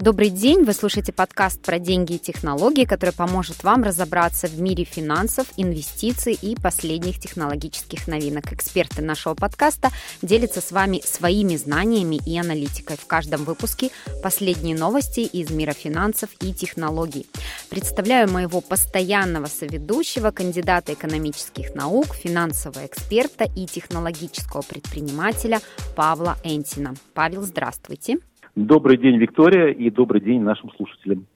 Добрый 0.00 0.30
день, 0.30 0.64
вы 0.64 0.72
слушаете 0.72 1.12
подкаст 1.12 1.60
про 1.60 1.78
деньги 1.78 2.14
и 2.14 2.18
технологии, 2.18 2.86
который 2.86 3.12
поможет 3.12 3.62
вам 3.64 3.82
разобраться 3.82 4.46
в 4.46 4.58
мире 4.58 4.84
финансов, 4.84 5.46
инвестиций 5.58 6.32
и 6.32 6.56
последних 6.56 7.20
технологических 7.20 8.08
новинок. 8.08 8.50
Эксперты 8.50 9.02
нашего 9.02 9.34
подкаста 9.34 9.90
делятся 10.22 10.62
с 10.62 10.72
вами 10.72 11.02
своими 11.04 11.54
знаниями 11.56 12.18
и 12.24 12.38
аналитикой. 12.38 12.96
В 12.96 13.06
каждом 13.06 13.44
выпуске 13.44 13.90
последние 14.22 14.74
новости 14.74 15.20
из 15.20 15.50
мира 15.50 15.74
финансов 15.74 16.30
и 16.40 16.54
технологий. 16.54 17.26
Представляю 17.68 18.30
моего 18.30 18.62
постоянного 18.62 19.48
соведущего, 19.48 20.30
кандидата 20.30 20.94
экономических 20.94 21.74
наук, 21.74 22.14
финансового 22.14 22.86
эксперта 22.86 23.44
и 23.44 23.66
технологического 23.66 24.62
предпринимателя 24.62 25.60
Павла 25.94 26.38
Энтина. 26.42 26.94
Павел, 27.12 27.42
здравствуйте. 27.42 28.16
Добрый 28.56 28.96
день, 28.96 29.16
Виктория, 29.16 29.68
и 29.68 29.90
добрый 29.90 30.20
день 30.20 30.40
нашим 30.40 30.70
слушателям. 30.76 31.26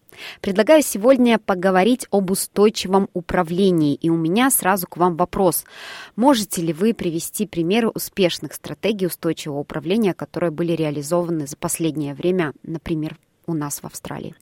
Предлагаю 0.41 0.83
сегодня 0.83 1.39
поговорить 1.39 2.07
об 2.11 2.31
устойчивом 2.31 3.09
управлении. 3.15 3.95
И 3.95 4.11
у 4.11 4.17
меня 4.17 4.51
сразу 4.51 4.87
к 4.87 4.97
вам 4.97 5.17
вопрос. 5.17 5.65
Можете 6.17 6.63
ли 6.63 6.73
вы 6.73 6.95
привести 6.95 7.47
примеры 7.47 7.89
успешных 7.89 8.53
стратегий 8.55 9.07
устойчивого 9.07 9.59
управления, 9.59 10.15
которые 10.15 10.51
были 10.51 10.73
реализованы 10.73 11.47
за 11.47 11.57
последнее 11.57 12.15
время, 12.15 12.53
например, 12.63 13.17
у 13.47 13.55
нас 13.55 13.81
в 13.81 13.87
Австралии? 13.87 14.35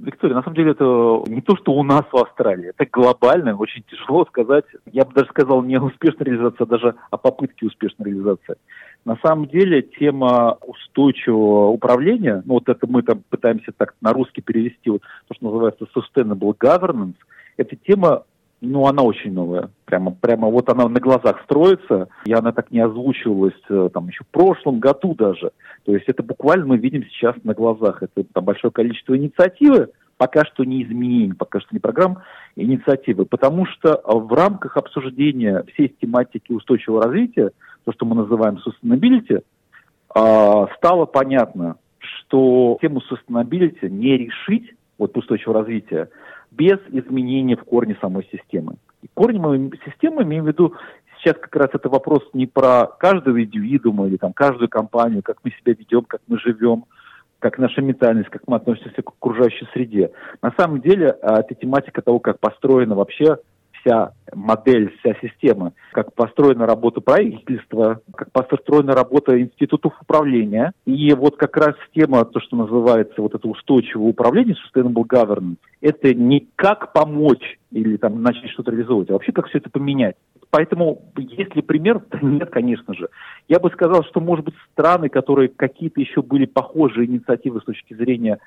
Виктория, 0.00 0.36
на 0.36 0.42
самом 0.42 0.56
деле 0.56 0.72
это 0.72 0.84
не 1.26 1.40
то, 1.40 1.56
что 1.56 1.72
у 1.72 1.82
нас 1.82 2.04
в 2.10 2.16
Австралии, 2.16 2.70
это 2.70 2.86
глобально, 2.90 3.56
очень 3.56 3.82
тяжело 3.90 4.24
сказать. 4.26 4.64
Я 4.86 5.04
бы 5.04 5.12
даже 5.12 5.28
сказал 5.28 5.62
не 5.62 5.80
успешная 5.80 6.26
реализация, 6.26 6.64
а 6.64 6.66
даже 6.66 6.94
о 7.10 7.16
попытке 7.16 7.66
успешной 7.66 8.10
реализации. 8.10 8.56
На 9.04 9.16
самом 9.22 9.46
деле 9.46 9.82
тема 9.82 10.58
устойчивого 10.66 11.68
управления, 11.68 12.42
ну 12.44 12.54
вот 12.54 12.68
это 12.68 12.86
мы 12.86 13.02
там 13.02 13.22
пытаемся 13.28 13.72
так 13.76 13.94
на 14.00 14.12
русский 14.12 14.40
перевести, 14.40 14.90
вот 14.90 15.02
то, 15.28 15.34
что 15.34 15.46
называется 15.46 15.86
sustainable 15.94 16.54
governance, 16.58 17.16
эта 17.56 17.76
тема 17.76 18.24
ну, 18.60 18.86
она 18.86 19.02
очень 19.02 19.32
новая. 19.32 19.70
Прямо, 19.84 20.10
прямо 20.10 20.48
вот 20.48 20.68
она 20.68 20.88
на 20.88 21.00
глазах 21.00 21.40
строится, 21.44 22.08
и 22.24 22.32
она 22.32 22.52
так 22.52 22.70
не 22.70 22.80
озвучивалась 22.80 23.54
э, 23.68 23.88
там 23.92 24.08
еще 24.08 24.24
в 24.24 24.28
прошлом 24.28 24.80
году 24.80 25.14
даже. 25.14 25.52
То 25.84 25.92
есть 25.92 26.08
это 26.08 26.22
буквально 26.22 26.66
мы 26.66 26.76
видим 26.76 27.04
сейчас 27.04 27.36
на 27.44 27.54
глазах. 27.54 28.02
Это 28.02 28.24
там 28.24 28.44
большое 28.44 28.72
количество 28.72 29.16
инициативы, 29.16 29.90
пока 30.16 30.44
что 30.44 30.64
не 30.64 30.82
изменений, 30.82 31.34
пока 31.34 31.60
что 31.60 31.68
не 31.72 31.78
программ, 31.78 32.18
инициативы. 32.56 33.26
Потому 33.26 33.64
что 33.66 34.00
в 34.04 34.32
рамках 34.32 34.76
обсуждения 34.76 35.64
всей 35.72 35.94
тематики 36.00 36.50
устойчивого 36.50 37.04
развития, 37.04 37.52
то, 37.84 37.92
что 37.92 38.04
мы 38.06 38.16
называем 38.16 38.58
sustainability, 38.58 39.42
а, 40.14 40.66
стало 40.76 41.06
понятно, 41.06 41.76
что 42.00 42.76
тему 42.80 43.00
sustainability 43.08 43.88
не 43.88 44.16
решить, 44.16 44.74
вот 44.98 45.16
устойчивого 45.16 45.60
развития, 45.60 46.08
без 46.58 46.78
изменения 46.88 47.56
в 47.56 47.64
корне 47.64 47.96
самой 48.00 48.28
системы. 48.32 48.74
И 49.02 49.08
корнем 49.14 49.70
системы, 49.86 50.24
имею 50.24 50.42
в 50.42 50.48
виду, 50.48 50.74
сейчас 51.18 51.36
как 51.40 51.54
раз 51.54 51.70
это 51.72 51.88
вопрос 51.88 52.28
не 52.32 52.46
про 52.46 52.86
каждого 52.86 53.42
индивидуума 53.42 54.08
или 54.08 54.16
там 54.16 54.32
каждую 54.32 54.68
компанию, 54.68 55.22
как 55.22 55.38
мы 55.44 55.52
себя 55.52 55.74
ведем, 55.78 56.02
как 56.02 56.20
мы 56.26 56.38
живем, 56.38 56.84
как 57.38 57.58
наша 57.58 57.80
ментальность, 57.80 58.28
как 58.28 58.42
мы 58.48 58.56
относимся 58.56 59.02
к 59.02 59.08
окружающей 59.08 59.66
среде. 59.72 60.10
На 60.42 60.52
самом 60.58 60.80
деле, 60.80 61.16
а, 61.22 61.40
это 61.40 61.54
тематика 61.54 62.02
того, 62.02 62.18
как 62.18 62.40
построена 62.40 62.96
вообще 62.96 63.38
вся 63.88 64.12
модель, 64.34 64.94
вся 64.98 65.14
система, 65.22 65.72
как 65.92 66.12
построена 66.14 66.66
работа 66.66 67.00
правительства, 67.00 68.00
как 68.14 68.30
построена 68.32 68.94
работа 68.94 69.40
институтов 69.40 69.94
управления. 70.00 70.72
И 70.84 71.12
вот 71.14 71.36
как 71.36 71.56
раз 71.56 71.74
тема, 71.94 72.24
то, 72.24 72.40
что 72.40 72.56
называется 72.56 73.20
вот 73.22 73.34
это 73.34 73.48
устойчивое 73.48 74.08
управление, 74.10 74.56
sustainable 74.56 75.06
governance, 75.06 75.56
это 75.80 76.12
не 76.14 76.46
как 76.56 76.92
помочь 76.92 77.58
или 77.70 77.96
там 77.96 78.22
начать 78.22 78.50
что-то 78.50 78.70
реализовывать, 78.70 79.10
а 79.10 79.14
вообще 79.14 79.32
как 79.32 79.48
все 79.48 79.58
это 79.58 79.70
поменять. 79.70 80.16
Поэтому, 80.50 81.02
если 81.16 81.60
пример, 81.60 82.00
то 82.10 82.18
нет, 82.18 82.50
конечно 82.50 82.94
же. 82.94 83.08
Я 83.48 83.58
бы 83.58 83.70
сказал, 83.70 84.04
что, 84.04 84.20
может 84.20 84.44
быть, 84.44 84.54
страны, 84.72 85.08
которые 85.08 85.48
какие-то 85.48 86.00
еще 86.00 86.22
были 86.22 86.46
похожие 86.46 87.06
инициативы 87.06 87.60
с 87.60 87.64
точки 87.64 87.94
зрения 87.94 88.38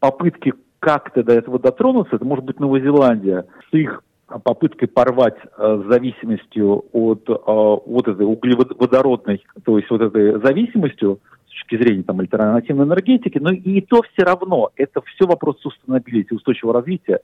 попытки 0.00 0.54
как-то 0.80 1.22
до 1.22 1.34
этого 1.34 1.58
дотронуться, 1.58 2.16
это 2.16 2.24
может 2.24 2.44
быть 2.44 2.58
Новая 2.58 2.80
Зеландия 2.80 3.44
с 3.70 3.74
их 3.74 4.02
попыткой 4.38 4.88
порвать 4.88 5.36
э, 5.58 5.82
зависимостью 5.88 6.84
от 6.92 7.28
э, 7.28 7.34
вот 7.36 8.08
этой 8.08 8.24
углеводородной, 8.24 9.44
то 9.64 9.78
есть 9.78 9.90
вот 9.90 10.00
этой 10.00 10.40
зависимостью 10.40 11.20
с 11.46 11.50
точки 11.50 11.82
зрения 11.82 12.02
там 12.02 12.20
альтернативной 12.20 12.86
энергетики, 12.86 13.38
но 13.38 13.50
и 13.50 13.80
то 13.80 14.02
все 14.02 14.24
равно 14.24 14.70
это 14.76 15.02
все 15.02 15.26
вопрос 15.26 15.56
sustainability, 15.64 16.34
устойчивого 16.34 16.74
развития, 16.74 17.20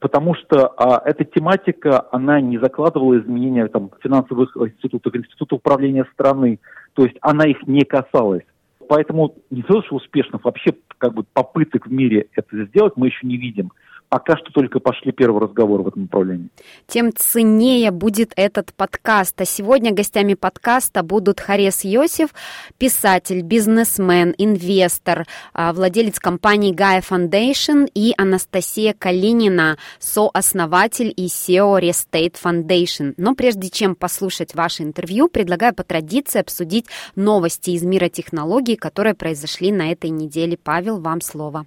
потому 0.00 0.34
что 0.34 0.66
а, 0.76 1.00
эта 1.04 1.24
тематика, 1.24 2.06
она 2.10 2.40
не 2.40 2.58
закладывала 2.58 3.18
изменения 3.18 3.68
там 3.68 3.90
финансовых 4.02 4.56
институтов, 4.56 5.14
институтов 5.14 5.58
управления 5.58 6.06
страны, 6.12 6.58
то 6.94 7.04
есть 7.04 7.16
она 7.20 7.46
их 7.46 7.66
не 7.66 7.84
касалась. 7.84 8.42
Поэтому 8.88 9.36
не 9.50 9.62
то, 9.62 9.80
что 9.82 9.94
успешных 9.94 10.44
вообще 10.44 10.72
как 10.98 11.14
бы 11.14 11.24
попыток 11.32 11.86
в 11.86 11.92
мире 11.92 12.26
это 12.34 12.64
сделать 12.66 12.94
мы 12.96 13.06
еще 13.06 13.26
не 13.26 13.36
видим 13.36 13.70
пока 14.12 14.36
что 14.36 14.52
только 14.52 14.78
пошли 14.78 15.10
первые 15.10 15.40
разговоры 15.40 15.84
в 15.84 15.88
этом 15.88 16.02
направлении. 16.02 16.50
Тем 16.86 17.14
ценнее 17.16 17.90
будет 17.90 18.34
этот 18.36 18.74
подкаст. 18.74 19.40
А 19.40 19.46
сегодня 19.46 19.90
гостями 19.90 20.34
подкаста 20.34 21.02
будут 21.02 21.40
Харес 21.40 21.82
Йосиф, 21.82 22.34
писатель, 22.76 23.40
бизнесмен, 23.40 24.34
инвестор, 24.36 25.26
а, 25.54 25.72
владелец 25.72 26.20
компании 26.20 26.74
Gaia 26.74 27.02
Foundation 27.02 27.90
и 27.94 28.12
Анастасия 28.18 28.92
Калинина, 28.92 29.78
сооснователь 29.98 31.14
и 31.16 31.28
SEO 31.28 31.80
Restate 31.80 32.34
Foundation. 32.34 33.14
Но 33.16 33.34
прежде 33.34 33.70
чем 33.70 33.94
послушать 33.94 34.54
ваше 34.54 34.82
интервью, 34.82 35.28
предлагаю 35.28 35.74
по 35.74 35.84
традиции 35.84 36.38
обсудить 36.38 36.84
новости 37.16 37.70
из 37.70 37.82
мира 37.82 38.10
технологий, 38.10 38.76
которые 38.76 39.14
произошли 39.14 39.72
на 39.72 39.90
этой 39.90 40.10
неделе. 40.10 40.58
Павел, 40.62 41.00
вам 41.00 41.22
слово. 41.22 41.64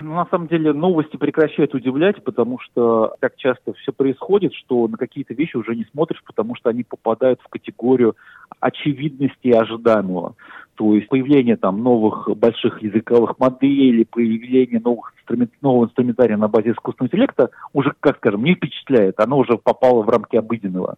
Ну, 0.00 0.14
на 0.14 0.26
самом 0.26 0.48
деле 0.48 0.72
новости 0.72 1.16
прекращают 1.16 1.74
удивлять, 1.74 2.22
потому 2.22 2.58
что 2.60 3.14
так 3.20 3.36
часто 3.36 3.72
все 3.74 3.92
происходит, 3.92 4.54
что 4.54 4.86
на 4.86 4.96
какие-то 4.96 5.34
вещи 5.34 5.56
уже 5.56 5.74
не 5.74 5.84
смотришь, 5.84 6.22
потому 6.24 6.54
что 6.54 6.70
они 6.70 6.84
попадают 6.84 7.40
в 7.42 7.48
категорию 7.48 8.16
очевидности 8.60 9.48
и 9.48 9.52
ожидаемого. 9.52 10.34
То 10.76 10.94
есть 10.94 11.08
появление 11.08 11.56
там 11.56 11.82
новых 11.82 12.28
больших 12.36 12.82
языковых 12.82 13.38
моделей, 13.40 14.04
появление 14.04 14.80
новых 14.80 15.12
инструмент, 15.16 15.50
нового 15.60 15.86
инструментария 15.86 16.36
на 16.36 16.48
базе 16.48 16.70
искусственного 16.70 17.08
интеллекта 17.08 17.50
уже, 17.72 17.92
как 17.98 18.18
скажем, 18.18 18.44
не 18.44 18.54
впечатляет. 18.54 19.18
Оно 19.18 19.38
уже 19.38 19.58
попало 19.58 20.02
в 20.02 20.08
рамки 20.08 20.36
обыденного. 20.36 20.96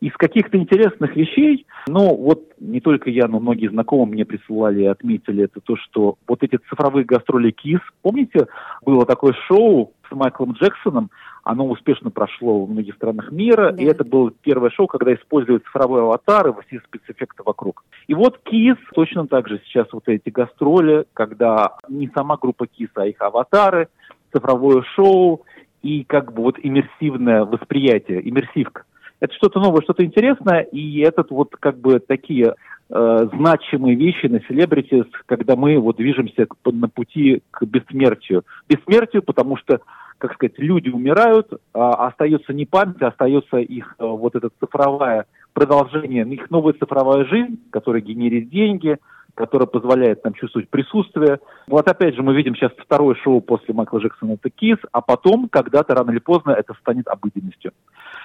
Из 0.00 0.12
каких-то 0.12 0.56
интересных 0.56 1.16
вещей, 1.16 1.66
ну 1.88 2.14
вот 2.14 2.52
не 2.60 2.80
только 2.80 3.10
я, 3.10 3.26
но 3.26 3.40
многие 3.40 3.68
знакомые 3.68 4.12
мне 4.12 4.24
присылали 4.24 4.82
и 4.82 4.86
отметили 4.86 5.44
это 5.44 5.60
то, 5.60 5.76
что 5.76 6.16
вот 6.28 6.42
эти 6.44 6.56
цифровые 6.68 7.04
гастроли 7.04 7.50
КИС, 7.50 7.80
помните, 8.02 8.46
было 8.84 9.04
такое 9.06 9.34
шоу 9.48 9.92
с 10.08 10.14
Майклом 10.14 10.52
Джексоном, 10.52 11.10
оно 11.42 11.66
успешно 11.66 12.10
прошло 12.10 12.64
в 12.64 12.70
многих 12.70 12.94
странах 12.94 13.32
мира, 13.32 13.72
да. 13.72 13.82
и 13.82 13.86
это 13.86 14.04
было 14.04 14.30
первое 14.42 14.70
шоу, 14.70 14.86
когда 14.86 15.12
используют 15.14 15.64
цифровые 15.64 16.02
аватары, 16.02 16.54
все 16.66 16.80
спецэффекты 16.86 17.42
вокруг. 17.44 17.84
И 18.06 18.14
вот 18.14 18.38
КИС 18.44 18.76
точно 18.94 19.26
так 19.26 19.48
же 19.48 19.60
сейчас 19.64 19.88
вот 19.92 20.04
эти 20.06 20.28
гастроли, 20.30 21.06
когда 21.12 21.76
не 21.88 22.08
сама 22.14 22.36
группа 22.36 22.66
КИС, 22.66 22.90
а 22.94 23.06
их 23.06 23.20
аватары, 23.20 23.88
цифровое 24.32 24.82
шоу 24.94 25.42
и 25.82 26.04
как 26.04 26.32
бы 26.32 26.42
вот 26.42 26.56
иммерсивное 26.62 27.44
восприятие, 27.44 28.28
иммерсивка 28.28 28.84
это 29.20 29.34
что-то 29.34 29.60
новое, 29.60 29.82
что-то 29.82 30.04
интересное, 30.04 30.62
и 30.62 31.00
этот 31.00 31.30
вот 31.30 31.54
как 31.58 31.78
бы 31.78 31.98
такие 31.98 32.54
э, 32.90 33.28
значимые 33.34 33.96
вещи 33.96 34.26
на 34.26 34.40
селебритис, 34.40 35.06
когда 35.26 35.56
мы 35.56 35.78
вот 35.78 35.96
движемся 35.96 36.46
к, 36.46 36.54
на 36.70 36.88
пути 36.88 37.42
к 37.50 37.64
бессмертию. 37.64 38.44
Бессмертию, 38.68 39.22
потому 39.22 39.56
что, 39.56 39.80
как 40.18 40.34
сказать, 40.34 40.58
люди 40.58 40.88
умирают, 40.88 41.52
а 41.74 42.08
остается 42.08 42.52
не 42.52 42.66
память, 42.66 43.02
а 43.02 43.08
остается 43.08 43.58
их 43.58 43.94
э, 43.98 44.04
вот 44.04 44.36
эта 44.36 44.50
цифровая 44.60 45.26
продолжение, 45.52 46.24
их 46.24 46.50
новая 46.50 46.74
цифровая 46.74 47.24
жизнь, 47.24 47.58
которая 47.70 48.02
генерит 48.02 48.48
деньги, 48.50 48.98
которая 49.34 49.66
позволяет 49.66 50.24
нам 50.24 50.34
чувствовать 50.34 50.68
присутствие. 50.68 51.38
Вот 51.68 51.88
опять 51.88 52.16
же 52.16 52.22
мы 52.22 52.34
видим 52.34 52.56
сейчас 52.56 52.72
второе 52.76 53.14
шоу 53.16 53.40
после 53.40 53.72
Майкла 53.72 53.98
Джексона 53.98 54.32
«Это 54.32 54.50
Кис», 54.50 54.78
а 54.90 55.00
потом, 55.00 55.48
когда-то, 55.48 55.94
рано 55.94 56.10
или 56.10 56.18
поздно, 56.18 56.50
это 56.50 56.74
станет 56.80 57.06
обыденностью. 57.06 57.72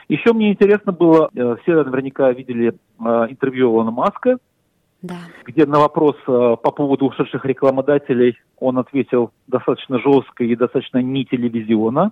Еще 0.09 0.33
мне 0.33 0.51
интересно 0.51 0.91
было, 0.91 1.29
э, 1.33 1.55
все 1.61 1.83
наверняка 1.83 2.31
видели 2.31 2.69
э, 2.69 3.03
интервью 3.29 3.71
Илона 3.71 3.91
Маска, 3.91 4.37
да. 5.01 5.15
где 5.45 5.65
на 5.65 5.79
вопрос 5.79 6.15
э, 6.27 6.55
по 6.61 6.71
поводу 6.71 7.07
ушедших 7.07 7.45
рекламодателей 7.45 8.37
он 8.59 8.77
ответил 8.77 9.31
достаточно 9.47 9.99
жестко 9.99 10.43
и 10.43 10.55
достаточно 10.55 10.99
не 10.99 11.25
телевизионно. 11.25 12.11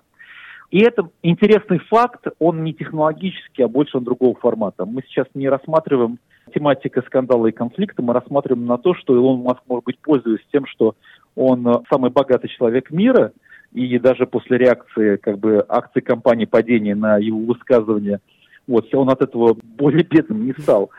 И 0.70 0.80
это 0.80 1.10
интересный 1.22 1.78
факт, 1.78 2.26
он 2.38 2.64
не 2.64 2.72
технологический, 2.72 3.62
а 3.62 3.68
больше 3.68 3.98
он 3.98 4.04
другого 4.04 4.34
формата. 4.34 4.86
Мы 4.86 5.02
сейчас 5.02 5.26
не 5.34 5.48
рассматриваем 5.50 6.18
тематика 6.54 7.02
скандала 7.02 7.46
и 7.46 7.52
конфликта, 7.52 8.02
мы 8.02 8.14
рассматриваем 8.14 8.66
на 8.66 8.78
то, 8.78 8.94
что 8.94 9.14
Илон 9.14 9.42
Маск, 9.42 9.60
может 9.68 9.84
быть, 9.84 9.98
пользуясь 9.98 10.44
тем, 10.50 10.66
что 10.66 10.94
он 11.34 11.84
самый 11.90 12.10
богатый 12.10 12.48
человек 12.48 12.90
мира, 12.90 13.32
и 13.72 13.98
даже 13.98 14.26
после 14.26 14.58
реакции 14.58 15.16
как 15.16 15.38
бы 15.38 15.64
акций 15.68 16.02
компании 16.02 16.44
падения 16.44 16.94
на 16.94 17.18
его 17.18 17.38
высказывание, 17.38 18.20
вот, 18.66 18.94
он 18.94 19.10
от 19.10 19.22
этого 19.22 19.56
более 19.62 20.04
бедным 20.04 20.46
не 20.46 20.52
стал. 20.52 20.90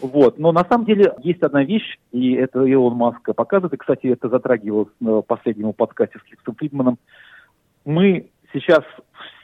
Вот. 0.00 0.38
Но 0.38 0.52
на 0.52 0.64
самом 0.64 0.86
деле 0.86 1.12
есть 1.22 1.42
одна 1.42 1.62
вещь, 1.62 1.98
и 2.10 2.32
это 2.32 2.64
Илон 2.64 2.96
Маск 2.96 3.22
показывает, 3.34 3.74
и, 3.74 3.76
кстати, 3.76 4.06
это 4.06 4.28
затрагивалось 4.28 4.88
в 5.00 5.22
последнем 5.22 5.72
подкасте 5.72 6.18
с 6.18 6.30
Лексом 6.30 6.54
Фридманом. 6.56 6.98
Мы 7.84 8.28
сейчас 8.52 8.82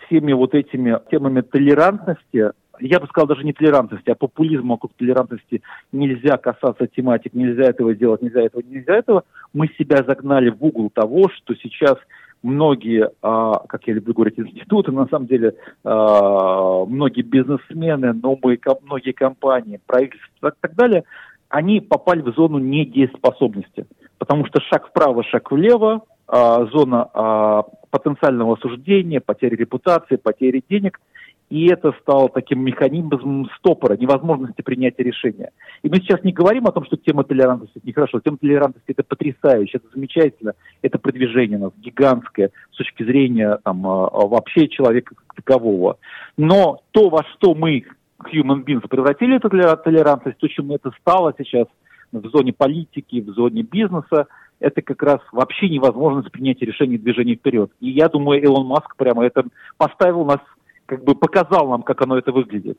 всеми 0.07 0.33
вот 0.33 0.55
этими 0.55 0.99
темами 1.11 1.43
толерантности 1.43 2.53
я 2.81 3.01
бы 3.01 3.07
сказал, 3.07 3.27
даже 3.27 3.45
не 3.45 3.53
толерантности, 3.53 4.11
а 4.11 4.15
популизма 4.15 4.75
вокруг 4.75 4.93
толерантности 4.95 5.63
нельзя 5.93 6.37
касаться 6.37 6.87
тематик, 6.87 7.35
нельзя 7.35 7.65
этого 7.65 7.95
делать, 7.95 8.23
нельзя 8.23 8.43
этого, 8.43 8.63
нельзя 8.63 8.97
этого. 8.97 9.25
Мы 9.53 9.69
себя 9.79 10.05
загнали 10.07 10.51
в 10.51 10.63
угол 10.63 10.91
того, 10.91 11.29
что 11.29 11.55
сейчас 11.57 11.97
многие, 12.43 13.11
а, 13.23 13.59
как 13.67 13.87
я 13.87 13.95
люблю 13.95 14.15
говорить, 14.15 14.39
институты, 14.39 14.93
на 14.93 15.07
самом 15.07 15.27
деле 15.27 15.55
а, 15.85 16.85
многие 16.85 17.23
бизнесмены, 17.23 18.13
новые, 18.13 18.59
многие 18.83 19.13
компании, 19.13 19.81
правительства 19.87 20.49
и 20.49 20.53
так 20.61 20.75
далее, 20.75 21.05
они 21.49 21.81
попали 21.81 22.21
в 22.21 22.35
зону 22.35 22.59
недееспособности. 22.59 23.87
Потому 24.19 24.47
что 24.47 24.61
шаг 24.61 24.89
вправо, 24.89 25.25
шаг 25.25 25.51
влево, 25.51 26.03
а, 26.27 26.67
зона 26.67 27.65
потенциального 27.91 28.55
осуждения, 28.55 29.21
потери 29.21 29.57
репутации, 29.57 30.17
потери 30.17 30.63
денег– 30.69 31.01
и 31.51 31.67
это 31.69 31.93
стало 32.03 32.29
таким 32.29 32.61
механизмом 32.61 33.49
стопора, 33.57 33.97
невозможности 33.97 34.61
принятия 34.61 35.03
решения. 35.03 35.51
И 35.83 35.89
мы 35.89 35.97
сейчас 35.97 36.23
не 36.23 36.33
говорим 36.33 36.67
о 36.67 36.73
том, 36.73 36.85
что 36.85 36.97
тема 36.97 37.25
толерантности– 37.25 37.81
нехорошо. 37.85 38.21
Тема 38.21 38.37
толерантности– 38.37 38.85
это 38.91 39.03
потрясающе, 39.03 39.79
это 39.79 39.87
замечательно, 39.95 40.53
это 40.83 40.99
продвижение 40.99 41.59
у 41.59 41.63
нас 41.63 41.73
гигантское 41.79 42.51
с 42.73 42.77
точки 42.77 43.03
зрения 43.03 43.59
там, 43.65 43.87
а, 43.87 44.09
а, 44.09 44.27
вообще 44.27 44.69
человека 44.69 45.15
как 45.15 45.37
такового. 45.37 45.99
Но 46.37 46.81
то, 46.91 47.09
во 47.09 47.25
что 47.35 47.55
мы, 47.55 47.85
human 48.31 48.65
beings, 48.65 48.87
превратили 48.87 49.37
эту 49.37 49.49
толерантность, 49.49 50.39
то, 50.39 50.49
чем 50.49 50.73
это 50.73 50.91
стало 51.01 51.35
сейчас 51.39 51.67
в 52.13 52.29
зоне 52.29 52.53
политики, 52.53 53.21
в 53.21 53.31
зоне 53.31 53.63
бизнеса, 53.63 54.27
это 54.61 54.83
как 54.83 55.03
раз 55.03 55.21
вообще 55.33 55.69
невозможность 55.69 56.33
принятия 56.33 56.67
решений 56.67 56.99
движения 56.99 57.37
вперед. 57.37 57.71
И 57.81 57.91
я 57.91 58.09
думаю, 58.09 58.43
Илон 58.43 58.67
Маск 58.67 58.97
прямо 58.97 59.25
это 59.25 59.45
поставил 59.77 60.25
нас 60.25 60.41
как 60.89 61.05
бы 61.05 61.15
показал 61.15 61.69
нам, 61.69 61.83
как 61.83 62.01
оно 62.01 62.17
это 62.17 62.33
выглядит. 62.33 62.79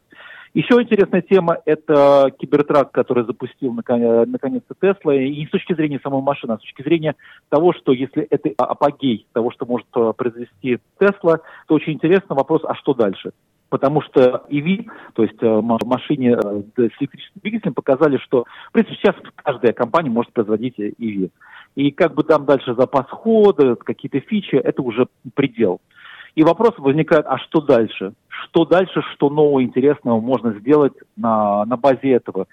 Еще 0.56 0.82
интересная 0.82 1.22
тема– 1.22 1.60
это 1.66 2.34
кибертрак, 2.40 2.92
который 2.92 3.24
запустил 3.24 3.72
наконец-то 3.72 4.74
Тесла. 4.82 5.14
И 5.14 5.30
не 5.30 5.46
с 5.46 5.52
точки 5.52 5.76
зрения 5.76 6.00
самой 6.02 6.24
машины, 6.24 6.54
а 6.54 6.58
с 6.58 6.62
точки 6.62 6.82
зрения 6.82 7.16
того, 7.50 7.72
что 7.74 7.92
если 7.92 8.24
это 8.24 8.50
апогей 8.58 9.28
того, 9.32 9.52
что 9.52 9.68
может 9.68 9.86
э, 9.96 10.14
произвести 10.18 10.80
Тесла, 11.00 11.42
то 11.68 11.76
очень 11.76 11.94
интересный 11.94 12.36
вопрос, 12.36 12.64
а 12.68 12.74
что 12.74 12.96
дальше? 12.96 13.32
Потому 13.70 14.02
что 14.02 14.44
EV, 14.50 14.90
то 15.14 15.22
есть 15.22 15.38
э, 15.40 15.62
машине 15.62 16.32
э, 16.32 16.62
с 16.78 17.00
электрическим 17.00 17.42
двигателем, 17.44 17.76
показали, 17.76 18.18
что, 18.18 18.46
в 18.70 18.72
принципе, 18.72 18.98
сейчас 18.98 19.16
каждая 19.36 19.74
компания 19.74 20.10
может 20.10 20.34
производить 20.34 20.80
EV. 20.80 21.30
И 21.76 21.92
как 21.92 22.16
бы 22.16 22.24
там 22.24 22.46
дальше 22.46 22.74
запас 22.74 23.06
хода, 23.12 23.76
какие-то 23.76 24.20
фичи, 24.22 24.56
это 24.56 24.82
уже 24.82 25.08
предел. 25.36 25.80
И 26.40 26.44
вопрос 26.44 26.72
возникает, 26.78 27.26
а 27.28 27.38
что 27.38 27.60
дальше? 27.60 28.14
Что 28.30 28.64
дальше, 28.64 29.02
что 29.12 29.30
нового 29.30 29.62
интересного 29.62 30.22
можно 30.22 30.54
сделать 30.54 30.94
на, 31.18 31.66
на 31.66 31.76
базе 31.76 32.12
этого? 32.12 32.48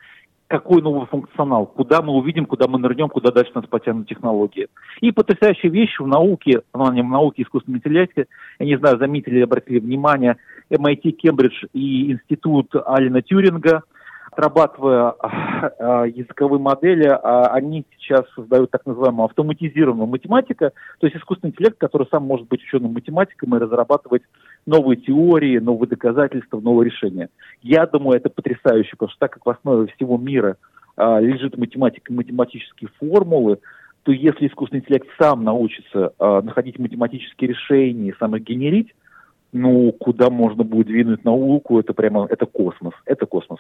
Какой 0.49 0.83
новый 0.83 1.07
функционал? 1.07 1.67
Куда 1.67 2.03
мы 2.03 2.15
увидим, 2.15 2.47
куда 2.47 2.67
мы 2.67 2.81
нырнем, 2.81 3.09
куда 3.09 3.31
дальше 3.31 3.53
нас 3.55 3.65
потянут 3.67 4.09
технологии? 4.09 4.67
И 5.01 5.13
потрясающая 5.13 5.71
вещь 5.71 6.01
в 6.01 6.07
науке, 6.09 6.63
ну, 6.75 6.91
не 6.91 7.03
в 7.03 7.07
науке 7.07 7.43
искусственной 7.43 7.79
интеллекте, 7.79 8.27
я 8.59 8.67
не 8.67 8.77
знаю, 8.77 8.99
заметили 8.99 9.37
или 9.37 9.45
обратили 9.45 9.79
внимание, 9.79 10.37
MIT, 10.69 11.13
Кембридж 11.13 11.67
и 11.73 12.11
институт 12.11 12.75
Алина 12.87 13.23
Тюринга– 13.23 13.85
отрабатывая 14.37 15.15
а, 15.19 16.05
языковые 16.05 16.61
модели, 16.61 17.07
а, 17.07 17.47
они 17.53 17.87
сейчас 17.99 18.23
создают 18.35 18.71
так 18.71 18.85
называемую 18.85 19.25
автоматизированную 19.25 20.07
математику, 20.07 20.71
то 20.99 21.07
есть 21.07 21.17
искусственный 21.17 21.53
интеллект, 21.53 21.79
который 21.79 22.07
сам 22.11 22.25
может 22.25 22.47
быть 22.47 22.63
ученым 22.63 22.93
математиком 22.93 23.57
и 23.57 23.59
разрабатывать 23.59 24.23
новые 24.67 24.99
теории, 24.99 25.59
новые 25.59 25.89
доказательства, 25.89 26.61
новые 26.61 26.91
решения. 26.91 27.31
Я 27.63 27.87
думаю, 27.87 28.19
это 28.19 28.29
потрясающе, 28.29 28.91
потому 28.93 29.11
что 29.11 29.21
так 29.21 29.33
как 29.33 29.47
в 29.47 29.51
основе 29.51 29.91
всего 29.97 30.19
мира 30.19 30.57
а, 30.97 31.19
лежит 31.19 31.57
математика 31.57 32.13
и 32.13 32.17
математические 32.17 32.91
формулы, 33.01 33.59
то 34.03 34.13
если 34.13 34.47
искусственный 34.47 34.83
интеллект 34.83 35.09
сам 35.19 35.43
научится 35.43 36.13
находить 36.21 36.79
математические 36.79 37.49
решения 37.49 38.11
и 38.11 38.15
сам 38.21 38.37
их 38.37 38.45
генерить, 38.45 38.95
ну, 39.57 39.93
куда 39.93 40.31
можно 40.31 40.65
будет 40.65 40.87
двинуть 40.87 41.25
науку, 41.25 41.81
это 41.81 41.95
прямо, 41.95 42.27
это 42.29 42.47
космос, 42.47 42.95
это 43.07 43.27
космос. 43.27 43.59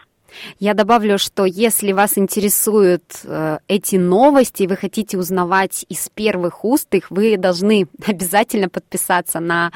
Я 0.58 0.74
добавлю, 0.74 1.18
что 1.18 1.44
если 1.44 1.92
вас 1.92 2.18
интересуют 2.18 3.04
э, 3.24 3.58
эти 3.68 3.96
новости, 3.96 4.66
вы 4.66 4.76
хотите 4.76 5.16
узнавать 5.16 5.86
из 5.88 6.08
первых 6.08 6.64
уст 6.64 6.94
их, 6.94 7.10
вы 7.10 7.36
должны 7.36 7.88
обязательно 8.06 8.68
подписаться 8.68 9.40
на 9.40 9.72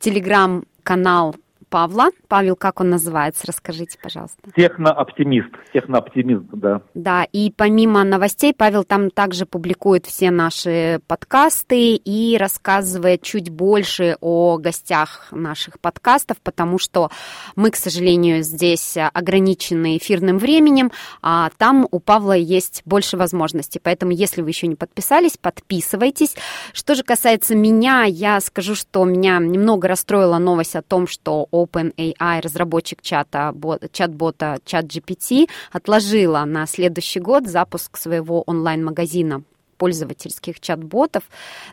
телеграм-канал 0.00 1.36
Павла. 1.72 2.10
Павел, 2.28 2.54
как 2.54 2.82
он 2.82 2.90
называется? 2.90 3.44
Расскажите, 3.46 3.98
пожалуйста. 4.00 4.36
Технооптимист. 4.54 5.48
Технооптимист, 5.72 6.44
да. 6.52 6.82
Да, 6.92 7.24
и 7.32 7.50
помимо 7.50 8.04
новостей, 8.04 8.52
Павел 8.52 8.84
там 8.84 9.10
также 9.10 9.46
публикует 9.46 10.04
все 10.04 10.30
наши 10.30 11.00
подкасты 11.06 11.94
и 11.94 12.36
рассказывает 12.38 13.22
чуть 13.22 13.48
больше 13.48 14.18
о 14.20 14.58
гостях 14.58 15.28
наших 15.30 15.80
подкастов, 15.80 16.36
потому 16.42 16.78
что 16.78 17.10
мы, 17.56 17.70
к 17.70 17.76
сожалению, 17.76 18.42
здесь 18.42 18.98
ограничены 19.14 19.96
эфирным 19.96 20.36
временем, 20.36 20.92
а 21.22 21.48
там 21.56 21.88
у 21.90 22.00
Павла 22.00 22.34
есть 22.34 22.82
больше 22.84 23.16
возможностей. 23.16 23.80
Поэтому, 23.82 24.12
если 24.12 24.42
вы 24.42 24.50
еще 24.50 24.66
не 24.66 24.74
подписались, 24.74 25.38
подписывайтесь. 25.38 26.36
Что 26.74 26.94
же 26.94 27.02
касается 27.02 27.56
меня, 27.56 28.02
я 28.04 28.40
скажу, 28.42 28.74
что 28.74 29.06
меня 29.06 29.38
немного 29.38 29.88
расстроила 29.88 30.36
новость 30.36 30.76
о 30.76 30.82
том, 30.82 31.06
что 31.06 31.48
OpenAI, 31.62 32.40
разработчик 32.42 33.02
чата, 33.02 33.52
чат-бота 33.92 34.58
ChatGPT, 34.64 35.48
отложила 35.72 36.44
на 36.44 36.66
следующий 36.66 37.20
год 37.20 37.46
запуск 37.46 37.96
своего 37.96 38.42
онлайн-магазина 38.46 39.42
пользовательских 39.82 40.60
чат-ботов. 40.60 41.24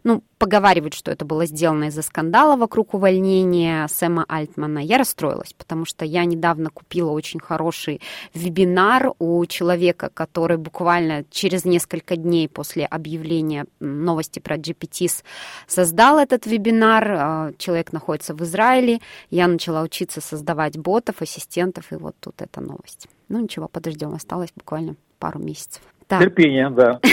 Ну, 0.04 0.24
поговаривают, 0.39 0.96
что 0.96 1.12
это 1.12 1.25
было 1.25 1.46
сделано 1.46 1.89
из-за 1.89 2.01
скандала 2.01 2.56
вокруг 2.56 2.96
увольнения 2.96 3.88
Сэма 3.88 4.25
Альтмана. 4.28 4.80
Я 4.80 4.98
расстроилась, 4.98 5.54
потому 5.54 5.86
что 5.86 6.06
я 6.06 6.25
недавно 6.25 6.72
купила 6.72 7.12
очень 7.12 7.39
хороший 7.39 8.01
вебинар 8.34 9.13
у 9.20 9.46
человека, 9.46 10.10
который 10.12 10.58
буквально 10.58 11.24
через 11.30 11.66
несколько 11.66 12.16
дней 12.16 12.50
после 12.50 12.88
объявления 12.88 13.68
новости 13.80 14.39
про 14.39 14.58
GPT 14.58 15.24
создал 15.68 16.18
этот 16.18 16.48
вебинар. 16.48 17.12
А, 17.12 17.54
человек 17.60 17.94
находится 17.94 18.34
в 18.34 18.42
Израиле. 18.42 19.01
Я 19.30 19.48
начала 19.48 19.84
учиться 19.84 20.20
создавать 20.20 20.80
ботов, 20.80 21.22
ассистентов, 21.22 21.92
и 21.92 21.96
вот 21.96 22.16
тут 22.20 22.42
эта 22.42 22.60
новость. 22.60 23.08
Ну 23.28 23.39
ничего, 23.39 23.68
подождем, 23.68 24.16
осталось 24.16 24.50
буквально 24.56 24.96
пару 25.20 25.38
месяцев. 25.38 25.84
Да. 26.10 26.20
Терпение, 26.20 26.70
да. 26.70 27.00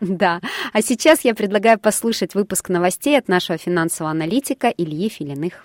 Да. 0.00 0.40
А 0.72 0.82
сейчас 0.82 1.24
я 1.24 1.32
предлагаю 1.32 1.78
послушать 1.78 2.34
выпуск 2.34 2.70
новостей 2.70 3.16
от 3.16 3.28
нашего 3.28 3.56
финансового 3.56 4.10
аналитика 4.10 4.66
Ильи 4.66 5.08
Филиных. 5.08 5.62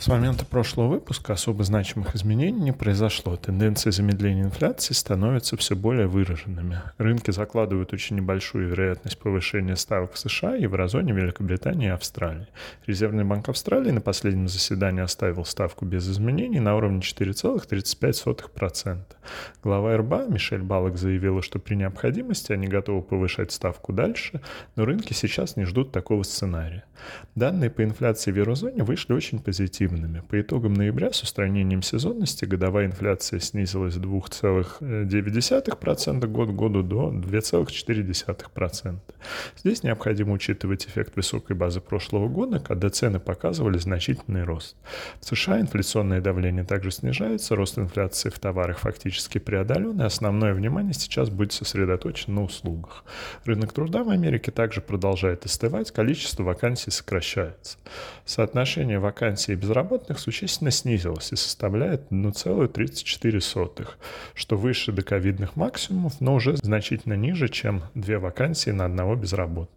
С 0.00 0.08
момента 0.08 0.44
прошлого 0.46 0.88
выпуска 0.88 1.34
особо 1.34 1.62
значимых 1.62 2.16
изменений 2.16 2.58
не 2.58 2.72
произошло. 2.72 3.36
Тенденции 3.36 3.90
замедления 3.90 4.44
инфляции 4.44 4.94
становятся 4.94 5.58
все 5.58 5.76
более 5.76 6.06
выраженными. 6.06 6.80
Рынки 6.96 7.30
закладывают 7.32 7.92
очень 7.92 8.16
небольшую 8.16 8.68
вероятность 8.68 9.18
повышения 9.18 9.76
ставок 9.76 10.14
в 10.14 10.18
США, 10.18 10.54
Еврозоне, 10.54 11.12
Великобритании 11.12 11.88
и 11.88 11.90
Австралии. 11.90 12.46
Резервный 12.86 13.24
банк 13.24 13.50
Австралии 13.50 13.90
на 13.90 14.00
последнем 14.00 14.48
заседании 14.48 15.02
оставил 15.02 15.44
ставку 15.44 15.84
без 15.84 16.08
изменений 16.08 16.60
на 16.60 16.76
уровне 16.76 17.00
4,35%. 17.00 19.00
Глава 19.62 19.98
РБА 19.98 20.28
Мишель 20.28 20.62
Балок 20.62 20.96
заявила, 20.96 21.42
что 21.42 21.58
при 21.58 21.74
необходимости 21.74 22.52
они 22.52 22.68
готовы 22.68 23.02
повышать 23.02 23.52
ставку 23.52 23.92
дальше, 23.92 24.40
но 24.76 24.86
рынки 24.86 25.12
сейчас 25.12 25.56
не 25.56 25.66
ждут 25.66 25.92
такого 25.92 26.22
сценария. 26.22 26.84
Данные 27.34 27.68
по 27.68 27.84
инфляции 27.84 28.32
в 28.32 28.36
Еврозоне 28.36 28.82
вышли 28.82 29.12
очень 29.12 29.40
позитивно 29.40 29.89
позитивными. 29.90 30.22
По 30.28 30.40
итогам 30.40 30.74
ноября 30.74 31.12
с 31.12 31.22
устранением 31.22 31.82
сезонности 31.82 32.44
годовая 32.44 32.86
инфляция 32.86 33.40
снизилась 33.40 33.94
с 33.94 33.98
2,9% 33.98 36.26
год 36.26 36.48
к 36.48 36.52
году 36.52 36.82
до 36.82 37.10
2,4%. 37.10 38.96
Здесь 39.56 39.82
необходимо 39.82 40.32
учитывать 40.32 40.86
эффект 40.86 41.16
высокой 41.16 41.56
базы 41.56 41.80
прошлого 41.80 42.28
года, 42.28 42.60
когда 42.60 42.90
цены 42.90 43.18
показывали 43.20 43.78
значительный 43.78 44.44
рост. 44.44 44.76
В 45.20 45.26
США 45.26 45.60
инфляционное 45.60 46.20
давление 46.20 46.64
также 46.64 46.90
снижается, 46.90 47.56
рост 47.56 47.78
инфляции 47.78 48.28
в 48.30 48.38
товарах 48.38 48.78
фактически 48.78 49.38
преодолен, 49.38 50.00
и 50.00 50.04
основное 50.04 50.54
внимание 50.54 50.94
сейчас 50.94 51.30
будет 51.30 51.52
сосредоточено 51.52 52.36
на 52.36 52.44
услугах. 52.44 53.04
Рынок 53.44 53.72
труда 53.72 54.04
в 54.04 54.10
Америке 54.10 54.50
также 54.50 54.80
продолжает 54.80 55.44
остывать, 55.44 55.90
количество 55.90 56.44
вакансий 56.44 56.90
сокращается. 56.90 57.76
Соотношение 58.24 58.98
вакансий 58.98 59.52
и 59.52 59.56
безработных 59.80 60.18
существенно 60.18 60.70
снизилось 60.70 61.32
и 61.32 61.36
составляет 61.36 62.02
1,34, 62.10 63.88
что 64.34 64.56
выше 64.56 64.92
доковидных 64.92 65.56
максимумов, 65.56 66.20
но 66.20 66.34
уже 66.34 66.56
значительно 66.56 67.14
ниже, 67.14 67.48
чем 67.48 67.84
две 67.94 68.18
вакансии 68.18 68.70
на 68.70 68.84
одного 68.84 69.16
безработного. 69.16 69.70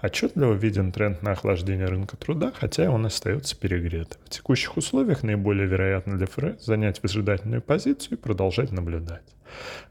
Отчетливо 0.00 0.52
виден 0.52 0.92
тренд 0.92 1.22
на 1.22 1.32
охлаждение 1.32 1.86
рынка 1.86 2.16
труда, 2.16 2.52
хотя 2.54 2.90
он 2.90 3.06
остается 3.06 3.56
перегретым. 3.56 4.20
В 4.26 4.30
текущих 4.30 4.76
условиях 4.76 5.24
наиболее 5.24 5.66
вероятно 5.66 6.16
для 6.18 6.26
ФРС 6.26 6.64
занять 6.64 7.02
выжидательную 7.02 7.62
позицию 7.62 8.18
и 8.18 8.20
продолжать 8.20 8.70
наблюдать. 8.70 9.24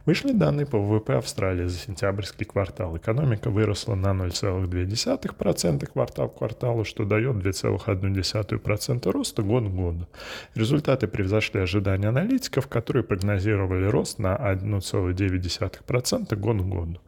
Вышли 0.05 0.31
данные 0.31 0.65
по 0.65 0.79
ВВП 0.79 1.17
Австралии 1.17 1.67
за 1.67 1.77
сентябрьский 1.77 2.45
квартал. 2.45 2.97
Экономика 2.97 3.51
выросла 3.51 3.95
на 3.95 4.07
0,2% 4.07 5.85
квартал 5.85 6.29
к 6.29 6.39
кварталу, 6.39 6.83
что 6.83 7.05
дает 7.05 7.35
2,1% 7.35 9.11
роста 9.11 9.43
год 9.43 9.65
к 9.65 9.67
году. 9.67 10.07
Результаты 10.55 11.07
превзошли 11.07 11.61
ожидания 11.61 12.07
аналитиков, 12.07 12.67
которые 12.67 13.03
прогнозировали 13.03 13.85
рост 13.85 14.17
на 14.17 14.35
1,9% 14.35 16.35
год 16.35 16.57
к 16.57 16.65
году. 16.65 16.99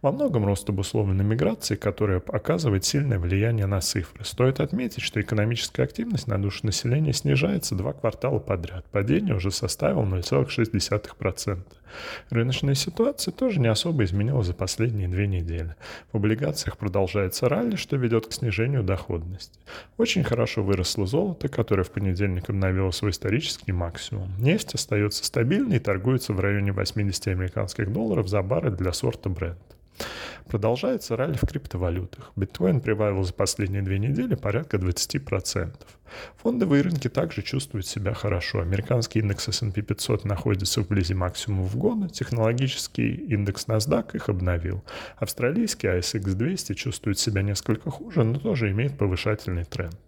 Во 0.00 0.12
многом 0.12 0.46
рост 0.46 0.68
обусловлен 0.68 1.26
миграцией, 1.26 1.78
которая 1.78 2.22
оказывает 2.28 2.84
сильное 2.84 3.18
влияние 3.18 3.66
на 3.66 3.80
цифры. 3.80 4.24
Стоит 4.24 4.60
отметить, 4.60 5.02
что 5.02 5.20
экономическая 5.20 5.82
активность 5.82 6.28
на 6.28 6.40
душу 6.40 6.64
населения 6.64 7.12
снижается 7.12 7.74
два 7.74 7.92
квартала 7.92 8.38
подряд. 8.38 8.84
Падение 8.92 9.34
уже 9.34 9.50
составило 9.50 10.04
0,6%. 10.04 11.58
Рыночная 12.36 12.74
ситуация 12.74 13.32
тоже 13.32 13.60
не 13.60 13.68
особо 13.68 14.04
изменилась 14.04 14.48
за 14.48 14.52
последние 14.52 15.08
две 15.08 15.26
недели. 15.26 15.74
В 16.12 16.18
облигациях 16.18 16.76
продолжается 16.76 17.48
ралли, 17.48 17.76
что 17.76 17.96
ведет 17.96 18.26
к 18.26 18.32
снижению 18.34 18.82
доходности. 18.82 19.58
Очень 19.96 20.22
хорошо 20.22 20.62
выросло 20.62 21.06
золото, 21.06 21.48
которое 21.48 21.82
в 21.82 21.90
понедельник 21.90 22.50
обновило 22.50 22.90
свой 22.90 23.12
исторический 23.12 23.72
максимум. 23.72 24.28
Нефть 24.38 24.74
остается 24.74 25.24
стабильной 25.24 25.76
и 25.76 25.80
торгуется 25.80 26.34
в 26.34 26.40
районе 26.40 26.72
80 26.72 27.28
американских 27.28 27.90
долларов 27.90 28.28
за 28.28 28.42
баррель 28.42 28.72
для 28.72 28.92
сорта 28.92 29.30
Brent. 29.30 29.56
Продолжается 30.46 31.16
ралли 31.16 31.36
в 31.36 31.46
криптовалютах. 31.46 32.32
Биткоин 32.36 32.80
прибавил 32.80 33.24
за 33.24 33.32
последние 33.32 33.82
две 33.82 33.98
недели 33.98 34.34
порядка 34.34 34.76
20%. 34.76 35.74
Фондовые 36.36 36.82
рынки 36.82 37.08
также 37.08 37.42
чувствуют 37.42 37.86
себя 37.86 38.14
хорошо. 38.14 38.60
Американский 38.60 39.18
индекс 39.18 39.48
S&P 39.48 39.82
500 39.82 40.24
находится 40.24 40.80
вблизи 40.80 41.14
максимумов 41.14 41.76
года, 41.76 42.08
технологический 42.08 43.12
индекс 43.12 43.66
NASDAQ 43.66 44.16
их 44.16 44.28
обновил. 44.28 44.84
Австралийский 45.16 45.88
ASX 45.88 46.34
200 46.34 46.74
чувствует 46.74 47.18
себя 47.18 47.42
несколько 47.42 47.90
хуже, 47.90 48.22
но 48.22 48.38
тоже 48.38 48.70
имеет 48.70 48.96
повышательный 48.96 49.64
тренд. 49.64 49.98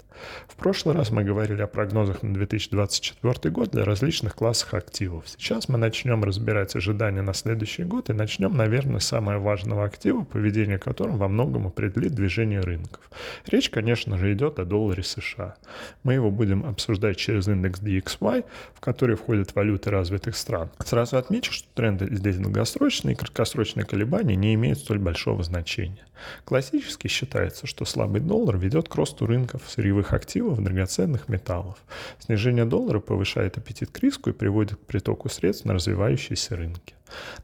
В 0.48 0.56
прошлый 0.56 0.94
раз 0.94 1.10
мы 1.10 1.25
говорили 1.25 1.62
о 1.62 1.66
прогнозах 1.66 2.22
на 2.22 2.34
2024 2.34 3.50
год 3.52 3.70
для 3.70 3.84
различных 3.84 4.34
классов 4.34 4.75
активов. 4.75 5.25
Сейчас 5.26 5.68
мы 5.68 5.78
начнем 5.78 6.25
разбирать 6.25 6.75
ожидания 6.76 7.22
на 7.22 7.34
следующий 7.34 7.84
год 7.84 8.10
и 8.10 8.12
начнем, 8.12 8.56
наверное, 8.56 9.00
с 9.00 9.06
самого 9.06 9.38
важного 9.38 9.84
актива, 9.84 10.25
поведение 10.25 10.78
которым 10.78 11.16
во 11.16 11.28
многом 11.28 11.66
определит 11.66 12.14
движение 12.14 12.60
рынков. 12.60 13.10
Речь, 13.46 13.70
конечно 13.70 14.18
же, 14.18 14.32
идет 14.32 14.58
о 14.58 14.64
долларе 14.64 15.02
США. 15.02 15.56
Мы 16.02 16.14
его 16.14 16.30
будем 16.30 16.64
обсуждать 16.64 17.16
через 17.16 17.48
индекс 17.48 17.80
DXY, 17.80 18.44
в 18.75 18.80
который 18.80 19.16
входят 19.16 19.54
валюты 19.54 19.90
развитых 19.90 20.37
стран. 20.37 20.70
Сразу 20.84 21.16
отмечу, 21.16 21.52
что 21.52 21.68
тренды 21.75 22.08
здесь 22.14 22.37
долгосрочные 22.37 23.14
и 23.14 23.16
краткосрочные 23.16 23.87
колебания 23.87 24.37
не 24.37 24.54
имеют 24.54 24.78
столь 24.78 24.98
большого 24.98 25.42
значения. 25.42 26.04
Классически 26.44 27.08
считается, 27.08 27.66
что 27.66 27.84
слабый 27.84 28.20
доллар 28.20 28.56
ведет 28.56 28.88
к 28.88 28.94
росту 28.94 29.26
рынков 29.26 29.62
сырьевых 29.68 30.08
активов, 30.12 30.62
драгоценных 30.62 31.29
металлов. 31.29 31.79
Снижение 32.19 32.65
доллара 32.65 33.00
повышает 33.00 33.59
аппетит 33.59 33.91
к 33.91 33.99
риску 34.00 34.31
и 34.31 34.33
приводит 34.33 34.79
к 34.79 34.87
притоку 34.87 35.29
средств 35.29 35.65
на 35.65 35.75
развивающиеся 35.75 36.57
рынки. 36.57 36.95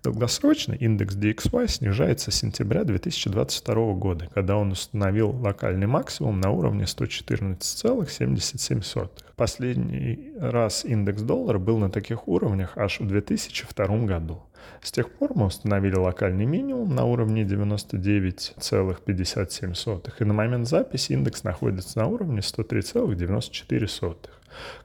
Долгосрочно 0.02 0.74
индекс 0.74 1.16
DXY 1.16 1.68
снижается 1.68 2.30
с 2.30 2.36
сентября 2.36 2.84
2022 2.84 3.92
года, 3.94 4.28
когда 4.34 4.56
он 4.56 4.72
установил 4.72 5.30
локальный 5.30 5.86
максимум 5.86 6.40
на 6.40 6.50
уровне 6.50 6.84
114,77. 6.84 9.10
Последний 9.36 10.32
раз 10.38 10.84
индекс 10.84 11.22
доллара 11.22 11.58
был 11.58 11.78
на 11.78 11.90
таких 11.90 12.28
уровнях 12.28 12.76
аж 12.76 13.00
в 13.00 13.06
2002 13.06 13.86
году. 14.04 14.42
С 14.82 14.92
тех 14.92 15.10
пор 15.10 15.32
мы 15.34 15.46
установили 15.46 15.96
локальный 15.96 16.44
минимум 16.44 16.94
на 16.94 17.04
уровне 17.04 17.42
99,57, 17.42 20.20
и 20.20 20.24
на 20.24 20.34
момент 20.34 20.68
записи 20.68 21.12
индекс 21.12 21.42
находится 21.44 21.98
на 21.98 22.06
уровне 22.06 22.40
103,94. 22.40 24.28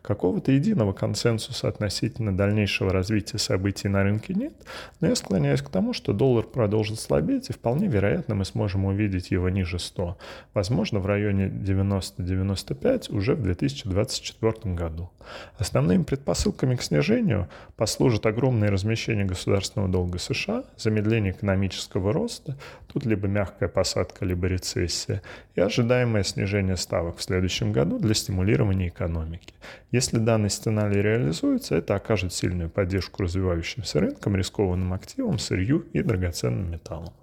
Какого-то 0.02 0.52
единого 0.52 0.94
консенсуса 0.94 1.68
относительно 1.68 2.36
дальнейшего 2.36 2.92
развития 2.92 3.38
событий 3.38 3.88
на 3.88 4.04
рынке 4.04 4.34
нет, 4.34 4.54
но 5.00 5.08
я 5.08 5.16
склоняюсь 5.16 5.62
к 5.62 5.70
тому, 5.70 5.94
что 5.94 6.14
доллар 6.14 6.46
продолжит 6.46 7.00
слабеть, 7.00 7.50
и 7.50 7.54
вполне 7.54 7.88
вероятно 7.88 8.36
мы 8.36 8.46
сможем 8.46 8.86
увидеть 8.86 9.32
его 9.32 9.50
ниже 9.50 9.80
100, 9.80 10.18
возможно 10.54 11.00
в 11.00 11.06
районе 11.06 11.48
90-95 11.48 13.16
уже 13.16 13.36
в 13.36 13.42
2024 13.42 14.76
году. 14.76 15.10
Основными 15.58 16.04
предпосылками 16.04 16.76
к 16.76 16.82
снижению 16.82 17.50
послужат 17.76 18.26
огромное 18.26 18.72
размещение 18.72 19.26
государственного 19.26 19.92
долга 19.92 20.18
США, 20.18 20.64
замедление 20.78 21.34
экономического 21.34 22.14
роста, 22.14 22.58
тут 22.92 23.06
либо 23.06 23.28
мягкая 23.28 23.70
посадка, 23.70 24.26
либо 24.26 24.48
рецессия, 24.48 25.22
и 25.56 25.62
ожидаемое 25.62 26.24
снижение 26.24 26.78
ставок 26.78 27.18
в 27.18 27.24
следующем 27.24 27.72
году 27.72 28.00
для 28.00 28.14
стимулирования 28.14 28.88
экономики. 28.88 29.54
Если 29.92 30.18
данный 30.18 30.50
сценарий 30.50 31.02
реализуется, 31.02 31.76
это 31.76 31.96
окажет 31.96 32.34
сильную 32.34 32.70
поддержку 32.70 33.24
развивающимся 33.24 34.00
рынкам, 34.00 34.36
рискованным 34.36 34.94
активам, 34.94 35.40
сырью 35.40 35.88
и 35.94 36.02
драгоценным 36.02 36.72
металлам. 36.72 37.14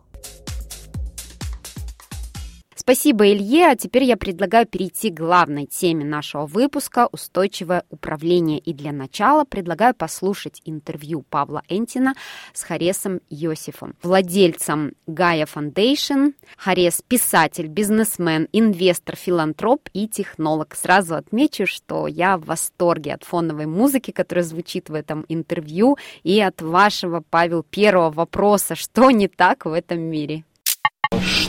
Спасибо, 2.86 3.28
Илье. 3.28 3.66
А 3.66 3.74
теперь 3.74 4.04
я 4.04 4.16
предлагаю 4.16 4.64
перейти 4.64 5.10
к 5.10 5.18
главной 5.18 5.66
теме 5.66 6.04
нашего 6.04 6.46
выпуска– 6.46 7.08
устойчивое 7.12 7.82
управление. 7.90 8.60
И 8.60 8.72
для 8.72 8.92
начала 8.92 9.42
предлагаю 9.42 9.92
послушать 9.92 10.62
интервью 10.64 11.24
Павла 11.28 11.64
Энтина 11.68 12.14
с 12.52 12.62
Харесом 12.62 13.22
Йосифом, 13.28 13.96
владельцем 14.04 14.92
Гая 15.08 15.46
Foundation. 15.52 16.34
Харес– 16.56 17.02
писатель, 17.08 17.66
бизнесмен, 17.66 18.46
инвестор, 18.52 19.16
филантроп 19.16 19.88
и 19.92 20.06
технолог. 20.06 20.76
Сразу 20.76 21.16
отмечу, 21.16 21.66
что 21.66 22.06
я 22.06 22.38
в 22.38 22.44
восторге 22.44 23.14
от 23.14 23.24
фоновой 23.24 23.66
музыки, 23.66 24.12
которая 24.12 24.44
звучит 24.44 24.90
в 24.90 24.94
этом 24.94 25.24
интервью, 25.28 25.98
и 26.22 26.40
от 26.40 26.62
вашего, 26.62 27.20
Павел, 27.30 27.64
первого 27.64 28.10
вопроса, 28.12 28.76
что 28.76 29.10
не 29.10 29.26
так 29.26 29.64
в 29.64 29.72
этом 29.72 29.98
мире. 30.02 30.44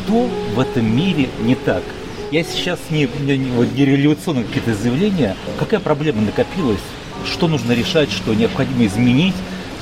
Что 0.07 0.29
в 0.55 0.59
этом 0.59 0.85
мире 0.95 1.29
не 1.41 1.55
так? 1.55 1.83
Я 2.31 2.43
сейчас 2.43 2.79
не, 2.89 3.09
не, 3.21 3.37
не, 3.37 3.49
не 3.49 3.85
революционные 3.85 4.45
какие-то 4.45 4.73
заявления. 4.73 5.35
Какая 5.59 5.79
проблема 5.79 6.21
накопилась? 6.21 6.81
Что 7.25 7.47
нужно 7.47 7.71
решать, 7.73 8.11
что 8.11 8.33
необходимо 8.33 8.85
изменить, 8.85 9.35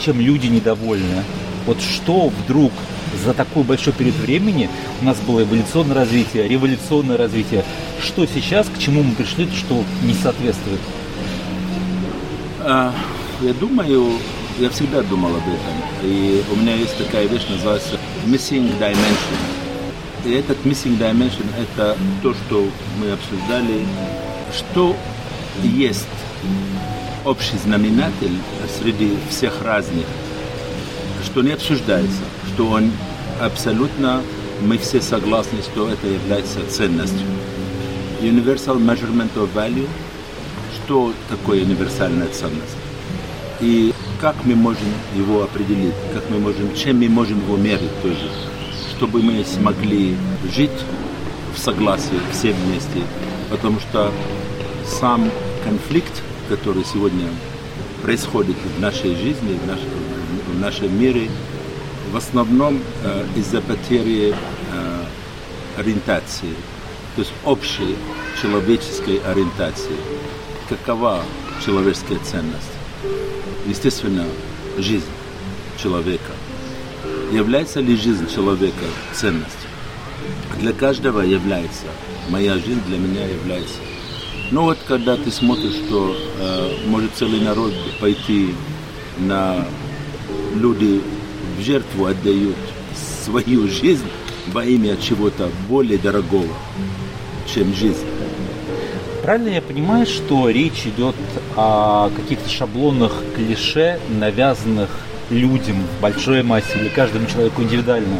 чем 0.03 0.20
люди 0.20 0.48
недовольны? 0.48 1.24
Вот 1.65 1.82
что 1.82 2.29
вдруг 2.29 2.72
за 3.24 3.34
такой 3.34 3.63
большой 3.63 3.94
период 3.94 4.15
времени 4.15 4.70
у 5.01 5.05
нас 5.05 5.17
было 5.20 5.44
эволюционное 5.44 5.96
развитие, 5.96 6.48
революционное 6.48 7.17
развитие. 7.17 7.63
Что 8.01 8.25
сейчас, 8.25 8.67
к 8.67 8.77
чему 8.77 9.03
мы 9.03 9.13
пришли, 9.13 9.48
что 9.55 9.84
не 10.03 10.13
соответствует? 10.13 10.79
А, 12.60 12.94
я 13.41 13.53
думаю, 13.53 14.13
я 14.60 14.70
всегда 14.70 15.01
думал 15.01 15.29
об 15.29 15.44
этом. 15.44 15.75
И 16.03 16.44
у 16.51 16.55
меня 16.55 16.75
есть 16.75 16.98
такая 16.98 17.27
вещь, 17.27 17.48
называется 17.50 17.98
missing 18.25 18.72
dimension. 18.79 19.64
И 20.25 20.32
этот 20.32 20.58
missing 20.65 20.98
dimension– 20.98 21.46
это 21.60 21.96
то, 22.24 22.34
что 22.34 22.67
мы 23.00 23.12
обсуждали, 23.12 23.86
что 24.51 24.96
есть 25.63 26.08
общий 27.24 27.58
знаменатель 27.58 28.36
среди 28.79 29.17
всех 29.29 29.62
разных, 29.62 30.05
что 31.24 31.44
не 31.44 31.51
обсуждается, 31.51 32.24
что 32.53 32.70
он 32.70 32.91
абсолютно, 33.39 34.24
мы 34.62 34.79
все 34.79 35.00
согласны, 35.00 35.60
что 35.62 35.89
это 35.89 36.08
является 36.08 36.65
ценностью. 36.70 37.27
Universal 38.22 38.79
measurement 38.79 39.34
of 39.36 39.50
value, 39.53 39.88
что 40.74 41.13
такое 41.29 41.62
универсальная 41.62 42.29
ценность. 42.29 42.77
И 43.62 43.94
как 44.20 44.36
мы 44.44 44.55
можем 44.55 44.88
его 45.15 45.44
определить, 45.44 45.94
как 46.15 46.27
мы 46.32 46.39
можем, 46.39 46.74
чем 46.75 47.00
мы 47.00 47.10
можем 47.10 47.39
его 47.41 47.58
мерить 47.58 48.01
тоже, 48.01 48.27
чтобы 48.97 49.21
мы 49.21 49.43
смогли 49.43 50.15
жить 50.55 50.71
в 51.53 51.59
согласии 51.59 52.19
все 52.31 52.51
вместе, 52.53 53.01
потому 53.49 53.79
что 53.79 54.11
сам 54.85 55.29
конфликт, 55.63 56.23
который 56.47 56.85
сегодня 56.85 57.27
происходит 58.01 58.55
в 58.77 58.79
нашей 58.79 59.15
жизни, 59.15 59.57
в, 59.63 59.67
наш, 59.67 59.79
в 60.47 60.59
нашем 60.59 60.99
мире, 60.99 61.29
в 62.11 62.15
основном 62.15 62.81
э, 63.03 63.25
из-за 63.35 63.61
потери 63.61 64.33
э, 64.33 65.05
ориентации, 65.77 66.53
то 67.15 67.21
есть 67.21 67.33
общей 67.43 67.95
человеческой 68.41 69.17
ориентации. 69.25 69.95
Какова 70.69 71.21
человеческая 71.65 72.19
ценность? 72.19 72.71
Естественно, 73.67 74.25
жизнь 74.77 75.05
человека. 75.81 76.31
Является 77.35 77.81
ли 77.81 77.97
жизнь 77.97 78.33
человека 78.33 78.85
ценностью? 79.11 79.69
Для 80.57 80.71
каждого 80.71 81.19
является. 81.19 81.83
Моя 82.29 82.53
жизнь 82.53 82.81
для 82.87 82.97
меня 82.97 83.27
является. 83.27 83.75
Но 84.51 84.63
вот 84.63 84.77
когда 84.87 85.17
ты 85.17 85.29
смотришь, 85.31 85.73
что 85.85 86.15
э, 86.39 86.87
может 86.87 87.11
целый 87.13 87.41
народ 87.41 87.73
пойти 87.99 88.55
на 89.17 89.65
люди 90.55 91.01
в 91.57 91.61
жертву 91.61 92.05
отдают 92.05 92.55
свою 93.25 93.67
жизнь 93.67 94.07
во 94.53 94.63
имя 94.63 94.95
чего-то 94.95 95.49
более 95.67 95.97
дорогого, 95.97 96.55
чем 97.53 97.75
жизнь. 97.75 98.07
Правильно 99.23 99.49
я 99.49 99.61
понимаю, 99.61 100.05
что 100.05 100.49
речь 100.49 100.85
идет 100.85 101.15
о 101.57 102.09
каких-то 102.15 102.47
шаблонных 102.47 103.11
клише, 103.35 103.99
навязанных 104.07 104.89
людям 105.29 105.77
большой 106.01 106.44
массе 106.44 106.79
или 106.79 106.89
каждому 106.89 107.27
человеку 107.27 107.62
индивидуально? 107.62 108.17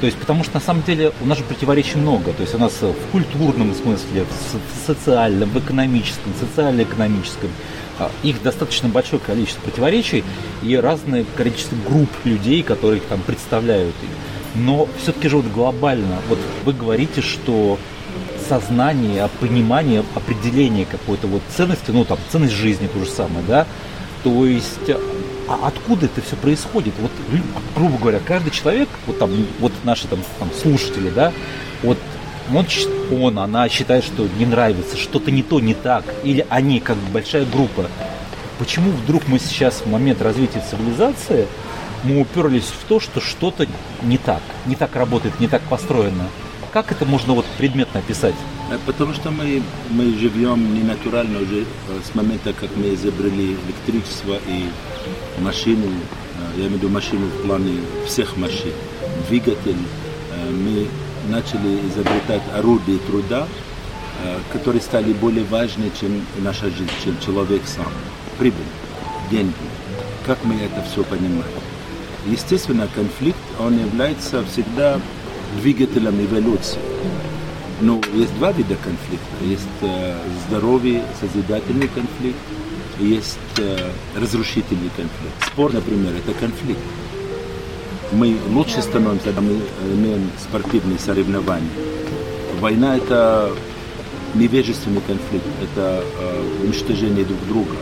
То 0.00 0.06
есть, 0.06 0.18
потому 0.18 0.44
что 0.44 0.54
на 0.54 0.60
самом 0.60 0.82
деле 0.82 1.12
у 1.22 1.26
нас 1.26 1.38
же 1.38 1.44
противоречий 1.44 1.96
много. 1.96 2.32
То 2.32 2.42
есть 2.42 2.54
у 2.54 2.58
нас 2.58 2.72
в 2.82 2.94
культурном 3.12 3.74
смысле, 3.74 4.26
в 4.52 4.86
социальном, 4.86 5.48
в 5.50 5.58
экономическом, 5.58 6.32
социально-экономическом 6.38 7.50
а, 7.98 8.10
их 8.22 8.42
достаточно 8.42 8.88
большое 8.88 9.20
количество 9.20 9.62
противоречий 9.62 10.24
и 10.62 10.76
разное 10.76 11.24
количество 11.36 11.76
групп 11.88 12.10
людей, 12.24 12.62
которые 12.62 12.98
их 12.98 13.04
там 13.04 13.20
представляют. 13.20 13.94
Но 14.54 14.88
все-таки 15.00 15.28
же 15.28 15.36
вот 15.38 15.46
глобально, 15.46 16.18
вот 16.28 16.38
вы 16.64 16.72
говорите, 16.72 17.22
что 17.22 17.78
сознание, 18.48 19.28
понимание, 19.40 20.04
определение 20.14 20.86
какой-то 20.86 21.26
вот 21.26 21.42
ценности, 21.56 21.90
ну 21.90 22.04
там 22.04 22.18
ценность 22.30 22.52
жизни 22.52 22.88
то 22.92 22.98
же 22.98 23.10
самое, 23.10 23.44
да, 23.46 23.66
то 24.22 24.44
есть 24.44 24.90
а 25.48 25.68
откуда 25.68 26.06
это 26.06 26.20
все 26.20 26.36
происходит? 26.36 26.94
Вот, 26.98 27.10
грубо 27.74 27.98
говоря, 27.98 28.20
каждый 28.24 28.50
человек, 28.50 28.88
вот 29.06 29.18
там, 29.18 29.30
вот 29.60 29.72
наши 29.84 30.08
там, 30.08 30.20
там 30.38 30.50
слушатели, 30.52 31.10
да, 31.10 31.32
вот 31.82 31.98
он, 32.52 32.66
он, 33.10 33.38
она 33.38 33.68
считает, 33.68 34.04
что 34.04 34.28
не 34.38 34.46
нравится, 34.46 34.96
что-то 34.96 35.30
не 35.30 35.42
то, 35.42 35.60
не 35.60 35.74
так, 35.74 36.04
или 36.22 36.46
они, 36.48 36.80
как 36.80 36.96
большая 37.12 37.44
группа. 37.44 37.86
Почему 38.58 38.90
вдруг 38.90 39.26
мы 39.28 39.38
сейчас 39.38 39.80
в 39.80 39.86
момент 39.86 40.22
развития 40.22 40.62
цивилизации 40.68 41.46
мы 42.04 42.20
уперлись 42.20 42.64
в 42.64 42.86
то, 42.86 43.00
что 43.00 43.20
что-то 43.20 43.66
не 44.02 44.18
так, 44.18 44.42
не 44.66 44.76
так 44.76 44.94
работает, 44.94 45.40
не 45.40 45.48
так 45.48 45.62
построено? 45.62 46.26
Как 46.72 46.92
это 46.92 47.04
можно 47.04 47.34
вот 47.34 47.46
предметно 47.58 48.00
описать? 48.00 48.34
Э, 48.74 48.78
потому 48.86 49.14
что 49.14 49.30
мы, 49.30 49.62
мы 49.90 50.16
живем 50.18 50.74
не 50.74 50.82
натурально 50.82 51.40
уже 51.40 51.60
э, 51.62 51.64
с 52.04 52.14
момента, 52.14 52.52
как 52.52 52.70
мы 52.76 52.94
изобрели 52.94 53.56
электричество 53.66 54.38
и 54.46 54.68
машину, 55.40 55.86
э, 55.86 56.60
я 56.60 56.66
имею 56.66 56.70
в 56.70 56.74
виду 56.74 56.88
машину 56.88 57.26
в 57.26 57.46
плане 57.46 57.78
всех 58.06 58.36
машин, 58.36 58.72
двигатель. 59.28 59.78
Мы 60.50 60.88
начали 61.30 61.78
изобретать 61.88 62.42
орудия 62.54 62.98
труда, 63.06 63.46
которые 64.52 64.82
стали 64.82 65.12
более 65.14 65.44
важны, 65.44 65.90
чем 65.98 66.20
наша 66.38 66.66
жизнь, 66.66 66.90
чем 67.02 67.18
человек 67.18 67.62
сам. 67.64 67.90
Прибыль, 68.38 68.58
деньги. 69.30 69.54
Как 70.26 70.44
мы 70.44 70.56
это 70.56 70.82
все 70.82 71.02
понимаем? 71.04 71.44
Естественно, 72.26 72.88
конфликт, 72.94 73.38
он 73.58 73.78
является 73.78 74.44
всегда 74.44 75.00
двигателем 75.60 76.22
эволюции. 76.22 76.80
Но 77.80 78.00
есть 78.14 78.34
два 78.36 78.52
вида 78.52 78.76
конфликта. 78.76 79.44
Есть 79.44 79.64
э, 79.82 80.16
здоровый, 80.46 81.02
созидательный 81.20 81.88
конфликт, 81.88 82.38
есть 82.98 83.38
э, 83.58 83.90
разрушительный 84.16 84.90
конфликт. 84.96 85.46
Спор, 85.46 85.72
например, 85.72 86.12
это 86.14 86.32
конфликт. 86.38 86.80
Мы 88.12 88.36
лучше 88.50 88.80
становимся, 88.80 89.24
когда 89.24 89.40
мы 89.40 89.60
имеем 89.92 90.30
спортивные 90.38 90.98
соревнования. 90.98 91.68
Война– 92.60 92.96
это 92.98 93.52
невежественный 94.34 95.00
конфликт, 95.00 95.46
это 95.62 96.04
э, 96.18 96.62
уничтожение 96.64 97.24
друг 97.24 97.38
друга, 97.48 97.76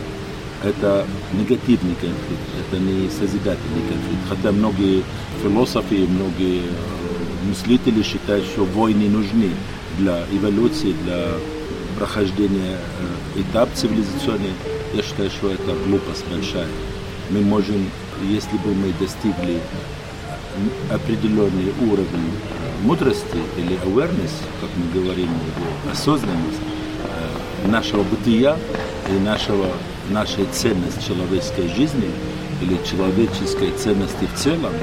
это 0.63 1.05
негативный 1.33 1.95
конфликт, 1.95 2.41
это 2.67 2.79
не 2.79 3.09
созидательный 3.09 3.81
конфликт. 3.81 4.21
Хотя 4.29 4.51
многие 4.51 5.03
философы, 5.41 6.07
многие 6.07 6.61
э, 6.61 7.47
мыслители 7.47 8.01
считают, 8.01 8.45
что 8.45 8.65
войны 8.65 9.09
нужны 9.09 9.51
для 9.97 10.23
эволюции, 10.31 10.93
для 11.03 11.27
прохождения 11.97 12.77
э, 13.35 13.41
этап 13.41 13.69
цивилизационный. 13.73 14.53
Я 14.93 15.03
считаю, 15.03 15.29
что 15.29 15.49
это 15.49 15.73
глупость 15.87 16.25
большая. 16.31 16.67
Мы 17.29 17.41
можем, 17.41 17.89
если 18.23 18.57
бы 18.57 18.73
мы 18.73 18.93
достигли 18.99 19.59
определенный 20.91 21.73
уровень 21.81 22.31
э, 22.31 22.83
мудрости 22.83 23.37
или 23.57 23.77
awareness, 23.85 24.31
как 24.61 24.69
мы 24.75 25.01
говорим, 25.01 25.29
осознанность 25.91 26.59
э, 27.03 27.67
нашего 27.69 28.03
бытия 28.03 28.57
и 29.09 29.19
нашего, 29.23 29.67
нашей 30.09 30.45
ценности 30.51 31.07
человеческой 31.07 31.69
жизни 31.69 32.09
или 32.61 32.77
человеческой 32.89 33.71
ценности 33.71 34.27
в 34.33 34.39
целом, 34.39 34.73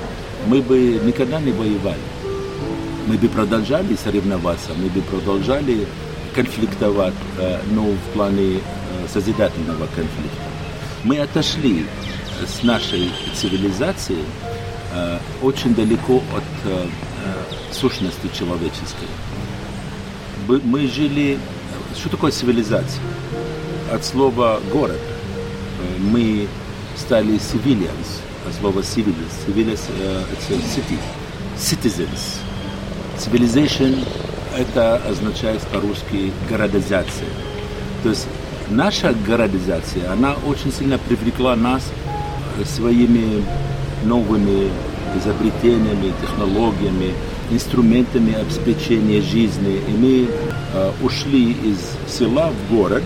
мы 0.47 0.63
бы 0.63 1.01
никогда 1.05 1.41
не 1.41 1.53
воевали 1.53 1.99
мы 3.11 3.19
бы 3.19 3.29
продолжали 3.29 3.97
соревноваться, 3.97 4.71
мы 4.77 4.89
бы 4.89 5.01
продолжали 5.03 5.85
конфликтовать, 6.33 7.15
э, 7.39 7.61
но 7.73 7.87
в 7.87 8.13
плане 8.15 8.59
э, 8.59 9.09
созидательного 9.13 9.87
конфликта. 9.87 10.45
Мы 11.03 11.19
отошли 11.19 11.87
с 12.47 12.63
нашей 12.63 13.11
цивилизации 13.35 14.19
э, 14.95 15.19
очень 15.43 15.75
далеко 15.75 16.23
от 16.37 17.75
сущности 17.75 18.31
человеческой. 18.33 19.09
Мы 20.47 20.87
жили... 20.87 21.39
Что 21.97 22.11
такое 22.11 22.31
цивилизация? 22.31 23.03
От 23.93 24.05
слова 24.05 24.61
«город». 24.73 25.01
Мы 25.99 26.47
стали 26.97 27.35
civilians, 27.35 28.21
от 28.47 28.55
слова 28.55 28.81
civilians. 28.81 29.33
Civilians– 29.47 29.81
это 30.33 30.55
city. 30.55 30.99
Citizens. 31.59 32.41
Civilization– 33.21 34.03
это 34.57 34.97
означает 34.97 35.61
по-русски 35.65 36.33
городизация. 36.49 37.29
То 38.03 38.09
есть 38.09 38.27
наша 38.71 39.15
городизация, 39.27 40.11
она 40.11 40.37
очень 40.47 40.73
сильно 40.73 40.97
привлекла 40.97 41.55
нас 41.55 41.83
своими 42.65 43.45
новыми 44.05 44.71
изобретениями, 45.19 46.15
технологиями, 46.23 47.13
инструментами 47.51 48.33
обеспечения 48.35 49.21
жизни. 49.21 49.83
И 49.87 49.91
мы 49.91 50.29
э, 50.73 50.93
ушли 51.03 51.53
из 51.53 51.79
села 52.11 52.51
в 52.51 52.75
город, 52.75 53.03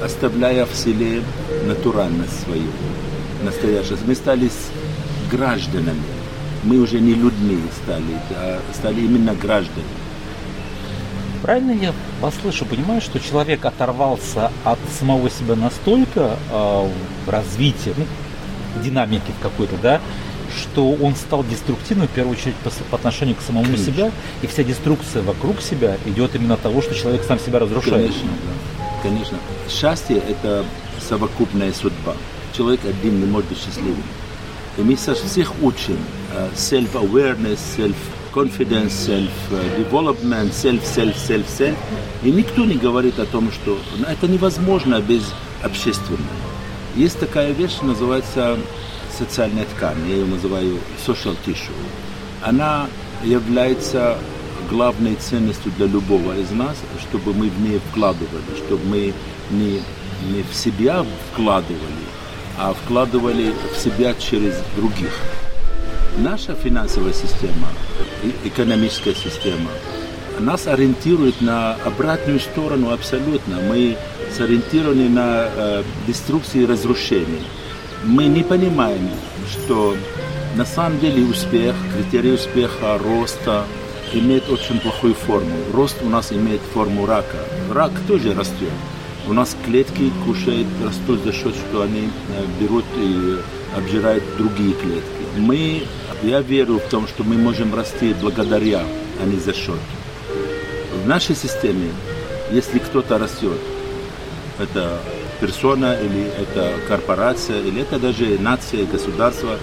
оставляя 0.00 0.64
в 0.64 0.74
селе 0.76 1.22
натуральность 1.66 2.40
свою, 2.44 2.68
настоящую. 3.42 3.98
Мы 4.06 4.14
стали 4.14 4.48
гражданами 5.28 6.15
мы 6.66 6.78
уже 6.78 7.00
не 7.00 7.14
людьми 7.14 7.58
стали, 7.82 8.20
а 8.30 8.60
стали 8.74 9.00
именно 9.00 9.34
гражданами. 9.34 9.86
Правильно 11.42 11.70
я 11.70 11.92
послышу, 12.20 12.64
понимаю, 12.64 13.00
что 13.00 13.20
человек 13.20 13.64
оторвался 13.64 14.50
от 14.64 14.78
самого 14.98 15.30
себя 15.30 15.54
настолько 15.54 16.36
э, 16.50 16.90
в 17.26 17.30
развитии, 17.30 17.94
ну, 17.96 18.04
динамики 18.82 19.32
какой-то, 19.40 19.76
да, 19.80 20.00
что 20.56 20.90
он 20.90 21.14
стал 21.14 21.44
деструктивным 21.44 22.08
в 22.08 22.10
первую 22.10 22.36
очередь 22.36 22.56
по, 22.56 22.70
по 22.90 22.96
отношению 22.96 23.36
к 23.36 23.42
самому 23.42 23.66
Конечно. 23.66 23.84
себя, 23.84 24.10
и 24.42 24.46
вся 24.46 24.64
деструкция 24.64 25.22
вокруг 25.22 25.60
себя 25.60 25.96
идет 26.06 26.34
именно 26.34 26.54
от 26.54 26.62
того, 26.62 26.82
что 26.82 26.94
человек 26.94 27.22
сам 27.22 27.38
себя 27.38 27.60
разрушает. 27.60 28.06
Конечно, 28.06 28.28
да. 28.28 28.84
Конечно. 29.02 29.38
Счастье– 29.68 30.16
это 30.28 30.64
совокупная 31.06 31.72
судьба. 31.72 32.14
Человек 32.56 32.80
один 32.84 33.20
не 33.20 33.26
может 33.26 33.48
быть 33.50 33.58
счастливым. 33.58 34.02
И 34.78 34.82
мы 34.82 34.94
всех 34.96 35.52
учим 35.62 35.96
self-awareness, 36.54 37.58
self-confidence, 37.76 38.90
self-development, 38.90 40.52
self, 40.52 40.82
self, 40.84 41.16
self, 41.16 41.46
self. 41.46 41.76
И 42.22 42.30
никто 42.30 42.64
не 42.64 42.74
говорит 42.74 43.18
о 43.18 43.26
том, 43.26 43.50
что 43.50 43.78
это 44.06 44.28
невозможно 44.28 45.00
без 45.00 45.22
общественное. 45.62 46.18
Есть 46.94 47.18
такая 47.18 47.52
вещь, 47.52 47.78
называется 47.82 48.58
социальная 49.16 49.64
ткань, 49.64 49.96
я 50.08 50.16
ее 50.16 50.26
называю 50.26 50.78
social 51.06 51.36
tissue. 51.46 51.72
Она 52.42 52.86
является 53.24 54.18
главной 54.70 55.14
ценностью 55.14 55.72
для 55.76 55.86
любого 55.86 56.38
из 56.38 56.50
нас, 56.50 56.76
чтобы 57.00 57.32
мы 57.32 57.48
в 57.48 57.60
ней 57.60 57.80
вкладывали, 57.90 58.56
чтобы 58.66 58.84
мы 58.86 59.14
не, 59.50 59.80
не 60.30 60.42
в 60.42 60.54
себя 60.54 61.04
вкладывали, 61.32 62.04
а 62.58 62.72
вкладывали 62.74 63.52
в 63.72 63.78
себя 63.78 64.14
через 64.14 64.54
других. 64.76 65.12
Наша 66.18 66.54
финансовая 66.54 67.12
система, 67.12 67.68
экономическая 68.44 69.14
система, 69.14 69.70
нас 70.40 70.66
ориентирует 70.66 71.40
на 71.40 71.74
обратную 71.84 72.40
сторону 72.40 72.92
абсолютно. 72.92 73.56
Мы 73.68 73.96
сориентированы 74.36 75.08
на 75.08 75.48
э, 75.48 75.82
деструкцию 76.06 76.64
и 76.64 76.66
разрушение. 76.66 77.42
Мы 78.04 78.26
не 78.26 78.42
понимаем, 78.42 79.08
что 79.50 79.96
на 80.56 80.64
самом 80.64 80.98
деле 81.00 81.24
успех, 81.24 81.74
критерий 81.94 82.32
успеха, 82.32 82.98
роста 82.98 83.64
имеет 84.12 84.48
очень 84.48 84.78
плохую 84.80 85.14
форму. 85.14 85.54
Рост 85.72 85.96
у 86.02 86.08
нас 86.08 86.32
имеет 86.32 86.60
форму 86.72 87.06
рака. 87.06 87.38
Рак 87.70 87.92
тоже 88.06 88.34
растет. 88.34 88.70
У 89.28 89.32
нас 89.32 89.56
клетки 89.64 90.12
кушают, 90.24 90.68
растут 90.84 91.24
за 91.24 91.32
счет, 91.32 91.52
что 91.56 91.82
они 91.82 92.08
э, 92.08 92.44
берут 92.60 92.84
и 92.96 93.38
обжирают 93.76 94.22
другие 94.38 94.72
клетки. 94.74 95.06
Мы, 95.36 95.82
я 96.22 96.40
верю 96.42 96.78
в 96.78 96.88
том, 96.88 97.08
что 97.08 97.24
мы 97.24 97.36
можем 97.36 97.74
расти 97.74 98.14
благодаря, 98.20 98.84
а 99.20 99.26
не 99.26 99.38
за 99.38 99.52
счет. 99.52 99.80
В 101.02 101.08
нашей 101.08 101.34
системе, 101.34 101.90
если 102.52 102.78
кто-то 102.78 103.18
растет, 103.18 103.58
это 104.60 105.00
персона 105.40 105.98
или 106.00 106.30
это 106.40 106.74
корпорация, 106.86 107.60
или 107.60 107.82
это 107.82 107.98
даже 107.98 108.38
нация, 108.38 108.86
государство, 108.86 109.58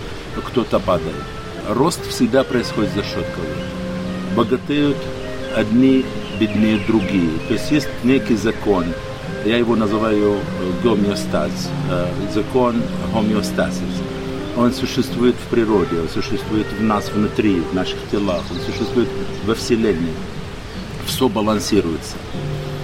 кто-то 0.45 0.79
падает. 0.79 1.23
Рост 1.69 2.05
всегда 2.09 2.43
происходит 2.43 2.93
за 2.93 3.03
счет 3.03 3.25
кого-то. 3.33 4.35
Богатеют 4.35 4.97
одни, 5.55 6.05
беднее 6.37 6.79
другие. 6.85 7.31
То 7.47 7.53
есть 7.53 7.71
есть 7.71 7.89
некий 8.03 8.35
закон, 8.35 8.85
я 9.45 9.57
его 9.57 9.75
называю 9.75 10.37
гомеостаз, 10.83 11.51
закон 12.33 12.81
гомеостазис. 13.13 14.01
Он 14.55 14.71
существует 14.71 15.35
в 15.35 15.49
природе, 15.49 15.99
он 15.99 16.09
существует 16.09 16.67
в 16.79 16.83
нас 16.83 17.09
внутри, 17.09 17.59
в 17.59 17.73
наших 17.73 17.97
телах, 18.11 18.43
он 18.51 18.57
существует 18.71 19.09
во 19.45 19.55
Вселенной. 19.55 20.13
Все 21.07 21.27
балансируется. 21.27 22.15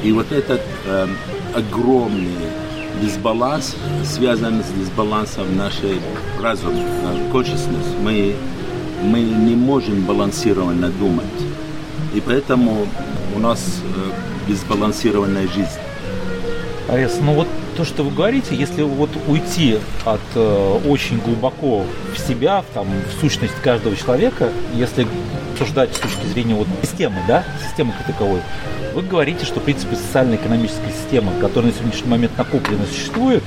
И 0.03 0.11
вот 0.11 0.31
этот 0.31 0.61
э, 0.85 1.07
огромный 1.53 2.49
дисбаланс 3.01 3.75
связан 4.03 4.63
с 4.63 4.79
дисбалансом 4.79 5.55
нашей 5.55 5.99
разума, 6.41 6.81
consciousness. 7.31 8.01
Мы, 8.01 8.35
мы 9.03 9.21
не 9.21 9.55
можем 9.55 10.05
балансированно 10.05 10.89
думать. 10.89 11.25
И 12.13 12.21
поэтому 12.21 12.87
у 13.35 13.39
нас 13.39 13.81
э, 13.95 14.49
дисбалансированная 14.49 15.47
жизнь. 15.47 15.88
Арес, 16.89 17.19
ну 17.21 17.33
вот 17.33 17.47
то, 17.77 17.85
что 17.85 18.03
вы 18.03 18.09
говорите, 18.09 18.55
если 18.55 18.81
вот 18.81 19.11
уйти 19.27 19.77
от 20.05 20.19
э, 20.33 20.79
очень 20.87 21.19
глубоко 21.19 21.85
в 22.15 22.17
себя, 22.17 22.63
в, 22.63 22.73
там, 22.73 22.87
в 22.87 23.21
сущность 23.21 23.53
каждого 23.61 23.95
человека, 23.95 24.49
если 24.73 25.05
обсуждать 25.53 25.93
с 25.93 25.99
точки 25.99 26.25
зрения 26.25 26.55
вот 26.55 26.67
системы, 26.81 27.17
да, 27.27 27.43
системы 27.67 27.93
как 27.95 28.07
таковой, 28.07 28.41
вы 28.95 29.03
говорите, 29.03 29.45
что, 29.45 29.59
в 29.59 29.63
принципе, 29.63 29.95
социально-экономическая 29.95 30.91
система, 30.91 31.31
которая 31.39 31.71
на 31.71 31.77
сегодняшний 31.77 32.09
момент 32.09 32.35
накопленно 32.37 32.85
существует, 32.87 33.43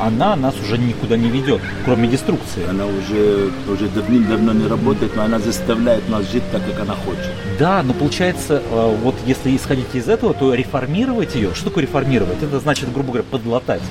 она 0.00 0.34
нас 0.34 0.54
уже 0.60 0.78
никуда 0.78 1.16
не 1.16 1.28
ведет, 1.28 1.60
кроме 1.84 2.08
деструкции. 2.08 2.64
Она 2.68 2.86
уже, 2.86 3.50
уже 3.68 3.88
давным-давно 3.88 4.52
не 4.52 4.66
работает, 4.66 5.14
но 5.14 5.22
она 5.22 5.38
заставляет 5.38 6.08
нас 6.08 6.30
жить 6.30 6.42
так, 6.50 6.62
как 6.64 6.80
она 6.80 6.94
хочет. 6.94 7.30
Да, 7.58 7.82
но 7.82 7.92
получается, 7.92 8.62
э, 8.64 8.96
вот 9.02 9.14
если 9.26 9.54
исходить 9.54 9.94
из 9.94 10.08
этого, 10.08 10.32
то 10.34 10.54
реформировать 10.54 11.34
ее, 11.34 11.54
что 11.54 11.66
такое 11.66 11.82
реформировать? 11.82 12.42
Это 12.42 12.58
значит, 12.60 12.92
грубо 12.92 13.08
говоря, 13.08 13.24
подлатать. 13.30 13.82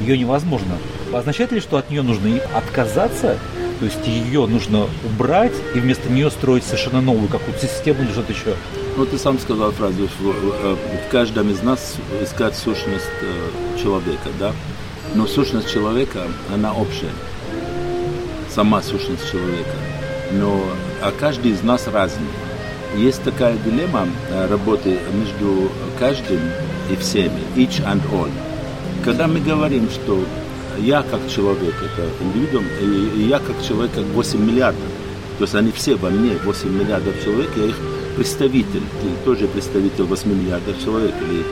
Ее 0.00 0.18
невозможно. 0.18 0.76
Означает 1.12 1.52
ли, 1.52 1.60
что 1.60 1.76
от 1.76 1.88
нее 1.88 2.02
нужно 2.02 2.40
отказаться, 2.52 3.38
то 3.78 3.84
есть 3.84 4.06
ее 4.06 4.46
нужно 4.46 4.86
убрать 5.04 5.52
и 5.74 5.78
вместо 5.78 6.10
нее 6.10 6.30
строить 6.30 6.64
совершенно 6.64 7.00
новую 7.00 7.28
какую-то 7.28 7.64
систему 7.64 8.02
или 8.02 8.10
что-то 8.10 8.32
еще? 8.32 8.54
Ну, 8.96 9.06
ты 9.06 9.18
сам 9.18 9.38
сказал 9.38 9.70
фразу, 9.70 10.08
в, 10.18 10.22
в, 10.22 10.76
в 10.76 11.10
каждом 11.10 11.50
из 11.50 11.62
нас 11.62 11.96
искать 12.22 12.56
сущность 12.56 13.06
э, 13.22 13.80
человека, 13.80 14.30
да? 14.38 14.52
Но 15.14 15.26
сущность 15.26 15.72
человека, 15.72 16.22
она 16.52 16.74
общая. 16.74 17.10
Сама 18.52 18.82
сущность 18.82 19.30
человека. 19.30 19.76
Но, 20.32 20.60
а 21.02 21.12
каждый 21.12 21.52
из 21.52 21.62
нас 21.62 21.86
разный. 21.86 22.26
Есть 22.96 23.22
такая 23.22 23.56
дилемма 23.58 24.08
э, 24.30 24.46
работы 24.46 24.98
между 25.12 25.70
каждым 25.98 26.40
и 26.90 26.96
всеми, 26.96 27.40
each 27.56 27.84
and 27.84 28.02
all. 28.12 28.30
Когда 29.04 29.26
мы 29.26 29.40
говорим, 29.40 29.88
что 29.90 30.24
я 30.78 31.02
как 31.02 31.28
человек, 31.28 31.74
это 31.74 32.08
индивидуум, 32.24 32.64
и, 32.80 33.22
я 33.22 33.38
как 33.38 33.62
человек, 33.66 33.92
как 33.94 34.04
8 34.04 34.40
миллиардов. 34.40 34.82
То 35.38 35.44
есть 35.44 35.54
они 35.54 35.72
все 35.72 35.96
во 35.96 36.10
мне, 36.10 36.36
8 36.44 36.68
миллиардов 36.68 37.14
человек, 37.22 37.50
я 37.56 37.66
их 37.66 37.76
представитель. 38.16 38.82
Ты 39.00 39.24
тоже 39.24 39.46
представитель 39.48 40.04
8 40.04 40.32
миллиардов 40.32 40.82
человек. 40.82 41.14
Или 41.28 41.44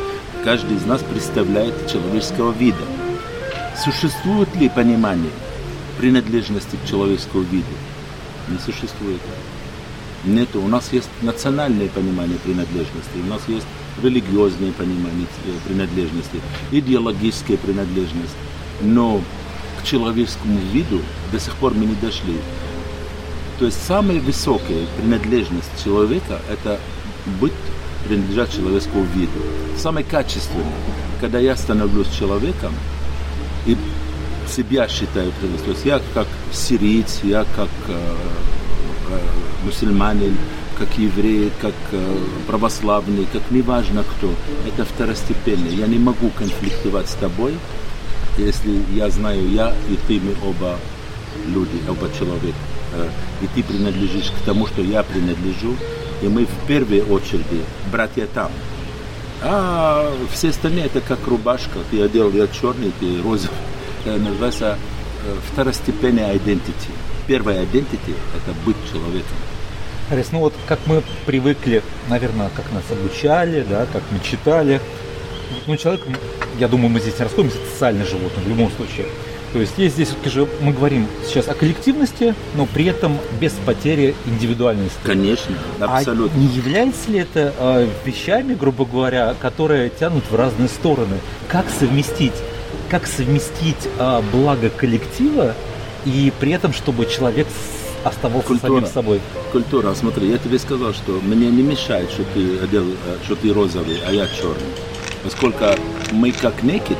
каждый 0.45 0.77
из 0.77 0.85
нас 0.85 1.03
представляет 1.03 1.75
человеческого 1.91 2.53
вида. 2.53 2.85
Существует 3.83 4.55
ли 4.57 4.69
понимание 4.69 5.33
принадлежности 5.99 6.77
к 6.77 6.89
человеческому 6.89 7.43
виду? 7.45 7.75
Не 8.49 8.59
существует. 8.59 9.21
Нет, 10.25 10.55
у 10.55 10.69
нас 10.69 10.93
есть 10.93 11.09
национальное 11.21 11.89
понимание 11.89 12.39
принадлежности, 12.39 13.19
у 13.25 13.27
нас 13.27 13.43
есть 13.49 13.67
религиозное 14.03 14.73
понимание 14.73 15.27
принадлежности, 15.67 16.41
идеологическая 16.71 17.57
принадлежность 17.57 18.37
но 18.83 19.21
к 19.81 19.85
человеческому 19.85 20.59
виду 20.73 21.01
до 21.31 21.39
сих 21.39 21.55
пор 21.57 21.75
мы 21.75 21.87
не 21.87 21.95
дошли. 21.97 22.37
То 23.59 23.67
есть 23.67 23.83
самая 23.85 24.21
высокая 24.21 24.87
принадлежность 24.97 25.71
человека– 25.83 26.41
это 26.51 26.81
быть, 27.41 27.53
принадлежать 28.07 28.53
человеческому 28.53 29.05
виду. 29.15 29.31
Самое 29.77 30.05
качественное, 30.05 30.67
когда 31.21 31.39
я 31.39 31.57
становлюсь 31.57 32.09
человеком 32.09 32.75
и 33.67 33.77
себя 34.49 34.89
считаю, 34.89 35.33
то 35.41 35.71
есть 35.71 35.85
я 35.85 36.01
как 36.15 36.27
сириец, 36.53 37.21
я 37.23 37.45
как 37.57 37.71
э, 37.89 38.17
э, 39.11 39.19
мусульманин, 39.65 40.37
как 40.79 40.99
еврей, 40.99 41.51
как 41.61 41.75
э, 41.93 42.17
православный, 42.47 43.27
как 43.33 43.43
неважно 43.51 44.03
кто, 44.03 44.35
это 44.67 44.85
второстепенно. 44.85 45.69
Я 45.69 45.87
не 45.87 45.99
могу 45.99 46.31
конфликтовать 46.31 47.09
с 47.09 47.15
тобой, 47.15 47.55
если 48.39 48.83
я 48.95 49.11
знаю, 49.11 49.49
я 49.51 49.75
и 49.89 49.97
ты, 50.07 50.21
мы 50.21 50.35
оба 50.49 50.79
люди, 51.47 51.81
оба 51.89 52.09
человек, 52.19 52.55
э, 52.95 53.09
и 53.43 53.47
ты 53.55 53.63
принадлежишь 53.63 54.31
к 54.31 54.45
тому, 54.45 54.67
что 54.67 54.83
я 54.83 55.03
принадлежу, 55.03 55.77
и 56.23 56.29
мы 56.29 56.47
в 56.47 56.67
первой 56.67 57.03
очереди 57.03 57.63
братья 57.91 58.27
там. 58.33 58.51
А 59.45 60.13
все 60.33 60.51
остальные 60.51 60.87
это 60.87 61.01
как 61.01 61.27
рубашка, 61.27 61.79
ты 61.91 62.01
одел, 62.03 62.31
я 62.33 62.47
черный, 62.47 62.93
ты 63.01 63.21
розовый. 63.23 63.57
Это 64.05 64.19
называется 64.19 64.79
э, 65.25 65.35
второстепенная 65.53 66.35
identity. 66.35 66.91
Первая 67.27 67.63
identity– 67.63 68.15
это 68.37 68.55
быть 68.65 68.77
человеком. 68.91 69.37
Арис, 70.11 70.29
ну 70.33 70.41
вот 70.41 70.55
как 70.67 70.79
мы 70.87 71.03
привыкли, 71.27 71.83
наверное, 72.09 72.51
как 72.55 72.71
нас 72.73 72.85
обучали, 72.91 73.65
да, 73.69 73.87
как 73.93 74.03
мы 74.11 74.21
читали, 74.21 74.81
ну, 75.67 75.77
человек, 75.77 76.03
я 76.59 76.69
думаю, 76.69 76.91
мы 76.91 77.01
здесь 77.01 77.19
не 77.19 77.25
расходимся, 77.25 77.59
социальное 77.73 78.07
животное 78.07 78.45
в 78.45 78.49
любом 78.49 78.71
случае. 78.73 79.07
То 79.53 79.61
есть 79.61 79.75
есть 79.77 79.95
здесь 79.95 80.09
все-таки 80.09 80.31
же, 80.31 80.49
мы 80.61 80.73
говорим 80.73 81.07
сейчас 81.27 81.49
о 81.49 81.55
коллективности, 81.55 82.35
но 82.57 82.67
при 82.67 82.87
этом 82.87 83.19
без 83.41 83.53
потери 83.53 84.15
индивидуальности. 84.27 84.99
Конечно, 85.05 85.55
абсолютно. 85.81 86.35
А 86.35 86.39
не 86.39 86.47
является 86.47 87.11
ли 87.11 87.19
это 87.21 87.53
э, 87.59 87.89
вещами, 88.05 88.55
грубо 88.55 88.87
говоря, 88.87 89.35
которые 89.41 89.91
тянут 89.91 90.25
в 90.31 90.35
разные 90.35 90.69
стороны? 90.69 91.19
Как 91.49 91.67
совместить, 91.69 92.33
как 92.89 93.07
совместить 93.07 93.89
э, 93.99 94.23
благо 94.33 94.71
коллектива 94.71 95.55
и 96.07 96.33
при 96.41 96.53
этом, 96.53 96.73
чтобы 96.73 97.07
человек 97.07 97.47
оставался 98.05 98.49
Культура. 98.49 98.81
самим 98.81 98.87
собой? 98.87 99.21
Культура. 99.53 99.95
Смотри, 99.95 100.31
я 100.31 100.39
тебе 100.39 100.59
сказал, 100.59 100.93
что 100.95 101.21
мне 101.23 101.49
не 101.49 101.63
мешает, 101.63 102.11
что 102.11 102.25
ты 102.35 102.59
одел, 102.59 102.87
что 103.25 103.37
ты 103.37 103.53
розовый, 103.53 103.99
а 104.09 104.13
я 104.13 104.27
черный 104.27 104.73
поскольку 105.23 105.65
мы 106.11 106.33
как 106.33 106.63
naked, 106.63 106.99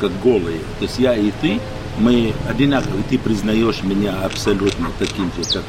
как 0.00 0.12
голые, 0.22 0.58
то 0.78 0.84
есть 0.84 0.98
я 0.98 1.14
и 1.14 1.30
ты, 1.40 1.60
мы 1.98 2.34
одинаковые, 2.48 3.02
ты 3.08 3.18
признаешь 3.18 3.82
меня 3.82 4.20
абсолютно 4.22 4.88
таким 4.98 5.30
же, 5.36 5.42
как 5.52 5.64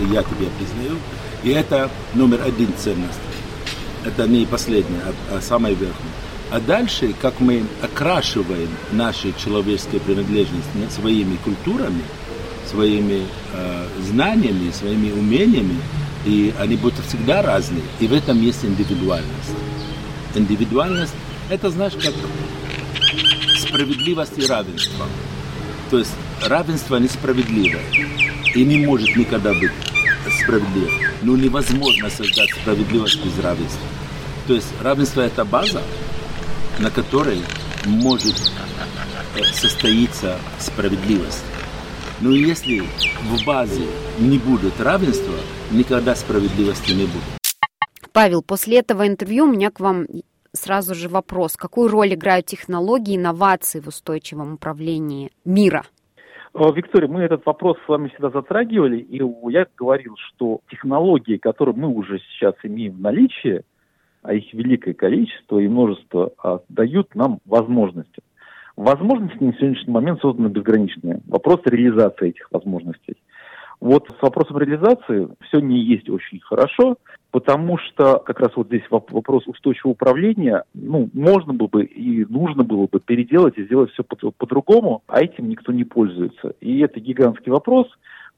я 0.00 0.22
тебя 0.22 0.48
признаю, 0.58 0.98
и 1.42 1.50
это 1.50 1.90
номер 2.14 2.42
один 2.44 2.70
ценность. 2.76 3.18
Это 4.04 4.26
не 4.26 4.46
последняя, 4.46 5.00
а, 5.30 5.36
а 5.36 5.40
самая 5.40 5.72
верхняя. 5.72 6.12
А 6.50 6.60
дальше, 6.60 7.14
как 7.20 7.40
мы 7.40 7.64
окрашиваем 7.80 8.68
наши 8.92 9.32
человеческие 9.42 10.00
принадлежности 10.00 10.90
своими 10.90 11.36
культурами, 11.36 12.02
своими 12.70 13.26
э, 13.54 13.86
знаниями, 14.08 14.70
своими 14.70 15.12
умениями, 15.12 15.78
и 16.26 16.52
они 16.58 16.76
будут 16.76 16.98
всегда 17.06 17.42
разные. 17.42 17.82
И 18.00 18.06
в 18.06 18.12
этом 18.12 18.40
есть 18.40 18.64
индивидуальность. 18.64 19.56
Индивидуальность– 20.34 21.14
это, 21.50 21.70
знаешь, 21.70 21.94
как 21.94 22.14
справедливость 23.58 24.38
и 24.38 24.46
равенство. 24.46 25.06
То 25.92 25.98
есть 25.98 26.12
равенство 26.40 26.96
несправедливое 26.96 27.84
и 28.54 28.64
не 28.64 28.86
может 28.86 29.14
никогда 29.14 29.52
быть 29.52 29.72
справедливым. 30.40 30.90
Но 31.20 31.36
невозможно 31.36 32.08
создать 32.08 32.48
справедливость 32.62 33.22
без 33.22 33.38
равенства. 33.38 33.86
То 34.46 34.54
есть 34.54 34.68
равенство– 34.80 35.20
это 35.20 35.44
база, 35.44 35.82
на 36.78 36.90
которой 36.90 37.42
может 37.84 38.34
э, 39.36 39.42
состоится 39.52 40.38
справедливость. 40.58 41.44
Но 42.22 42.30
если 42.30 42.80
в 43.28 43.44
базе 43.44 43.86
не 44.18 44.38
будет 44.38 44.80
равенства, 44.80 45.34
никогда 45.70 46.16
справедливости 46.16 46.92
не 46.92 47.04
будет. 47.04 47.22
Павел, 48.12 48.40
после 48.40 48.78
этого 48.78 49.06
интервью 49.06 49.44
у 49.44 49.52
меня 49.52 49.70
к 49.70 49.78
вам 49.78 50.06
сразу 50.52 50.94
же 50.94 51.08
вопрос. 51.08 51.56
Какую 51.56 51.88
роль 51.88 52.14
играют 52.14 52.46
технологии, 52.46 53.16
инновации 53.16 53.80
в 53.80 53.88
устойчивом 53.88 54.54
управлении 54.54 55.30
мира? 55.44 55.82
Виктория, 56.54 57.08
мы 57.08 57.22
этот 57.22 57.46
вопрос 57.46 57.78
с 57.84 57.88
вами 57.88 58.08
всегда 58.08 58.30
затрагивали, 58.30 58.98
и 58.98 59.22
я 59.50 59.66
говорил, 59.76 60.16
что 60.18 60.60
технологии, 60.70 61.38
которые 61.38 61.74
мы 61.74 61.88
уже 61.88 62.18
сейчас 62.18 62.54
имеем 62.62 62.94
в 62.94 63.00
наличии, 63.00 63.62
а 64.22 64.34
их 64.34 64.52
великое 64.52 64.92
количество 64.92 65.58
и 65.58 65.66
множество, 65.66 66.32
а, 66.42 66.60
дают 66.68 67.14
нам 67.14 67.38
возможности. 67.46 68.22
Возможности 68.76 69.42
на 69.42 69.52
сегодняшний 69.54 69.92
момент 69.92 70.20
созданы 70.20 70.48
безграничные. 70.48 71.20
Вопрос 71.26 71.60
реализации 71.64 72.30
этих 72.30 72.50
возможностей. 72.52 73.16
Вот 73.82 74.06
с 74.16 74.22
вопросом 74.22 74.58
реализации 74.58 75.28
все 75.40 75.58
не 75.58 75.80
есть 75.80 76.08
очень 76.08 76.38
хорошо, 76.38 76.98
потому 77.32 77.78
что 77.78 78.20
как 78.20 78.38
раз 78.38 78.52
вот 78.54 78.68
здесь 78.68 78.84
вопрос 78.88 79.42
устойчивого 79.48 79.94
управления, 79.94 80.62
ну, 80.72 81.10
можно 81.12 81.52
было 81.52 81.66
бы 81.66 81.84
и 81.84 82.24
нужно 82.26 82.62
было 82.62 82.86
бы 82.86 83.00
переделать 83.00 83.58
и 83.58 83.64
сделать 83.64 83.90
все 83.90 84.04
по-другому, 84.04 85.02
а 85.08 85.20
этим 85.20 85.48
никто 85.48 85.72
не 85.72 85.82
пользуется. 85.82 86.54
И 86.60 86.78
это 86.78 87.00
гигантский 87.00 87.50
вопрос, 87.50 87.88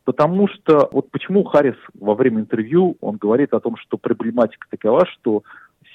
потому 0.04 0.48
что 0.48 0.88
вот 0.92 1.11
почему 1.11 1.44
Харрис 1.44 1.76
во 1.92 2.14
время 2.14 2.40
интервью, 2.40 2.96
он 3.02 3.18
говорит 3.18 3.52
о 3.52 3.61
том, 3.61 3.76
что 3.76 3.98
проблематика 3.98 4.66
такова, 4.70 5.04
что 5.04 5.42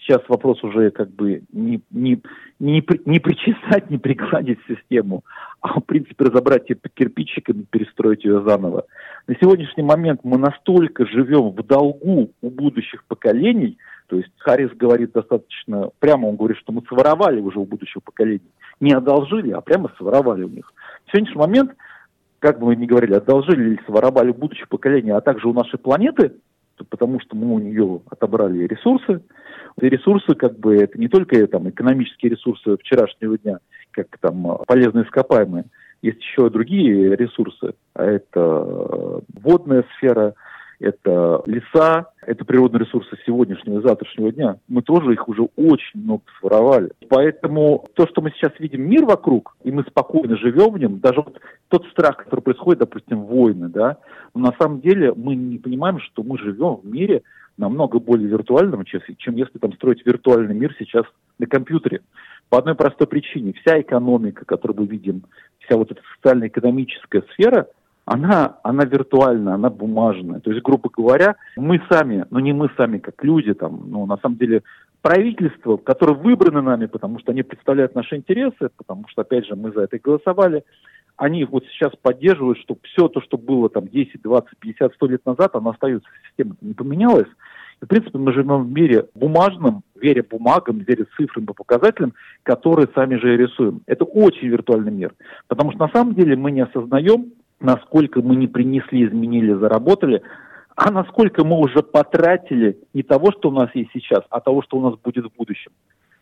сейчас 0.09 0.27
вопрос 0.27 0.63
уже 0.63 0.89
как 0.89 1.09
бы 1.11 1.43
не, 1.53 1.81
не, 1.91 2.21
не, 2.59 2.83
не 3.05 3.19
причесать, 3.19 3.89
не 3.89 3.97
пригладить 3.97 4.59
систему, 4.67 5.23
а 5.61 5.79
в 5.79 5.83
принципе 5.83 6.25
разобрать 6.25 6.69
ее 6.69 6.77
по 6.77 6.87
и 6.87 7.65
перестроить 7.69 8.25
ее 8.25 8.41
заново. 8.41 8.85
На 9.27 9.35
сегодняшний 9.35 9.83
момент 9.83 10.21
мы 10.23 10.37
настолько 10.37 11.05
живем 11.05 11.51
в 11.51 11.63
долгу 11.63 12.31
у 12.41 12.49
будущих 12.49 13.03
поколений, 13.05 13.77
то 14.07 14.17
есть 14.17 14.31
Харрис 14.39 14.71
говорит 14.75 15.11
достаточно 15.11 15.91
прямо, 15.99 16.27
он 16.27 16.35
говорит, 16.35 16.57
что 16.57 16.73
мы 16.73 16.81
своровали 16.87 17.39
уже 17.39 17.59
у 17.59 17.65
будущего 17.65 18.01
поколения. 18.01 18.49
Не 18.79 18.93
одолжили, 18.93 19.51
а 19.51 19.61
прямо 19.61 19.91
своровали 19.97 20.43
у 20.43 20.49
них. 20.49 20.73
В 21.05 21.11
сегодняшний 21.11 21.39
момент, 21.39 21.75
как 22.39 22.59
бы 22.59 22.67
мы 22.67 22.75
ни 22.75 22.87
говорили, 22.87 23.13
одолжили 23.13 23.73
или 23.73 23.85
своровали 23.85 24.31
у 24.31 24.33
будущего 24.33 24.67
поколения, 24.67 25.15
а 25.15 25.21
также 25.21 25.47
у 25.47 25.53
нашей 25.53 25.77
планеты, 25.77 26.33
потому 26.85 27.19
что 27.19 27.35
мы 27.35 27.53
у 27.53 27.59
нее 27.59 28.01
отобрали 28.09 28.67
ресурсы, 28.67 29.21
и 29.81 29.89
ресурсы, 29.89 30.35
как 30.35 30.57
бы, 30.59 30.75
это 30.75 30.99
не 30.99 31.07
только 31.07 31.45
там, 31.47 31.69
экономические 31.69 32.31
ресурсы 32.31 32.77
вчерашнего 32.77 33.37
дня, 33.37 33.59
как 33.91 34.07
там 34.19 34.59
полезные 34.67 35.05
ископаемые, 35.05 35.65
есть 36.01 36.21
еще 36.21 36.49
другие 36.49 37.15
ресурсы. 37.15 37.73
А 37.93 38.03
это 38.03 39.21
водная 39.41 39.85
сфера, 39.95 40.33
это 40.79 41.43
леса, 41.45 42.11
это 42.25 42.45
природные 42.45 42.85
ресурсы 42.85 43.17
сегодняшнего 43.25 43.79
и 43.79 43.83
завтрашнего 43.83 44.31
дня. 44.31 44.57
Мы 44.67 44.81
тоже 44.81 45.13
их 45.13 45.27
уже 45.27 45.43
очень 45.55 46.01
много 46.01 46.23
своровали. 46.39 46.91
Поэтому 47.09 47.87
то, 47.93 48.07
что 48.07 48.21
мы 48.21 48.31
сейчас 48.31 48.53
видим 48.59 48.89
мир 48.89 49.05
вокруг, 49.05 49.55
и 49.63 49.71
мы 49.71 49.83
спокойно 49.83 50.37
живем 50.37 50.71
в 50.71 50.79
нем, 50.79 50.99
даже 50.99 51.21
вот 51.21 51.39
тот 51.67 51.85
страх, 51.87 52.17
который 52.17 52.41
происходит, 52.41 52.79
допустим, 52.79 53.23
войны, 53.23 53.67
да, 53.69 53.97
но 54.33 54.51
на 54.51 54.55
самом 54.59 54.81
деле 54.81 55.13
мы 55.13 55.35
не 55.35 55.57
понимаем, 55.57 55.99
что 55.99 56.23
мы 56.23 56.37
живем 56.37 56.75
в 56.75 56.85
мире, 56.85 57.23
намного 57.57 57.99
более 57.99 58.27
виртуальным, 58.27 58.85
чем, 58.85 59.01
чем 59.17 59.35
если 59.35 59.59
там 59.59 59.73
строить 59.73 60.05
виртуальный 60.05 60.55
мир 60.55 60.73
сейчас 60.79 61.03
на 61.39 61.45
компьютере. 61.45 62.01
По 62.47 62.57
одной 62.57 62.73
простой 62.73 63.05
причине. 63.05 63.53
Вся 63.53 63.79
экономика, 63.81 64.45
которую 64.45 64.81
мы 64.81 64.87
видим, 64.87 65.23
вся 65.59 65.77
вот 65.77 65.91
эта 65.91 66.01
социально-экономическая 66.15 67.23
сфера, 67.33 67.67
она, 68.09 68.57
она 68.63 68.85
виртуальная, 68.85 69.53
она 69.53 69.69
бумажная. 69.69 70.39
То 70.39 70.49
есть, 70.49 70.63
грубо 70.63 70.89
говоря, 70.89 71.35
мы 71.55 71.79
сами, 71.91 72.25
ну, 72.31 72.39
не 72.39 72.53
мы 72.53 72.71
сами, 72.75 72.97
как 72.97 73.23
люди, 73.23 73.53
там, 73.53 73.83
ну, 73.85 74.07
на 74.07 74.17
самом 74.17 74.37
деле, 74.37 74.63
правительство, 75.03 75.77
которое 75.77 76.15
выбрано 76.15 76.63
нами, 76.63 76.87
потому 76.87 77.19
что 77.19 77.31
они 77.31 77.43
представляют 77.43 77.93
наши 77.93 78.15
интересы, 78.15 78.69
потому 78.77 79.07
что, 79.09 79.21
опять 79.21 79.45
же, 79.45 79.55
мы 79.55 79.71
за 79.71 79.81
это 79.81 79.97
и 79.97 79.99
голосовали, 79.99 80.63
они 81.17 81.45
вот 81.45 81.65
сейчас 81.65 81.91
поддерживают, 82.01 82.57
что 82.57 82.77
все 82.81 83.09
то, 83.09 83.21
что 83.21 83.37
было 83.37 83.69
там 83.69 83.87
10, 83.87 84.23
20, 84.23 84.57
50, 84.57 84.93
100 84.95 85.07
лет 85.07 85.25
назад, 85.27 85.55
оно 85.55 85.69
остается, 85.69 86.09
система 86.29 86.55
не 86.61 86.73
поменялась. 86.73 87.27
И, 87.79 87.85
в 87.85 87.87
принципе, 87.87 88.17
мы 88.17 88.33
живем 88.33 88.63
в 88.63 88.71
мире 88.71 89.05
бумажном, 89.13 89.83
веря 90.01 90.23
бумагам, 90.27 90.79
веря 90.79 91.05
цифрам 91.15 91.43
и 91.43 91.53
показателям, 91.53 92.13
которые 92.41 92.87
сами 92.95 93.17
же 93.17 93.35
и 93.35 93.37
рисуем. 93.37 93.81
Это 93.85 94.03
очень 94.03 94.47
виртуальный 94.47 94.91
мир. 94.91 95.13
Потому 95.47 95.73
что 95.73 95.85
на 95.85 95.89
самом 95.89 96.15
деле 96.15 96.35
мы 96.35 96.49
не 96.49 96.61
осознаем, 96.61 97.33
насколько 97.59 98.21
мы 98.21 98.35
не 98.35 98.47
принесли, 98.47 99.05
изменили, 99.05 99.53
заработали, 99.53 100.21
а 100.75 100.91
насколько 100.91 101.43
мы 101.43 101.57
уже 101.59 101.83
потратили 101.83 102.77
не 102.93 103.03
того, 103.03 103.31
что 103.31 103.49
у 103.49 103.51
нас 103.51 103.69
есть 103.73 103.89
сейчас, 103.93 104.21
а 104.29 104.39
того, 104.39 104.61
что 104.61 104.77
у 104.77 104.81
нас 104.81 104.97
будет 104.99 105.25
в 105.25 105.35
будущем. 105.35 105.71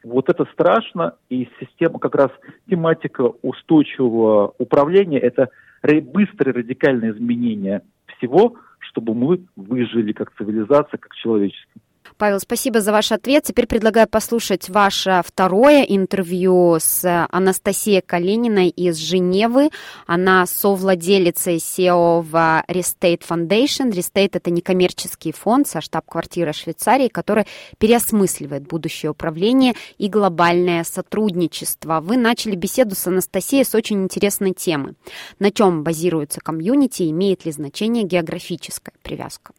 Вот 0.03 0.29
это 0.29 0.45
страшно, 0.53 1.15
и 1.29 1.47
система, 1.59 1.99
как 1.99 2.15
раз 2.15 2.31
тематика 2.69 3.31
устойчивого 3.41 4.53
управления, 4.57 5.19
это 5.19 5.49
быстрое 5.83 6.53
радикальное 6.53 7.11
изменение 7.11 7.81
всего, 8.17 8.55
чтобы 8.79 9.13
мы 9.13 9.41
выжили 9.55 10.11
как 10.11 10.33
цивилизация, 10.37 10.97
как 10.97 11.13
человечество. 11.15 11.81
Павел, 12.17 12.39
спасибо 12.39 12.81
за 12.81 12.91
ваш 12.91 13.11
ответ. 13.11 13.43
Теперь 13.43 13.67
предлагаю 13.67 14.07
послушать 14.07 14.69
ваше 14.69 15.21
второе 15.23 15.83
интервью 15.83 16.77
с 16.79 17.27
Анастасией 17.29 18.01
Калининой 18.01 18.69
из 18.69 18.97
Женевы. 18.97 19.69
Она 20.07 20.47
совладелица 20.47 21.51
SEO 21.51 22.21
в 22.21 22.33
Restate 22.67 23.21
Foundation. 23.27 23.91
Restate– 23.91 24.31
это 24.33 24.49
некоммерческий 24.49 25.31
фонд 25.31 25.67
со 25.67 25.79
штаб-квартирой 25.79 26.53
Швейцарии, 26.53 27.07
который 27.07 27.45
переосмысливает 27.77 28.63
будущее 28.63 29.11
управление 29.11 29.75
и 29.99 30.09
глобальное 30.09 30.83
сотрудничество. 30.83 31.99
Вы 32.01 32.17
начали 32.17 32.55
беседу 32.55 32.95
с 32.95 33.05
Анастасией 33.05 33.63
с 33.63 33.75
очень 33.75 34.03
интересной 34.03 34.53
темы. 34.53 34.95
На 35.37 35.51
чем 35.51 35.83
базируется 35.83 36.41
комьюнити, 36.41 37.09
имеет 37.11 37.45
ли 37.45 37.51
значение 37.51 38.03
географическая 38.03 38.95
привязка? 39.03 39.53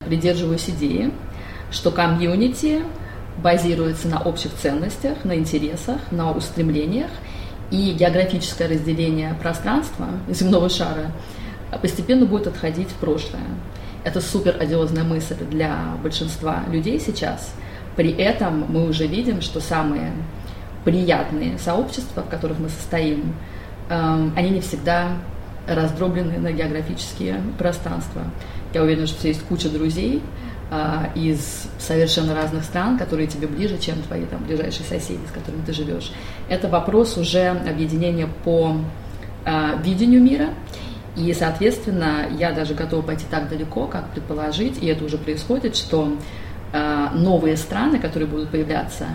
Придерживаюсь 0.00 0.70
идеи, 0.70 1.12
что 1.70 1.90
комьюнити 1.90 2.82
базируется 3.42 4.08
на 4.08 4.20
общих 4.20 4.52
ценностях, 4.54 5.24
на 5.24 5.36
интересах, 5.36 5.98
на 6.10 6.32
устремлениях, 6.32 7.10
и 7.70 7.92
географическое 7.92 8.68
разделение 8.68 9.34
пространства 9.34 10.06
земного 10.28 10.68
шара 10.68 11.12
постепенно 11.82 12.24
будет 12.24 12.46
отходить 12.46 12.88
в 12.88 12.94
прошлое. 12.94 13.42
Это 14.04 14.20
супер 14.20 14.56
одиозная 14.58 15.04
мысль 15.04 15.36
для 15.50 15.96
большинства 16.02 16.62
людей 16.70 16.98
сейчас. 16.98 17.52
При 17.96 18.10
этом 18.12 18.64
мы 18.68 18.88
уже 18.88 19.06
видим, 19.06 19.42
что 19.42 19.60
самые 19.60 20.12
приятные 20.84 21.58
сообщества, 21.58 22.22
в 22.22 22.28
которых 22.28 22.58
мы 22.58 22.68
состоим, 22.68 23.34
эм, 23.90 24.32
они 24.36 24.50
не 24.50 24.60
всегда 24.60 25.08
раздроблены 25.66 26.38
на 26.38 26.52
географические 26.52 27.42
пространства. 27.58 28.22
Я 28.72 28.82
уверена, 28.82 29.06
что 29.06 29.28
есть 29.28 29.42
куча 29.42 29.68
друзей, 29.68 30.22
а, 30.70 31.10
из 31.14 31.66
совершенно 31.78 32.34
разных 32.34 32.64
стран, 32.64 32.98
которые 32.98 33.26
тебе 33.26 33.46
ближе, 33.46 33.78
чем 33.78 34.02
твои 34.02 34.26
там 34.26 34.44
ближайшие 34.44 34.86
соседи, 34.86 35.20
с 35.26 35.32
которыми 35.32 35.64
ты 35.64 35.72
живешь. 35.72 36.12
Это 36.48 36.68
вопрос 36.68 37.16
уже 37.16 37.48
объединения 37.48 38.28
по 38.44 38.76
а, 39.44 39.76
видению 39.82 40.22
мира. 40.22 40.50
И, 41.16 41.32
соответственно, 41.32 42.26
я 42.38 42.52
даже 42.52 42.74
готова 42.74 43.02
пойти 43.02 43.24
так 43.30 43.48
далеко, 43.48 43.86
как 43.86 44.10
предположить, 44.10 44.80
и 44.82 44.86
это 44.86 45.04
уже 45.04 45.16
происходит, 45.16 45.74
что 45.74 46.12
а, 46.72 47.12
новые 47.14 47.56
страны, 47.56 47.98
которые 47.98 48.28
будут 48.28 48.50
появляться, 48.50 49.06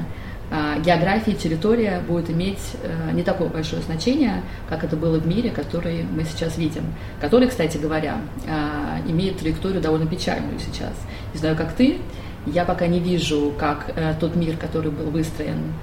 география 0.86 1.32
и 1.32 1.36
территория 1.36 2.00
будет 2.08 2.30
иметь 2.30 2.60
э, 2.84 3.12
не 3.13 3.24
такое 3.24 3.50
большое 3.50 3.82
значение, 3.82 4.44
как 4.70 4.84
это 4.84 4.96
было 4.96 5.18
в 5.18 5.26
мире, 5.26 5.50
который 5.50 6.04
мы 6.04 6.26
сейчас 6.26 6.60
видим. 6.60 6.84
Который, 7.20 7.48
кстати 7.48 7.78
говоря, 7.78 8.18
а, 8.48 9.00
имеет 9.08 9.38
траекторию 9.38 9.82
довольно 9.82 10.06
печальную 10.06 10.60
сейчас. 10.60 10.94
Не 11.34 11.39
знаю, 11.39 11.56
как 11.56 11.74
ты, 11.74 11.98
я 12.46 12.66
пока 12.66 12.86
не 12.86 13.00
вижу, 13.00 13.52
как 13.58 13.94
э, 13.96 14.13
тот 14.20 14.36
мир, 14.36 14.56
который 14.58 14.92
был 14.92 15.10
выстроен 15.10 15.74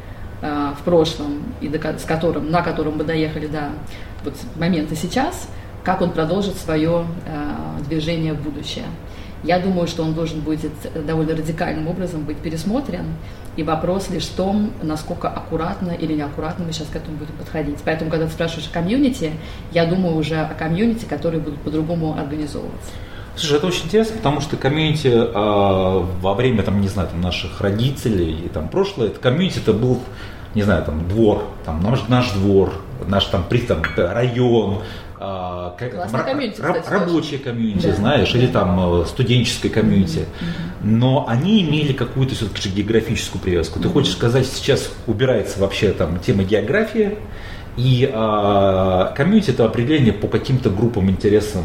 э, 0.40 0.72
в 0.78 0.84
прошлом 0.84 1.42
и 1.60 1.68
с 1.68 2.04
которым, 2.04 2.52
на 2.52 2.62
котором 2.62 2.96
мы 2.96 3.02
доехали 3.02 3.48
до 3.48 3.70
вот, 4.22 4.34
момента 4.54 4.94
сейчас, 4.94 5.48
как 5.82 6.00
он 6.00 6.12
продолжит 6.12 6.56
свое 6.56 7.06
движение 7.88 8.34
в 8.34 8.42
будущее. 8.42 8.84
Я 9.42 9.58
думаю, 9.58 9.86
что 9.88 10.02
он 10.02 10.14
должен 10.14 10.40
будет 10.40 10.72
довольно 11.06 11.34
радикальным 11.34 11.88
образом 11.88 12.24
быть 12.24 12.38
пересмотрен, 12.38 13.06
и 13.56 13.62
вопрос 13.62 14.10
лишь 14.10 14.24
в 14.24 14.34
том, 14.34 14.72
насколько 14.82 15.28
аккуратно 15.28 15.90
или 15.90 16.14
неаккуратно 16.14 16.64
мы 16.64 16.72
сейчас 16.72 16.88
к 16.88 16.96
этому 16.96 17.16
будем 17.16 17.34
подходить. 17.34 17.78
Поэтому, 17.84 18.10
когда 18.10 18.26
ты 18.26 18.32
спрашиваешь 18.32 18.68
о 18.68 18.72
комьюнити, 18.72 19.32
я 19.72 19.86
думаю 19.86 20.16
уже 20.16 20.36
о 20.36 20.54
комьюнити, 20.54 21.04
которые 21.04 21.40
будут 21.40 21.58
по-другому 21.60 22.16
организовываться. 22.18 22.92
Слушай, 23.36 23.56
это 23.58 23.66
очень 23.68 23.84
интересно, 23.86 24.16
потому 24.16 24.40
что 24.40 24.56
комьюнити 24.56 25.08
э, 25.08 25.32
во 25.32 26.34
время, 26.34 26.62
там, 26.62 26.80
не 26.80 26.88
знаю, 26.88 27.08
там, 27.08 27.20
наших 27.20 27.60
родителей 27.60 28.32
и 28.44 28.48
там 28.48 28.68
прошлое, 28.68 29.08
это 29.08 29.18
комьюнити 29.18 29.58
это 29.58 29.72
был, 29.72 30.00
не 30.54 30.62
знаю, 30.62 30.84
там 30.84 31.08
двор, 31.08 31.44
там 31.64 31.82
наш, 31.82 32.06
наш 32.08 32.30
двор, 32.32 32.72
наш 33.06 33.24
там, 33.26 33.44
при, 33.48 33.58
там 33.58 33.82
район, 33.96 34.82
а, 35.22 35.76
комьюнити, 35.76 36.54
кстати, 36.54 36.88
рабочее 36.88 37.38
комьюнити, 37.38 37.86
да. 37.88 37.94
знаешь, 37.94 38.34
или 38.34 38.46
там 38.46 39.02
э, 39.02 39.04
студенческое 39.06 39.70
комьюнити. 39.70 40.24
Но 40.82 41.26
они 41.28 41.62
имели 41.62 41.92
какую-то 41.92 42.34
все-таки 42.34 42.70
географическую 42.70 43.42
привязку. 43.42 43.78
Ты 43.80 43.88
хочешь 43.90 44.12
сказать, 44.12 44.46
сейчас 44.46 44.90
убирается 45.06 45.60
вообще 45.60 45.90
там 45.90 46.18
тема 46.20 46.44
географии, 46.44 47.18
и 47.76 48.10
а, 48.10 49.12
комьюнити 49.14 49.50
это 49.50 49.66
определение 49.66 50.14
по 50.14 50.26
каким-то 50.26 50.70
группам 50.70 51.10
интересам. 51.10 51.64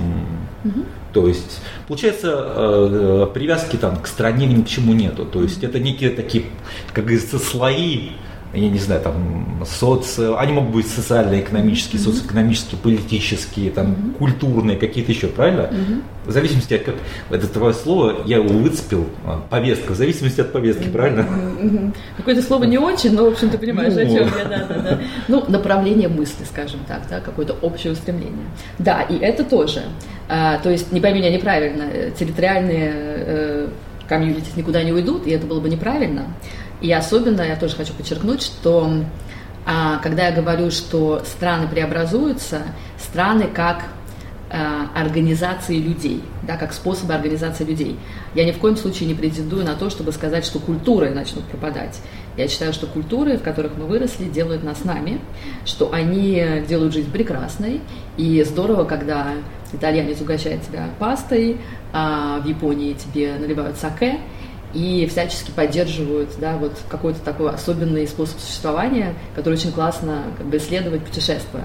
То 1.14 1.26
есть, 1.26 1.62
получается, 1.88 2.34
э, 2.36 3.28
привязки 3.34 3.78
там 3.78 4.02
к 4.02 4.08
стране 4.08 4.48
ни 4.48 4.62
к 4.64 4.68
чему 4.68 4.94
нету. 4.94 5.26
То 5.26 5.44
есть 5.44 5.64
это 5.64 5.80
некие 5.80 6.10
такие, 6.10 6.48
как 6.92 7.06
говорится, 7.06 7.40
слои 7.40 8.10
я 8.56 8.70
не 8.70 8.80
знаю, 8.80 9.02
там, 9.02 9.66
соци... 9.66 10.34
они 10.38 10.54
могут 10.54 10.72
быть 10.72 10.88
социально-экономические, 10.88 12.02
mm-hmm. 12.02 12.06
социально-экономические, 12.06 12.80
политические, 12.80 13.72
там, 13.72 13.88
mm-hmm. 13.88 14.18
культурные, 14.18 14.78
какие-то 14.78 15.12
еще, 15.12 15.28
правильно? 15.28 15.62
Mm-hmm. 15.62 16.02
В 16.26 16.32
зависимости 16.32 16.74
от, 16.74 16.84
как, 16.84 16.96
это 17.30 17.48
твое 17.48 17.74
слово, 17.74 18.24
я 18.26 18.38
его 18.38 18.50
выцепил, 18.50 19.08
а, 19.26 19.42
повестка, 19.50 19.92
в 19.92 19.96
зависимости 19.96 20.42
от 20.42 20.52
повестки, 20.52 20.84
mm-hmm. 20.84 20.92
правильно? 20.92 21.20
Mm-hmm. 21.22 21.96
Какое-то 22.18 22.42
слово 22.42 22.64
не 22.64 22.78
очень, 22.78 23.14
но, 23.14 23.26
в 23.26 23.34
общем, 23.34 23.50
ты 23.50 23.58
понимаешь, 23.58 23.94
ну. 23.94 24.02
о 24.02 24.06
чем 24.06 24.38
я, 24.38 24.46
да, 24.46 24.66
да, 24.68 24.80
да. 24.80 25.00
Ну, 25.28 25.44
направление 25.48 26.08
мысли, 26.08 26.44
скажем 26.50 26.80
так, 26.88 27.02
да, 27.10 27.20
какое-то 27.20 27.54
общее 27.62 27.94
устремление. 27.94 28.46
Да, 28.80 29.02
и 29.02 29.18
это 29.18 29.44
тоже. 29.44 29.84
А, 30.28 30.58
то 30.60 30.70
есть, 30.70 30.92
не 30.92 31.02
пойми 31.02 31.20
меня 31.20 31.32
неправильно, 31.32 31.86
территориальные 32.18 32.94
э, 32.96 33.68
комьюнити 34.08 34.52
никуда 34.56 34.84
не 34.84 34.92
уйдут, 34.92 35.28
и 35.28 35.32
это 35.32 35.46
было 35.46 35.60
бы 35.60 35.70
неправильно. 35.70 36.28
И 36.86 36.92
особенно 36.94 37.42
я 37.42 37.56
тоже 37.56 37.76
хочу 37.76 37.94
подчеркнуть, 37.94 38.44
что 38.44 38.92
а, 39.66 39.98
когда 40.04 40.28
я 40.28 40.32
говорю, 40.32 40.70
что 40.70 41.24
страны 41.26 41.68
преобразуются, 41.68 42.62
страны 43.00 43.48
как 43.52 43.86
а, 44.52 44.92
организации 44.94 45.78
людей, 45.78 46.22
да, 46.44 46.58
как 46.58 46.74
способы 46.74 47.16
организации 47.16 47.64
людей. 47.64 47.98
Я 48.36 48.46
ни 48.46 48.52
в 48.52 48.60
коем 48.60 48.78
случае 48.78 49.10
не 49.10 49.16
претендую 49.16 49.66
на 49.66 49.74
то, 49.74 49.90
чтобы 49.90 50.12
сказать, 50.12 50.46
что 50.46 50.60
культуры 50.60 51.10
начнут 51.10 51.44
пропадать. 51.46 52.00
Я 52.38 52.48
считаю, 52.48 52.72
что 52.72 52.86
культуры, 52.86 53.40
в 53.40 53.42
которых 53.42 53.78
мы 53.78 53.88
выросли, 53.88 54.26
делают 54.26 54.64
нас 54.64 54.84
нами, 54.84 55.20
что 55.66 55.92
они 55.92 56.62
делают 56.68 56.94
жизнь 56.94 57.12
прекрасной. 57.12 57.82
И 58.16 58.44
здорово, 58.44 58.84
когда 58.84 59.34
итальянец 59.74 60.22
угощает 60.22 60.62
тебя 60.62 60.90
пастой, 61.00 61.58
а 61.94 62.40
в 62.42 62.46
Японии 62.46 62.94
тебе 62.94 63.38
наливают 63.40 63.78
саке, 63.78 64.20
и 64.76 65.08
всячески 65.08 65.52
поддерживают 65.52 66.32
да, 66.38 66.58
вот 66.58 66.74
какой-то 66.90 67.20
такой 67.22 67.52
особенный 67.52 68.08
способ 68.08 68.40
существования, 68.40 69.16
который 69.34 69.54
очень 69.54 69.72
классно 69.72 70.24
как 70.38 70.46
бы, 70.48 70.58
исследовать, 70.58 71.04
путешествуя. 71.04 71.64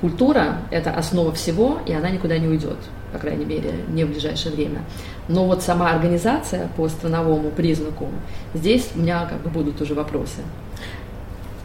Культура– 0.00 0.58
это 0.70 0.90
основа 0.90 1.32
всего, 1.32 1.78
и 1.86 1.92
она 1.92 2.10
никуда 2.10 2.38
не 2.38 2.48
уйдет, 2.48 2.76
по 3.12 3.18
крайней 3.18 3.44
мере, 3.44 3.72
не 3.88 4.04
в 4.04 4.10
ближайшее 4.10 4.54
время. 4.54 4.82
Но 5.28 5.46
вот 5.46 5.62
сама 5.62 5.90
организация 5.90 6.68
по 6.76 6.88
страновому 6.88 7.50
признаку, 7.50 8.08
здесь 8.54 8.90
у 8.94 9.00
меня 9.00 9.26
как 9.26 9.42
бы 9.42 9.50
будут 9.50 9.80
уже 9.80 9.94
вопросы. 9.94 10.40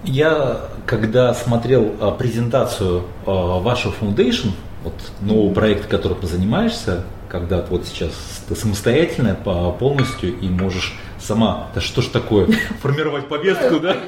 Я, 0.03 0.61
когда 0.85 1.33
смотрел 1.33 1.93
а, 1.99 2.11
презентацию 2.11 3.03
а, 3.25 3.59
вашего 3.59 3.93
foundation, 3.93 4.51
вот 4.83 4.93
нового 5.21 5.53
проекта, 5.53 5.87
которым 5.87 6.19
ты 6.19 6.27
занимаешься, 6.27 7.03
когда 7.29 7.61
вот 7.69 7.85
сейчас 7.85 8.11
ты 8.47 8.55
самостоятельная 8.55 9.35
полностью 9.35 10.37
и 10.37 10.49
можешь 10.49 10.97
сама, 11.19 11.69
да 11.73 11.81
что 11.81 12.01
ж 12.01 12.07
такое, 12.07 12.47
формировать 12.81 13.27
повестку, 13.27 13.79
да? 13.79 13.97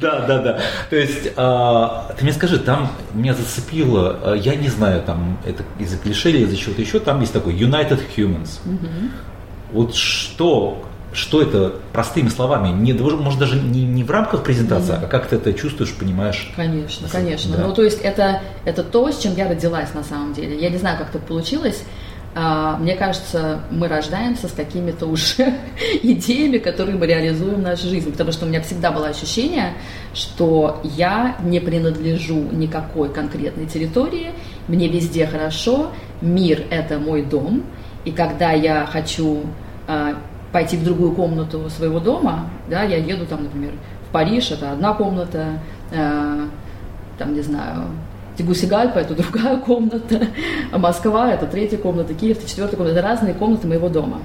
Да, 0.00 0.20
да, 0.28 0.38
да. 0.38 0.60
То 0.90 0.96
есть, 0.96 1.32
а, 1.36 2.14
ты 2.16 2.22
мне 2.22 2.32
скажи, 2.32 2.56
там 2.56 2.92
меня 3.14 3.34
зацепило, 3.34 4.18
а, 4.22 4.34
я 4.34 4.54
не 4.54 4.68
знаю, 4.68 5.02
там 5.02 5.38
это 5.44 5.64
из-за 5.80 5.98
клише 5.98 6.30
или 6.30 6.44
из-за 6.44 6.56
чего-то 6.56 6.80
еще, 6.80 7.00
там 7.00 7.20
есть 7.20 7.32
такой 7.32 7.54
United 7.54 8.00
Humans. 8.16 8.60
Вот 9.72 9.96
что 9.96 10.84
что 11.14 11.40
это 11.40 11.76
простыми 11.92 12.28
словами, 12.28 12.68
не, 12.68 12.92
может 12.92 13.38
даже 13.38 13.58
не, 13.58 13.84
не 13.84 14.02
в 14.02 14.10
рамках 14.10 14.42
презентации, 14.42 14.94
mm-hmm. 14.94 15.04
а 15.04 15.06
как 15.06 15.28
ты 15.28 15.36
это 15.36 15.52
чувствуешь, 15.52 15.94
понимаешь? 15.94 16.52
Конечно, 16.56 17.08
конечно. 17.08 17.56
Да. 17.56 17.66
Ну, 17.66 17.72
то 17.72 17.82
есть 17.82 18.00
это, 18.02 18.42
это 18.64 18.82
то, 18.82 19.10
с 19.10 19.20
чем 19.20 19.34
я 19.36 19.48
родилась 19.48 19.94
на 19.94 20.02
самом 20.02 20.34
деле. 20.34 20.60
Я 20.60 20.70
не 20.70 20.76
знаю, 20.76 20.98
как 20.98 21.10
так 21.10 21.22
получилось. 21.22 21.84
А, 22.36 22.76
мне 22.78 22.96
кажется, 22.96 23.60
мы 23.70 23.86
рождаемся 23.86 24.48
с 24.48 24.52
какими-то 24.52 25.06
уже 25.06 25.54
идеями, 26.02 26.58
которые 26.58 26.96
мы 26.98 27.06
реализуем 27.06 27.56
в 27.56 27.62
нашей 27.62 27.88
жизни. 27.88 28.10
Потому 28.10 28.32
что 28.32 28.44
у 28.46 28.48
меня 28.48 28.60
всегда 28.60 28.90
было 28.90 29.06
ощущение, 29.06 29.74
что 30.14 30.80
я 30.82 31.36
не 31.44 31.60
принадлежу 31.60 32.40
никакой 32.50 33.08
конкретной 33.12 33.66
территории, 33.66 34.32
мне 34.66 34.88
везде 34.88 35.26
хорошо, 35.26 35.92
мир– 36.20 36.64
это 36.70 36.98
мой 36.98 37.22
дом, 37.22 37.62
и 38.04 38.10
когда 38.10 38.50
я 38.50 38.86
хочу 38.86 39.42
а, 39.86 40.16
пойти 40.54 40.76
в 40.76 40.84
другую 40.84 41.10
комнату 41.10 41.68
своего 41.68 41.98
дома, 41.98 42.48
да, 42.70 42.84
я 42.84 42.96
еду 42.96 43.26
там, 43.26 43.42
например, 43.42 43.72
в 44.08 44.12
Париж, 44.12 44.52
это 44.52 44.70
одна 44.70 44.94
комната, 44.94 45.58
э, 45.90 46.46
там, 47.18 47.34
не 47.34 47.40
знаю, 47.40 47.86
Тегусигальпа– 48.36 48.98
это 49.00 49.14
другая 49.20 49.56
комната, 49.56 50.28
Москва– 50.70 51.32
это 51.34 51.46
третья 51.46 51.76
комната, 51.76 52.14
Киев– 52.14 52.38
это 52.38 52.48
четвертая 52.48 52.76
комната, 52.76 52.96
это 52.96 53.08
разные 53.08 53.34
комнаты 53.34 53.66
моего 53.66 53.88
дома. 53.88 54.18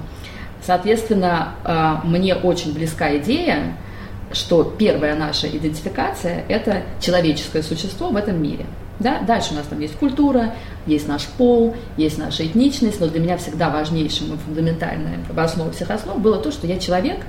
Соответственно, 0.64 1.48
э, 1.64 2.06
мне 2.06 2.36
очень 2.36 2.74
близка 2.74 3.16
идея, 3.16 3.76
что 4.30 4.62
первая 4.62 5.16
наша 5.16 5.48
идентификация– 5.48 6.44
это 6.48 6.82
человеческое 7.00 7.64
существо 7.64 8.10
в 8.10 8.16
этом 8.16 8.40
мире– 8.40 8.66
да? 9.00 9.20
Дальше 9.20 9.52
у 9.52 9.56
нас 9.56 9.66
там 9.66 9.80
есть 9.80 9.96
культура, 9.96 10.54
есть 10.86 11.08
наш 11.08 11.26
пол, 11.26 11.74
есть 11.96 12.18
наша 12.18 12.46
этничность, 12.46 13.00
но 13.00 13.08
для 13.08 13.20
меня 13.20 13.36
всегда 13.38 13.70
важнейшим 13.70 14.34
и 14.34 14.36
фундаментальным 14.36 15.24
в 15.28 15.38
основе 15.38 15.72
всех 15.72 15.90
основ 15.90 16.18
было 16.18 16.38
то, 16.38 16.52
что 16.52 16.66
я 16.66 16.78
человек, 16.78 17.20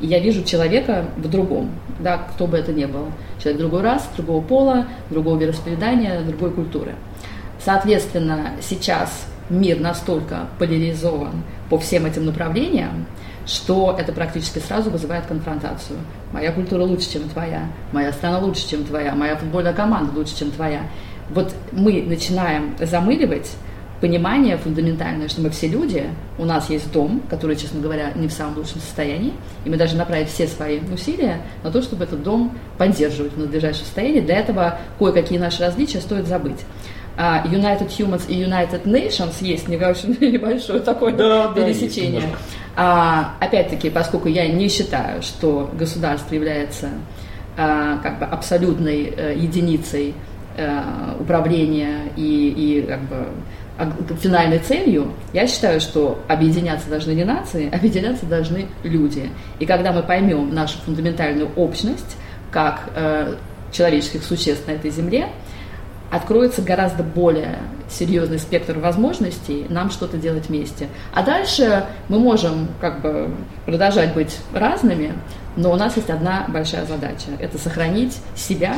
и 0.00 0.06
я 0.06 0.18
вижу 0.18 0.42
человека 0.42 1.06
в 1.16 1.28
другом, 1.28 1.70
да, 2.00 2.18
кто 2.18 2.46
бы 2.46 2.58
это 2.58 2.72
ни 2.72 2.84
был. 2.84 3.06
Человек 3.42 3.60
другой 3.60 3.82
раз, 3.82 4.08
другого 4.16 4.42
пола, 4.42 4.86
другого 5.08 5.38
вероисповедания, 5.38 6.20
другой 6.22 6.50
культуры. 6.50 6.94
Соответственно, 7.64 8.52
сейчас 8.60 9.26
мир 9.50 9.78
настолько 9.80 10.48
поляризован 10.58 11.42
по 11.68 11.78
всем 11.78 12.06
этим 12.06 12.24
направлениям, 12.24 13.06
что 13.46 13.96
это 13.98 14.12
практически 14.12 14.58
сразу 14.58 14.90
вызывает 14.90 15.26
конфронтацию. 15.26 15.98
Моя 16.32 16.52
культура 16.52 16.82
лучше, 16.82 17.12
чем 17.12 17.28
твоя, 17.28 17.68
моя 17.92 18.12
страна 18.12 18.38
лучше, 18.38 18.68
чем 18.68 18.84
твоя, 18.84 19.14
моя 19.14 19.36
футбольная 19.36 19.72
команда 19.72 20.16
лучше, 20.16 20.38
чем 20.38 20.50
твоя 20.50 20.82
вот 21.34 21.54
мы 21.72 22.02
начинаем 22.02 22.74
замыливать 22.80 23.50
понимание 24.00 24.56
фундаментальное, 24.56 25.28
что 25.28 25.42
мы 25.42 25.50
все 25.50 25.68
люди, 25.68 26.04
у 26.38 26.44
нас 26.44 26.70
есть 26.70 26.90
дом, 26.90 27.22
который, 27.28 27.56
честно 27.56 27.80
говоря, 27.80 28.12
не 28.14 28.28
в 28.28 28.32
самом 28.32 28.56
лучшем 28.56 28.80
состоянии, 28.80 29.32
и 29.64 29.70
мы 29.70 29.76
должны 29.76 29.98
направить 29.98 30.28
все 30.28 30.46
свои 30.46 30.80
усилия 30.92 31.42
на 31.62 31.70
то, 31.70 31.82
чтобы 31.82 32.04
этот 32.04 32.22
дом 32.22 32.56
поддерживать 32.78 33.34
в 33.34 33.38
надлежащем 33.38 33.84
состоянии. 33.84 34.20
Для 34.20 34.38
этого 34.38 34.78
кое-какие 34.98 35.38
наши 35.38 35.62
различия 35.62 36.00
стоит 36.00 36.26
забыть. 36.26 36.60
А 37.16 37.44
United 37.46 37.88
Humans 37.88 38.28
и 38.28 38.42
United 38.42 38.84
Nations 38.84 39.34
есть 39.40 39.68
небольшое 39.68 40.80
такое 40.84 41.12
да, 41.12 41.52
пересечение. 41.52 42.22
Да, 42.22 42.26
а, 42.76 43.34
опять-таки, 43.44 43.90
поскольку 43.90 44.28
я 44.28 44.48
не 44.48 44.68
считаю, 44.68 45.20
что 45.20 45.70
государство 45.74 46.34
является 46.34 46.88
а, 47.58 47.98
как 47.98 48.20
бы 48.20 48.24
абсолютной 48.24 49.12
а, 49.14 49.32
единицей 49.34 50.14
Э, 50.14 50.29
управления 51.18 52.12
и, 52.16 52.80
и 52.80 52.82
как 52.82 53.00
бы 53.02 53.26
финальной 54.20 54.58
целью, 54.58 55.12
я 55.32 55.46
считаю, 55.46 55.80
что 55.80 56.18
объединяться 56.28 56.88
должны 56.88 57.12
не 57.12 57.24
нации, 57.24 57.72
объединяться 57.74 58.26
должны 58.26 58.66
люди. 58.82 59.30
И 59.58 59.66
когда 59.66 59.92
мы 59.92 60.02
поймем 60.02 60.54
нашу 60.54 60.78
фундаментальную 60.84 61.48
общность 61.56 62.16
как 62.50 62.90
э, 62.94 63.36
человеческих 63.72 64.24
существ 64.24 64.66
на 64.66 64.72
этой 64.72 64.90
земле, 64.90 65.28
откроется 66.10 66.60
гораздо 66.62 67.04
более 67.04 67.58
серьезный 67.88 68.38
спектр 68.38 68.78
возможностей 68.78 69.66
нам 69.68 69.90
что-то 69.90 70.16
делать 70.16 70.48
вместе. 70.48 70.88
А 71.14 71.22
дальше 71.22 71.84
мы 72.08 72.18
можем 72.18 72.68
как 72.80 73.00
бы 73.00 73.30
продолжать 73.64 74.12
быть 74.14 74.38
разными, 74.52 75.14
но 75.56 75.72
у 75.72 75.76
нас 75.76 75.96
есть 75.96 76.10
одна 76.10 76.46
большая 76.48 76.84
задача– 76.86 77.28
это 77.40 77.58
сохранить 77.58 78.18
себя 78.34 78.74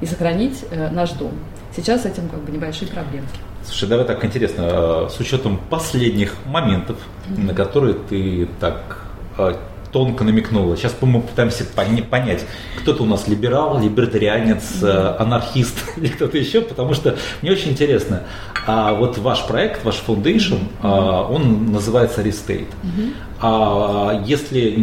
и 0.00 0.06
сохранить 0.06 0.64
э, 0.70 0.90
наш 0.90 1.12
дом. 1.12 1.32
Сейчас 1.74 2.02
с 2.02 2.06
этим 2.06 2.28
как 2.28 2.40
бы 2.40 2.52
небольшие 2.52 2.90
проблемы. 2.90 3.26
Слушай, 3.64 3.88
давай 3.88 4.06
так 4.06 4.24
интересно, 4.24 4.62
э, 4.62 5.08
с 5.10 5.18
учетом 5.20 5.60
последних 5.70 6.34
моментов, 6.46 6.96
mm-hmm. 7.28 7.46
на 7.46 7.54
которые 7.54 7.94
ты 7.94 8.48
так 8.60 9.04
э, 9.38 9.54
тонко 9.96 10.24
намекнула. 10.24 10.76
Сейчас 10.76 10.94
мы 11.00 11.22
пытаемся 11.22 11.64
понять, 11.64 12.44
кто-то 12.82 13.04
у 13.04 13.06
нас 13.06 13.28
либерал, 13.28 13.80
либертарианец, 13.80 14.82
mm-hmm. 14.82 15.16
анархист 15.16 15.84
или 15.96 16.08
кто-то 16.08 16.36
еще, 16.36 16.60
потому 16.60 16.92
что 16.92 17.16
мне 17.40 17.50
очень 17.50 17.70
интересно. 17.70 18.24
А 18.66 18.92
вот 18.92 19.16
ваш 19.16 19.46
проект, 19.46 19.86
ваш 19.86 20.02
foundation, 20.06 20.58
mm-hmm. 20.82 21.32
он 21.32 21.72
называется. 21.72 22.20
Mm-hmm. 22.20 23.14
А 23.40 24.22
если 24.26 24.74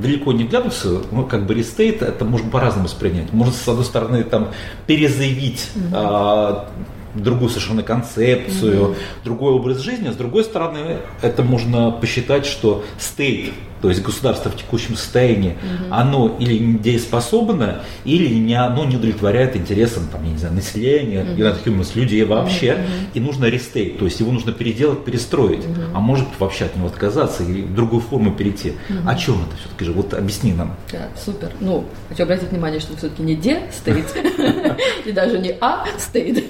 далеко 0.00 0.32
не 0.32 0.44
глянуться, 0.44 1.02
ну, 1.10 1.24
как 1.24 1.44
бы 1.44 1.54
Restate, 1.54 2.04
это 2.04 2.24
можно 2.24 2.48
по-разному 2.48 2.86
воспринять. 2.86 3.32
Можно, 3.32 3.52
с 3.52 3.66
одной 3.66 3.84
стороны, 3.84 4.22
там, 4.22 4.50
перезаявить 4.86 5.70
mm-hmm 5.74 6.68
другую 7.16 7.48
совершенно 7.48 7.82
концепцию, 7.82 8.90
mm-hmm. 8.90 8.96
другой 9.24 9.54
образ 9.54 9.78
жизни. 9.78 10.08
А 10.08 10.12
с 10.12 10.16
другой 10.16 10.44
стороны, 10.44 10.98
это 11.22 11.42
можно 11.42 11.90
посчитать, 11.90 12.46
что 12.46 12.84
state, 12.98 13.52
то 13.80 13.88
есть 13.88 14.02
государство 14.02 14.50
в 14.50 14.56
текущем 14.56 14.96
состоянии, 14.96 15.52
mm-hmm. 15.52 15.88
оно 15.90 16.36
или 16.38 16.58
недееспособно, 16.58 17.82
или 18.04 18.34
не, 18.34 18.54
оно 18.54 18.84
не 18.84 18.96
удовлетворяет 18.96 19.56
интересам 19.56 20.08
там, 20.10 20.24
я 20.24 20.30
не 20.30 20.38
знаю, 20.38 20.54
населения, 20.54 21.22
mm-hmm. 21.22 21.64
humans, 21.64 21.90
людей 21.94 22.24
вообще, 22.24 22.66
mm-hmm. 22.66 23.08
и 23.14 23.20
нужно 23.20 23.46
restate, 23.46 23.98
то 23.98 24.04
есть 24.04 24.20
его 24.20 24.32
нужно 24.32 24.52
переделать, 24.52 25.04
перестроить, 25.04 25.64
mm-hmm. 25.64 25.92
а 25.94 26.00
может 26.00 26.26
вообще 26.38 26.66
от 26.66 26.76
него 26.76 26.86
отказаться 26.86 27.42
и 27.42 27.62
в 27.62 27.74
другую 27.74 28.00
форму 28.00 28.32
перейти. 28.32 28.70
Mm-hmm. 28.70 29.08
О 29.08 29.14
чем 29.14 29.34
это 29.46 29.56
все-таки 29.56 29.84
же? 29.84 29.92
Вот 29.92 30.14
объясни 30.14 30.52
нам. 30.52 30.74
Да, 30.90 31.08
супер. 31.22 31.50
Ну, 31.60 31.84
хочу 32.08 32.22
обратить 32.22 32.50
внимание, 32.50 32.80
что 32.80 32.96
все-таки 32.96 33.22
не 33.22 33.34
де-стейт, 33.34 34.06
и 35.04 35.12
даже 35.12 35.38
не 35.38 35.54
а-стейт, 35.60 36.44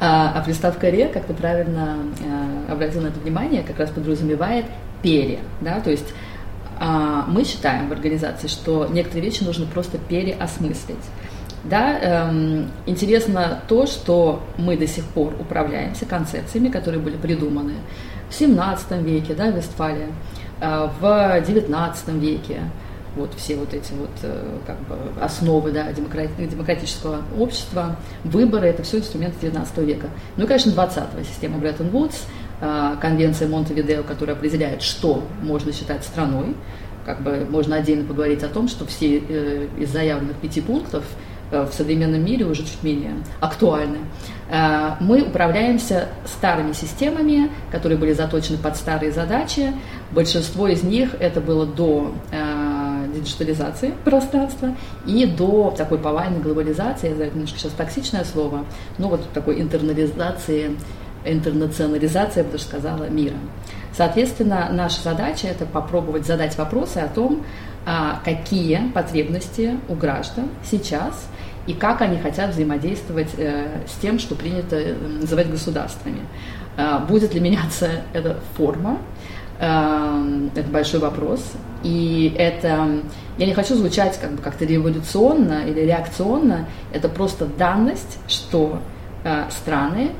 а, 0.00 0.32
а 0.34 0.40
приставка 0.42 0.90
«ре», 0.90 1.08
как 1.08 1.26
ты 1.26 1.34
правильно 1.34 1.98
а, 2.68 2.72
обратил 2.72 3.02
на 3.02 3.08
это 3.08 3.20
внимание, 3.20 3.62
как 3.62 3.78
раз 3.78 3.90
подразумевает 3.90 4.66
«пере». 5.02 5.38
Да? 5.60 5.80
То 5.80 5.90
есть 5.90 6.06
а, 6.08 6.27
мы 6.80 7.44
считаем 7.44 7.88
в 7.88 7.92
организации, 7.92 8.46
что 8.46 8.86
некоторые 8.86 9.24
вещи 9.30 9.42
нужно 9.42 9.66
просто 9.66 9.98
переосмыслить. 9.98 10.96
Да, 11.64 11.98
эм, 11.98 12.70
интересно 12.86 13.60
то, 13.68 13.86
что 13.86 14.42
мы 14.56 14.76
до 14.76 14.86
сих 14.86 15.04
пор 15.04 15.34
управляемся 15.38 16.06
концепциями, 16.06 16.68
которые 16.68 17.02
были 17.02 17.16
придуманы 17.16 17.74
в 18.30 18.34
17 18.34 19.02
веке, 19.02 19.34
да, 19.34 19.50
в 19.50 19.56
Вестфалии, 19.56 20.06
э, 20.60 20.88
в 21.00 21.44
19 21.46 22.08
веке, 22.20 22.60
вот 23.16 23.34
все 23.36 23.56
вот 23.56 23.74
эти 23.74 23.92
вот 23.92 24.10
э, 24.22 24.58
как 24.66 24.78
бы 24.82 24.96
основы 25.20 25.72
да, 25.72 25.92
демократического 25.92 27.22
общества, 27.38 27.96
выборы, 28.24 28.68
это 28.68 28.82
все 28.82 28.98
инструменты 28.98 29.36
19 29.42 29.78
века. 29.78 30.08
Ну 30.36 30.44
и, 30.44 30.46
конечно, 30.46 30.70
20-го 30.70 31.22
система 31.24 31.58
Бреттон-Вудс, 31.58 32.26
э, 32.60 32.96
конвенция 33.00 33.48
Монтевидео, 33.48 34.02
которая 34.02 34.36
определяет, 34.36 34.82
что 34.82 35.24
можно 35.42 35.72
считать 35.72 36.04
страной. 36.04 36.54
Как 37.04 37.22
бы 37.22 37.46
можно 37.48 37.76
отдельно 37.76 38.04
поговорить 38.04 38.42
о 38.42 38.48
том, 38.48 38.68
что 38.68 38.84
все 38.86 39.18
э, 39.18 39.68
из 39.78 39.90
заявленных 39.90 40.36
пяти 40.36 40.60
пунктов 40.60 41.04
в 41.50 41.70
современном 41.72 42.22
мире 42.22 42.44
уже 42.44 42.62
чуть 42.62 42.82
менее 42.82 43.12
актуальны. 43.40 44.00
Мы 45.00 45.22
управляемся 45.22 46.08
старыми 46.26 46.74
системами, 46.74 47.50
которые 47.72 47.96
были 47.96 48.12
заточены 48.12 48.58
под 48.58 48.76
старые 48.76 49.12
задачи. 49.12 49.72
Большинство 50.10 50.68
из 50.68 50.82
них 50.82 51.14
это 51.18 51.40
было 51.40 51.64
до 51.64 52.12
диджитализации 53.14 53.92
пространства 54.04 54.74
и 55.06 55.26
до 55.26 55.74
такой 55.76 55.98
повальной 55.98 56.40
глобализации, 56.40 57.10
я 57.10 57.14
знаю, 57.14 57.30
немножко 57.34 57.58
сейчас 57.58 57.72
токсичное 57.72 58.24
слово, 58.24 58.64
но 58.98 59.08
вот 59.08 59.28
такой 59.32 59.60
интернализации, 59.60 60.76
интернационализации, 61.24 62.40
я 62.40 62.44
бы 62.44 62.52
даже 62.52 62.64
сказала, 62.64 63.08
мира. 63.08 63.36
Соответственно, 63.96 64.68
наша 64.72 65.02
задача– 65.02 65.46
это 65.48 65.66
попробовать 65.66 66.26
задать 66.26 66.56
вопросы 66.56 66.98
о 66.98 67.08
том, 67.08 67.44
а, 67.86 68.20
какие 68.24 68.90
потребности 68.94 69.78
у 69.88 69.94
граждан 69.94 70.48
сейчас 70.62 71.28
и 71.66 71.72
как 71.72 72.00
они 72.00 72.18
хотят 72.18 72.50
взаимодействовать 72.50 73.28
э, 73.36 73.82
с 73.86 74.00
тем, 74.00 74.18
что 74.18 74.34
принято 74.34 74.76
э, 74.76 74.94
называть 74.94 75.50
государствами. 75.50 76.20
А, 76.76 76.98
будет 77.00 77.34
ли 77.34 77.40
меняться 77.40 77.88
эта 78.14 78.38
форма, 78.56 78.98
Эм, 79.60 80.52
это 80.54 80.70
большой 80.70 81.00
вопрос. 81.00 81.52
И 81.82 82.32
это, 82.38 83.00
я 83.38 83.46
не 83.46 83.54
хочу 83.54 83.74
звучать 83.74 84.18
как 84.20 84.32
бы 84.32 84.42
как-то 84.42 84.64
революционно 84.64 85.64
или 85.66 85.80
реакционно, 85.80 86.66
это 86.92 87.08
просто 87.08 87.46
данность, 87.46 88.18
что 88.28 88.78
э, 89.24 89.44
страны 89.50 90.10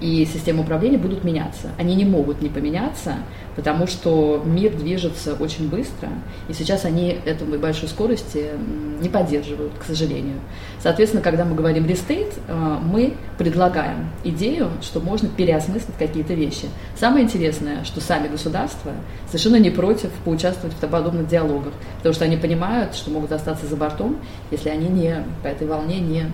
и 0.00 0.24
системы 0.24 0.62
управления 0.62 0.98
будут 0.98 1.24
меняться. 1.24 1.68
Они 1.78 1.94
не 1.94 2.04
могут 2.04 2.42
не 2.42 2.48
поменяться, 2.48 3.16
потому 3.56 3.86
что 3.86 4.42
мир 4.44 4.72
движется 4.72 5.34
очень 5.34 5.68
быстро, 5.68 6.08
и 6.48 6.52
сейчас 6.52 6.84
они 6.84 7.16
эту 7.24 7.44
большой 7.44 7.88
скорости 7.88 8.46
не 9.00 9.08
поддерживают, 9.08 9.72
к 9.78 9.84
сожалению. 9.84 10.36
Соответственно, 10.80 11.22
когда 11.22 11.44
мы 11.44 11.54
говорим 11.54 11.86
restate, 11.86 12.34
э, 12.46 12.78
мы 12.82 13.14
предлагаем 13.36 14.10
идею, 14.24 14.70
что 14.80 15.00
можно 15.00 15.28
переосмыслить 15.28 15.96
какие-то 15.98 16.34
вещи. 16.34 16.66
Самое 16.96 17.24
интересное, 17.24 17.84
что 17.84 18.00
сами 18.00 18.28
государства 18.28 18.92
совершенно 19.26 19.56
не 19.56 19.70
против 19.70 20.10
поучаствовать 20.24 20.76
в 20.76 20.80
подобных 20.80 21.28
диалогах, 21.28 21.72
потому 21.96 22.14
что 22.14 22.24
они 22.24 22.36
понимают, 22.36 22.94
что 22.94 23.10
могут 23.10 23.32
остаться 23.32 23.66
за 23.66 23.76
бортом, 23.76 24.18
если 24.50 24.68
они 24.68 24.88
не 24.88 25.24
по 25.42 25.48
этой 25.48 25.66
волне 25.66 25.98
не 25.98 26.26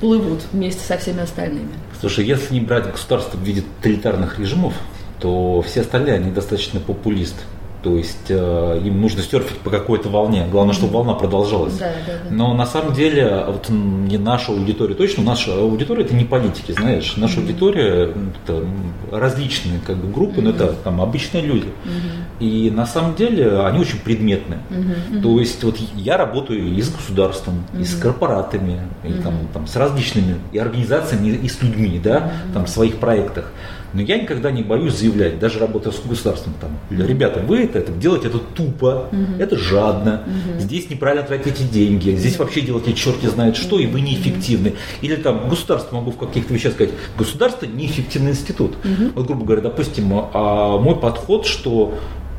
плывут 0.00 0.42
вместе 0.52 0.82
со 0.84 0.98
всеми 0.98 1.22
остальными. 1.22 1.72
Слушай, 2.00 2.24
если 2.24 2.54
не 2.54 2.60
брать 2.60 2.90
государство 2.90 3.36
в 3.36 3.42
виде 3.42 3.62
тоталитарных 3.80 4.38
режимов, 4.38 4.74
то 5.20 5.62
все 5.62 5.80
остальные, 5.80 6.14
они 6.14 6.30
достаточно 6.30 6.80
популисты. 6.80 7.40
То 7.86 7.96
есть 7.96 8.30
э, 8.30 8.80
им 8.84 9.00
нужно 9.00 9.22
серфить 9.22 9.58
по 9.58 9.70
какой-то 9.70 10.08
волне. 10.08 10.44
Главное, 10.50 10.74
чтобы 10.74 10.94
волна 10.94 11.14
продолжалась. 11.14 11.74
Да, 11.74 11.92
да, 12.04 12.14
да. 12.28 12.34
Но 12.34 12.52
на 12.52 12.66
самом 12.66 12.94
деле, 12.94 13.44
вот 13.46 13.68
не 13.68 14.18
наша 14.18 14.50
аудитория, 14.50 14.96
точно, 14.96 15.22
наша 15.22 15.56
аудитория 15.56 16.02
это 16.02 16.12
не 16.12 16.24
политики, 16.24 16.72
знаешь. 16.72 17.16
Наша 17.16 17.36
mm-hmm. 17.36 17.42
аудитория 17.42 18.14
это 18.42 18.64
различные 19.12 19.78
как 19.86 19.98
бы, 19.98 20.12
группы, 20.12 20.40
mm-hmm. 20.40 20.44
но 20.44 20.50
это 20.50 20.72
там 20.82 21.00
обычные 21.00 21.44
люди. 21.44 21.68
Mm-hmm. 21.68 22.40
И 22.40 22.70
на 22.72 22.86
самом 22.86 23.14
деле 23.14 23.60
они 23.60 23.78
очень 23.78 24.00
предметны. 24.00 24.56
Mm-hmm. 24.68 25.22
То 25.22 25.38
есть 25.38 25.62
вот 25.62 25.78
я 25.94 26.16
работаю 26.16 26.66
и 26.66 26.82
с 26.82 26.90
государством, 26.90 27.66
mm-hmm. 27.72 27.82
и 27.82 27.84
с 27.84 27.94
корпоратами, 27.94 28.80
и 29.04 29.06
mm-hmm. 29.06 29.22
там, 29.22 29.34
там, 29.54 29.66
с 29.68 29.76
различными 29.76 30.40
и 30.50 30.58
организациями, 30.58 31.28
и 31.36 31.48
с 31.48 31.62
людьми, 31.62 32.00
да, 32.02 32.16
mm-hmm. 32.16 32.52
там, 32.52 32.64
в 32.64 32.68
своих 32.68 32.96
проектах. 32.96 33.52
Но 33.92 34.02
я 34.02 34.18
никогда 34.18 34.50
не 34.50 34.62
боюсь 34.62 34.94
заявлять, 34.94 35.38
даже 35.38 35.58
работая 35.58 35.92
с 35.92 36.00
государством, 36.00 36.54
там, 36.60 36.70
ребята, 36.90 37.40
вы 37.40 37.64
это, 37.64 37.78
это 37.78 37.92
делаете 37.92 38.28
это 38.28 38.38
тупо, 38.38 39.08
угу. 39.10 39.40
это 39.40 39.56
жадно, 39.56 40.22
угу. 40.26 40.60
здесь 40.60 40.90
неправильно 40.90 41.26
тратите 41.26 41.64
деньги, 41.64 42.10
здесь 42.10 42.38
вообще 42.38 42.60
делаете 42.60 42.92
черти 42.92 43.26
знает 43.26 43.56
что, 43.56 43.78
и 43.78 43.86
вы 43.86 44.00
неэффективны. 44.00 44.74
Или 45.00 45.16
там 45.16 45.48
государство, 45.48 45.96
могу 45.96 46.10
в 46.10 46.16
каких-то 46.18 46.52
вещах 46.52 46.72
сказать, 46.74 46.94
государство 47.18 47.66
неэффективный 47.66 48.32
институт. 48.32 48.76
Угу. 48.84 49.12
Вот, 49.14 49.26
грубо 49.26 49.44
говоря, 49.44 49.62
допустим, 49.62 50.12
а 50.12 50.78
мой 50.78 50.96
подход, 50.96 51.46
что 51.46 51.94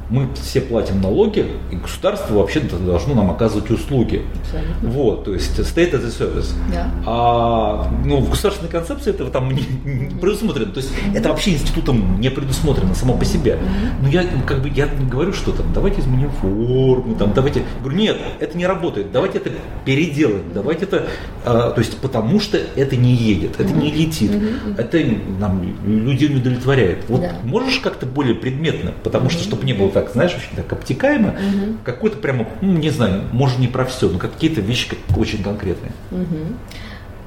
мы 0.09 0.27
все 0.41 0.61
платим 0.61 1.01
налоги, 1.01 1.45
и 1.71 1.75
государство 1.75 2.35
вообще-то 2.35 2.77
должно 2.77 3.13
нам 3.13 3.29
оказывать 3.29 3.69
услуги. 3.69 4.25
Абсолютно. 4.41 4.89
Вот, 4.89 5.25
то 5.25 5.33
есть 5.33 5.59
state 5.59 5.93
as 5.93 6.05
a 6.05 6.09
service. 6.09 6.53
Да. 6.71 6.89
А 7.05 7.91
ну, 8.05 8.21
в 8.21 8.29
государственной 8.29 8.71
концепции 8.71 9.09
этого 9.09 9.29
там 9.29 9.51
не, 9.51 9.65
не 9.85 10.19
предусмотрено. 10.19 10.71
То 10.71 10.79
есть 10.79 10.91
mm-hmm. 10.91 11.17
это 11.17 11.29
вообще 11.29 11.51
институтом 11.51 12.21
не 12.21 12.29
предусмотрено 12.29 12.95
само 12.95 13.17
по 13.17 13.25
себе. 13.25 13.53
Mm-hmm. 13.53 13.89
Но 14.01 14.07
я 14.07 14.25
как 14.45 14.61
бы 14.61 14.69
я 14.69 14.87
не 14.87 15.09
говорю, 15.09 15.33
что 15.33 15.51
там 15.51 15.65
давайте 15.73 16.01
изменим 16.01 16.31
форму, 16.31 17.15
там 17.15 17.33
давайте. 17.33 17.59
Я 17.59 17.65
говорю, 17.81 17.97
нет, 17.97 18.17
это 18.39 18.57
не 18.57 18.65
работает. 18.65 19.11
Давайте 19.11 19.39
это 19.39 19.51
переделаем. 19.83 20.45
Давайте 20.53 20.85
это. 20.85 21.07
А, 21.43 21.71
то 21.71 21.79
есть 21.79 21.97
потому 21.97 22.39
что 22.39 22.57
это 22.57 22.95
не 22.95 23.13
едет, 23.13 23.59
это 23.59 23.69
mm-hmm. 23.69 23.81
не 23.81 23.91
летит, 23.91 24.31
mm-hmm. 24.31 24.79
это 24.79 24.99
нам 25.39 25.75
людей 25.85 26.29
не 26.29 26.37
удовлетворяет. 26.37 27.03
Вот 27.09 27.21
да. 27.21 27.35
можешь 27.43 27.79
как-то 27.79 28.05
более 28.05 28.35
предметно, 28.35 28.93
потому 29.03 29.27
mm-hmm. 29.27 29.31
что 29.31 29.43
чтобы 29.43 29.65
не 29.65 29.73
было 29.73 29.89
так, 30.01 30.11
знаешь, 30.11 30.35
очень 30.35 30.55
так 30.55 30.71
обтекаемо, 30.71 31.29
угу. 31.29 31.77
какой-то 31.83 32.17
прямо, 32.17 32.47
ну, 32.61 32.73
не 32.73 32.89
знаю, 32.89 33.23
может 33.31 33.59
не 33.59 33.67
про 33.67 33.85
все, 33.85 34.09
но 34.09 34.19
какие-то 34.19 34.61
вещи 34.61 34.97
очень 35.15 35.43
конкретные. 35.43 35.91
Угу. 36.11 36.37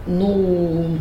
Ну, 0.07 0.99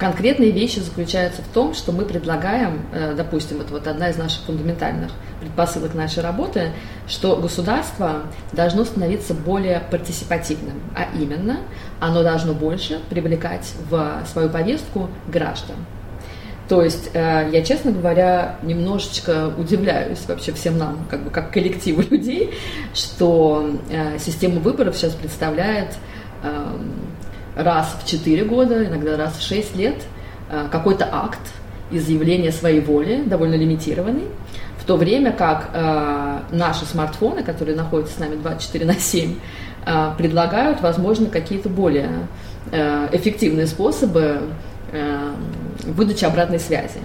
Конкретные 0.00 0.50
вещи 0.50 0.78
заключаются 0.78 1.42
в 1.42 1.48
том, 1.48 1.74
что 1.74 1.92
мы 1.92 2.06
предлагаем, 2.06 2.80
э, 2.90 3.12
допустим, 3.14 3.60
это 3.60 3.70
вот 3.70 3.86
одна 3.86 4.08
из 4.08 4.16
наших 4.16 4.40
фундаментальных 4.44 5.12
предпосылок 5.40 5.94
нашей 5.94 6.22
работы, 6.22 6.72
что 7.06 7.36
государство 7.36 8.22
должно 8.52 8.86
становиться 8.86 9.34
более 9.34 9.82
партиципативным, 9.90 10.80
а 10.96 11.06
именно 11.14 11.58
оно 12.00 12.22
должно 12.22 12.54
больше 12.54 12.98
привлекать 13.10 13.74
в 13.90 14.22
свою 14.32 14.48
повестку 14.48 15.10
граждан. 15.28 15.76
То 16.70 16.84
есть 16.84 17.10
э, 17.14 17.50
я, 17.52 17.62
честно 17.62 17.90
говоря, 17.90 18.54
немножечко 18.62 19.52
удивляюсь 19.58 20.20
вообще 20.28 20.52
всем 20.52 20.78
нам, 20.78 21.04
как 21.10 21.24
бы 21.24 21.30
как 21.30 21.50
коллективу 21.50 22.00
людей, 22.10 22.54
что 22.94 23.72
э, 23.90 24.20
система 24.20 24.60
выборов 24.60 24.96
сейчас 24.96 25.14
представляет 25.14 25.88
эм, 26.44 26.92
раз 27.56 27.96
в 28.00 28.06
4 28.06 28.44
года, 28.44 28.86
иногда 28.86 29.16
раз 29.16 29.36
в 29.36 29.42
6 29.42 29.74
лет 29.74 29.96
э, 30.48 30.68
какой-то 30.70 31.08
акт 31.10 31.40
изъявления 31.90 32.52
своей 32.52 32.78
воли, 32.78 33.24
довольно 33.26 33.56
лимитированный, 33.56 34.28
в 34.78 34.84
то 34.84 34.96
время 34.96 35.32
как 35.32 35.70
наши 36.52 36.84
смартфоны, 36.84 37.42
которые 37.42 37.76
находятся 37.76 38.14
с 38.14 38.18
нами 38.20 38.36
24 38.36 38.84
на 38.84 38.94
7, 38.94 39.34
э, 39.86 40.10
предлагают, 40.16 40.80
возможно, 40.82 41.26
какие-то 41.26 41.68
более 41.68 42.28
эффективные 42.70 43.66
способы 43.66 44.42
э, 44.92 45.34
выдачи 45.84 46.24
обратной 46.24 46.58
связи. 46.58 47.00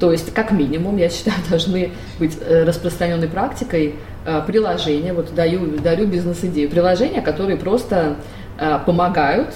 То 0.00 0.10
есть, 0.10 0.34
как 0.34 0.50
минимум, 0.50 0.96
я 0.96 1.08
считаю, 1.08 1.36
должны 1.50 1.92
быть 2.18 2.36
э, 2.40 2.64
распространенной 2.64 3.28
практикой 3.28 3.94
э, 4.26 4.42
приложения, 4.46 5.12
вот 5.12 5.34
даю, 5.34 5.78
дарю 5.78 6.06
бизнес-идею, 6.06 6.68
приложения, 6.68 7.22
которые 7.22 7.56
просто 7.56 8.16
э, 8.58 8.78
помогают 8.84 9.54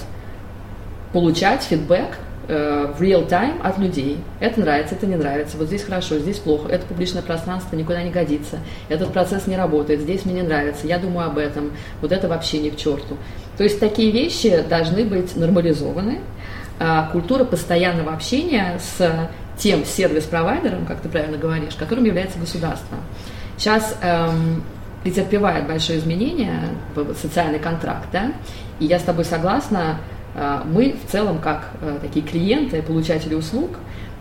получать 1.13 1.63
фидбэк 1.63 2.17
в 2.47 2.99
real 2.99 3.29
time 3.29 3.61
от 3.61 3.77
людей. 3.77 4.17
Это 4.39 4.59
нравится, 4.59 4.95
это 4.95 5.05
не 5.05 5.15
нравится, 5.15 5.55
вот 5.55 5.67
здесь 5.67 5.83
хорошо, 5.83 6.17
здесь 6.17 6.37
плохо, 6.37 6.67
это 6.67 6.83
публичное 6.83 7.21
пространство 7.21 7.75
никуда 7.75 8.01
не 8.01 8.09
годится, 8.09 8.57
этот 8.89 9.13
процесс 9.13 9.45
не 9.45 9.55
работает, 9.55 9.99
здесь 9.99 10.25
мне 10.25 10.33
не 10.33 10.41
нравится, 10.41 10.87
я 10.87 10.97
думаю 10.97 11.27
об 11.27 11.37
этом, 11.37 11.69
вот 12.01 12.11
это 12.11 12.27
вообще 12.27 12.57
не 12.57 12.71
к 12.71 12.75
черту. 12.75 13.17
То 13.59 13.63
есть 13.65 13.79
такие 13.79 14.09
вещи 14.09 14.63
должны 14.67 15.03
быть 15.03 15.35
нормализованы. 15.35 16.21
А 16.79 17.09
культура 17.11 17.43
постоянного 17.43 18.13
общения 18.13 18.79
с 18.79 19.29
тем 19.57 19.85
сервис-провайдером, 19.85 20.85
как 20.85 21.01
ты 21.01 21.09
правильно 21.09 21.37
говоришь, 21.37 21.75
которым 21.75 22.05
является 22.05 22.39
государство. 22.39 22.97
Сейчас 23.57 23.97
эм, 24.01 24.63
претерпевает 25.03 25.67
большие 25.67 25.99
изменения 25.99 26.69
в 26.95 27.13
социальный 27.15 27.59
контракт, 27.59 28.07
да, 28.13 28.31
и 28.79 28.85
я 28.85 28.99
с 28.99 29.03
тобой 29.03 29.25
согласна, 29.25 29.97
а, 30.35 30.63
мы 30.65 30.95
в 31.05 31.11
целом, 31.11 31.39
как 31.39 31.71
э, 31.81 31.97
такие 32.01 32.25
клиенты, 32.25 32.81
получатели 32.81 33.33
услуг, 33.33 33.71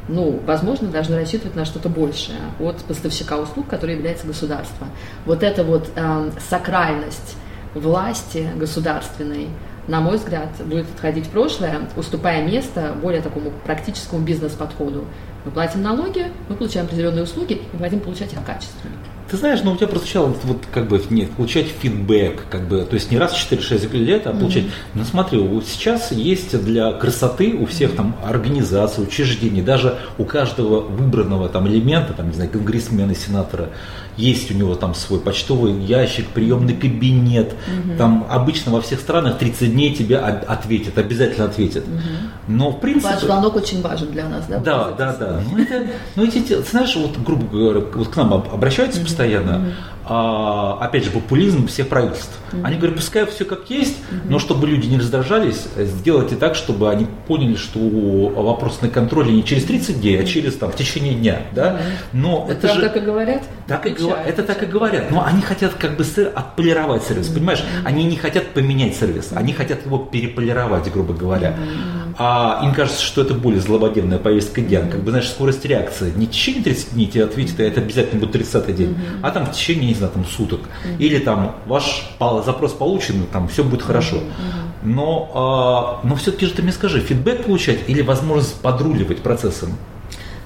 ну, 0.08 0.40
возможно, 0.46 0.88
должны 0.88 1.16
рассчитывать 1.16 1.54
на 1.54 1.64
что-то 1.64 1.88
большее 1.88 2.38
от 2.58 2.76
поставщика 2.84 3.36
услуг, 3.36 3.68
который 3.68 3.94
является 3.94 4.26
государство. 4.26 4.86
Вот 5.26 5.42
эта 5.42 5.62
вот 5.64 5.90
э, 5.94 6.30
сакральность 6.48 7.36
власти 7.74 8.48
государственной, 8.56 9.48
на 9.88 10.00
мой 10.00 10.18
взгляд, 10.18 10.50
будет 10.66 10.86
отходить 10.94 11.26
в 11.26 11.30
прошлое, 11.30 11.80
уступая 11.96 12.46
место 12.46 12.94
более 13.02 13.22
такому 13.22 13.50
практическому 13.64 14.22
бизнес-подходу. 14.22 15.06
Мы 15.44 15.50
платим 15.50 15.82
налоги, 15.82 16.26
мы 16.48 16.56
получаем 16.56 16.86
определенные 16.86 17.24
услуги 17.24 17.62
и 17.72 17.76
хотим 17.78 18.00
получать 18.00 18.32
их 18.32 18.44
качественно. 18.44 18.94
Ты 19.30 19.36
знаешь, 19.36 19.60
ну 19.62 19.72
у 19.72 19.76
тебя 19.76 19.88
прозвучало 19.88 20.34
вот 20.44 20.58
как 20.72 20.88
бы 20.88 21.02
нет, 21.10 21.30
получать 21.32 21.66
фидбэк, 21.66 22.46
как 22.48 22.66
бы, 22.66 22.84
то 22.84 22.94
есть 22.94 23.10
не 23.10 23.18
раз 23.18 23.32
в 23.32 23.52
4-6 23.52 23.96
лет, 23.96 24.26
а 24.26 24.32
получать. 24.32 24.64
Mm-hmm. 24.64 24.94
Ну 24.94 25.04
смотри, 25.04 25.38
вот 25.38 25.66
сейчас 25.66 26.12
есть 26.12 26.58
для 26.64 26.92
красоты 26.92 27.52
у 27.52 27.66
всех 27.66 27.94
там 27.94 28.16
организаций, 28.24 29.04
учреждений, 29.04 29.60
даже 29.60 29.98
у 30.16 30.24
каждого 30.24 30.80
выбранного 30.80 31.48
там 31.48 31.68
элемента, 31.68 32.14
там, 32.14 32.28
не 32.28 32.34
знаю, 32.34 32.50
конгрессмена, 32.50 33.14
сенатора, 33.14 33.70
есть 34.18 34.50
у 34.50 34.54
него 34.54 34.74
там 34.74 34.94
свой 34.94 35.20
почтовый 35.20 35.72
ящик, 35.80 36.28
приемный 36.30 36.74
кабинет. 36.74 37.52
Угу. 37.52 37.96
Там 37.96 38.26
обычно 38.28 38.72
во 38.72 38.80
всех 38.80 38.98
странах 38.98 39.38
30 39.38 39.72
дней 39.72 39.94
тебе 39.94 40.18
ответят, 40.18 40.98
обязательно 40.98 41.44
ответят. 41.44 41.84
Угу. 41.84 42.00
Но 42.48 42.70
в 42.72 42.80
принципе... 42.80 43.14
Ваш 43.14 43.22
звонок 43.22 43.56
очень 43.56 43.80
важен 43.80 44.10
для 44.10 44.28
нас, 44.28 44.46
да? 44.48 44.58
Да, 44.58 44.90
да, 44.90 45.16
да. 45.16 45.40
Ну, 45.50 45.62
это, 45.62 45.86
ну 46.16 46.24
эти, 46.24 46.60
знаешь, 46.62 46.96
вот 46.96 47.16
грубо 47.18 47.46
говоря, 47.46 47.80
вот 47.94 48.08
к 48.08 48.16
нам 48.16 48.32
обращаются 48.32 48.98
угу. 48.98 49.06
постоянно. 49.06 49.17
Угу 49.56 49.72
а, 50.10 50.78
опять 50.80 51.04
же, 51.04 51.10
популизм 51.10 51.66
всех 51.66 51.88
правительств. 51.88 52.32
Mm-hmm. 52.50 52.60
Они 52.64 52.76
говорят, 52.76 52.96
пускай 52.96 53.26
все 53.26 53.44
как 53.44 53.68
есть, 53.68 53.98
mm-hmm. 53.98 54.20
но 54.30 54.38
чтобы 54.38 54.66
люди 54.66 54.86
не 54.86 54.96
раздражались, 54.96 55.66
сделайте 55.76 56.34
так, 56.36 56.54
чтобы 56.54 56.90
они 56.90 57.06
поняли, 57.26 57.56
что 57.56 57.78
вопрос 57.78 58.80
на 58.80 58.88
контроле 58.88 59.34
не 59.34 59.44
через 59.44 59.64
30 59.64 60.00
дней, 60.00 60.18
а 60.18 60.24
через 60.24 60.56
там, 60.56 60.72
в 60.72 60.76
течение 60.76 61.12
дня. 61.12 61.40
Да? 61.52 61.78
Но 62.14 62.46
это, 62.48 62.68
это 62.68 62.76
же... 62.76 62.80
так 62.80 62.96
и 62.96 63.00
говорят? 63.00 63.42
Так 63.66 63.86
и, 63.86 63.90
это 63.90 64.42
так 64.44 64.62
и 64.62 64.66
говорят. 64.66 65.10
Но 65.10 65.26
они 65.26 65.42
хотят 65.42 65.74
как 65.74 65.98
бы 65.98 66.06
отполировать 66.34 67.02
сервис, 67.02 67.28
mm-hmm. 67.28 67.34
понимаешь? 67.34 67.62
Они 67.84 68.04
не 68.04 68.16
хотят 68.16 68.46
поменять 68.54 68.96
сервис, 68.96 69.32
они 69.34 69.52
хотят 69.52 69.84
его 69.84 69.98
переполировать, 69.98 70.90
грубо 70.90 71.12
говоря. 71.12 71.50
Mm-hmm. 71.50 72.07
А 72.20 72.60
им 72.64 72.74
кажется, 72.74 73.00
что 73.00 73.22
это 73.22 73.32
более 73.32 73.60
злободневная 73.60 74.18
повестка 74.18 74.60
дня. 74.60 74.80
Как 74.80 75.02
бы, 75.02 75.10
знаешь, 75.10 75.28
скорость 75.28 75.64
реакции. 75.64 76.12
Не 76.16 76.26
в 76.26 76.30
течение 76.30 76.64
30 76.64 76.94
дней 76.94 77.06
тебе 77.06 77.24
ответит, 77.24 77.60
а 77.60 77.62
это 77.62 77.80
обязательно 77.80 78.20
будет 78.20 78.32
30 78.32 78.74
день, 78.74 78.90
mm-hmm. 78.90 79.20
а 79.22 79.30
там 79.30 79.46
в 79.46 79.52
течение 79.52 79.94
знаю, 79.94 80.12
там, 80.12 80.24
суток. 80.24 80.60
Mm-hmm. 80.60 80.98
Или 80.98 81.18
там 81.20 81.54
ваш 81.66 82.10
запрос 82.44 82.72
получен, 82.72 83.26
там 83.32 83.46
все 83.46 83.62
будет 83.62 83.82
хорошо. 83.82 84.16
Mm-hmm. 84.16 84.68
Но, 84.82 86.00
э, 86.02 86.08
но 86.08 86.16
все-таки 86.16 86.46
же 86.46 86.54
ты 86.54 86.62
мне 86.62 86.72
скажи, 86.72 87.00
фидбэк 87.00 87.44
получать 87.44 87.78
или 87.86 88.02
возможность 88.02 88.60
подруливать 88.60 89.22
процессом? 89.22 89.70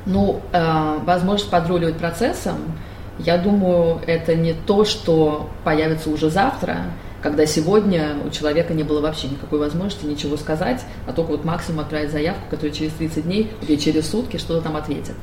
Ну, 0.05 0.43
э, 0.53 0.99
возможность 1.05 1.51
подруливать 1.51 1.97
процессом, 1.97 2.57
я 3.18 3.39
думаю, 3.39 4.01
это 4.07 4.35
не 4.35 4.53
то, 4.53 4.85
что 4.85 5.49
появится 5.64 6.11
уже 6.11 6.31
завтра, 6.31 6.85
когда 7.23 7.47
сегодня 7.47 8.16
у 8.25 8.31
человека 8.31 8.75
не 8.75 8.83
было 8.83 9.01
вообще 9.01 9.29
никакой 9.29 9.59
возможности 9.61 10.05
ничего 10.05 10.37
сказать, 10.37 10.83
а 11.07 11.12
только 11.12 11.31
вот 11.31 11.45
максимум 11.45 11.81
отправить 11.81 12.11
заявку, 12.11 12.43
которая 12.51 12.75
через 12.75 12.93
30 12.95 13.25
дней 13.25 13.51
или 13.62 13.77
через 13.77 14.11
сутки 14.11 14.39
что-то 14.39 14.62
там 14.62 14.77
ответит. 14.77 15.14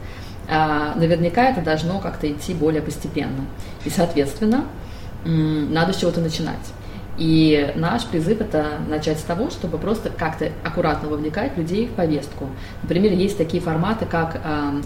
А, 0.47 0.95
наверняка 0.95 1.50
это 1.50 1.62
должно 1.62 2.00
как-то 2.00 2.32
идти 2.32 2.54
более 2.54 2.82
постепенно. 2.82 3.45
И, 3.86 3.89
соответственно, 3.89 4.66
надо 5.26 5.93
с 5.93 5.97
чего-то 5.97 6.22
начинать. 6.22 6.56
И 7.20 7.74
наш 7.76 8.05
призыв 8.05 8.39
это 8.39 8.80
начать 8.88 9.20
с 9.20 9.24
того, 9.24 9.49
чтобы 9.49 9.78
просто 9.78 10.09
как-то 10.09 10.53
аккуратно 10.63 11.09
вовлекать 11.09 11.57
людей 11.57 11.88
в 11.88 11.91
повестку. 11.91 12.47
Например, 12.82 13.11
есть 13.11 13.38
такие 13.38 13.61
форматы, 13.61 14.05
как 14.05 14.36
э, 14.36 14.39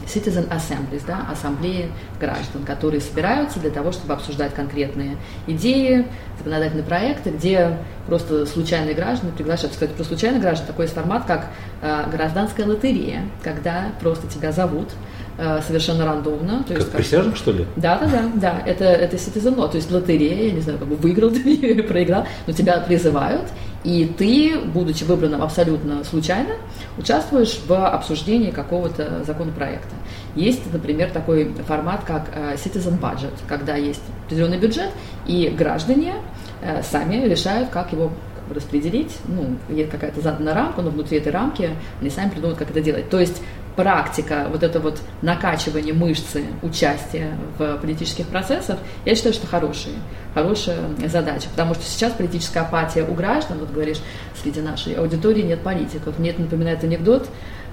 citizen 0.07 0.49
assemblies, 0.49 1.03
да, 1.05 1.27
ассамблеи 1.31 1.91
граждан, 2.19 2.63
которые 2.65 3.01
собираются 3.01 3.59
для 3.59 3.69
того, 3.69 3.91
чтобы 3.91 4.13
обсуждать 4.13 4.55
конкретные 4.55 5.17
идеи, 5.45 6.07
законодательные 6.39 6.83
проекты, 6.83 7.29
где 7.29 7.77
просто 8.07 8.47
случайные 8.47 8.95
граждане 8.95 9.31
приглашают. 9.31 9.73
Кстати, 9.73 9.91
про 9.91 10.03
случайных 10.03 10.41
граждан 10.41 10.65
такой 10.65 10.85
есть 10.85 10.95
формат, 10.95 11.25
как 11.25 11.49
э, 11.83 12.09
гражданская 12.11 12.65
лотерея, 12.65 13.25
когда 13.43 13.91
просто 14.01 14.25
тебя 14.25 14.51
зовут, 14.51 14.89
совершенно 15.37 16.05
рандомно. 16.05 16.63
То 16.63 16.73
есть, 16.73 16.85
как, 16.85 16.91
как 16.91 17.01
присяжных, 17.01 17.35
что 17.37 17.51
ли? 17.51 17.65
Да, 17.75 17.97
да, 17.97 18.07
да, 18.07 18.31
да. 18.35 18.63
Это, 18.65 18.85
это 18.85 19.15
citizen 19.15 19.55
law, 19.55 19.69
то 19.69 19.77
есть 19.77 19.91
лотерея, 19.91 20.47
я 20.47 20.51
не 20.51 20.61
знаю, 20.61 20.79
как 20.79 20.87
бы 20.87 20.95
выиграл 20.95 21.31
ты 21.31 21.83
проиграл, 21.83 22.27
но 22.45 22.53
тебя 22.53 22.77
призывают, 22.79 23.49
и 23.83 24.05
ты, 24.17 24.57
будучи 24.59 25.03
выбранным 25.03 25.41
абсолютно 25.41 26.03
случайно, 26.03 26.55
участвуешь 26.97 27.59
в 27.67 27.87
обсуждении 27.87 28.51
какого-то 28.51 29.23
законопроекта. 29.25 29.95
Есть, 30.35 30.71
например, 30.71 31.11
такой 31.11 31.53
формат, 31.67 32.03
как 32.05 32.29
э, 32.33 32.55
citizen 32.55 32.99
budget, 32.99 33.33
когда 33.47 33.75
есть 33.75 34.01
определенный 34.25 34.57
бюджет, 34.57 34.89
и 35.27 35.49
граждане 35.49 36.15
э, 36.61 36.81
сами 36.83 37.27
решают, 37.27 37.69
как 37.69 37.91
его 37.91 38.11
распределить, 38.53 39.17
ну, 39.27 39.57
есть 39.69 39.89
какая-то 39.89 40.21
заданная 40.21 40.53
рамка, 40.53 40.81
но 40.81 40.89
внутри 40.89 41.17
этой 41.17 41.31
рамки 41.31 41.69
они 42.01 42.09
сами 42.09 42.29
придумают, 42.29 42.59
как 42.59 42.69
это 42.71 42.81
делать. 42.81 43.09
То 43.09 43.19
есть 43.19 43.41
практика, 43.75 44.47
вот 44.51 44.63
это 44.63 44.79
вот 44.79 45.01
накачивание 45.21 45.93
мышцы 45.93 46.45
участия 46.61 47.37
в 47.57 47.77
политических 47.77 48.27
процессах, 48.27 48.77
я 49.05 49.15
считаю, 49.15 49.33
что 49.33 49.47
хорошие, 49.47 49.95
хорошая 50.33 50.79
задача, 51.07 51.49
потому 51.49 51.73
что 51.73 51.83
сейчас 51.83 52.13
политическая 52.13 52.61
апатия 52.61 53.03
у 53.03 53.13
граждан, 53.13 53.59
вот 53.59 53.71
говоришь, 53.71 53.99
среди 54.41 54.61
нашей 54.61 54.93
аудитории 54.93 55.41
нет 55.41 55.61
политиков. 55.61 56.19
Мне 56.19 56.31
это 56.31 56.41
напоминает 56.41 56.83
анекдот, 56.83 57.29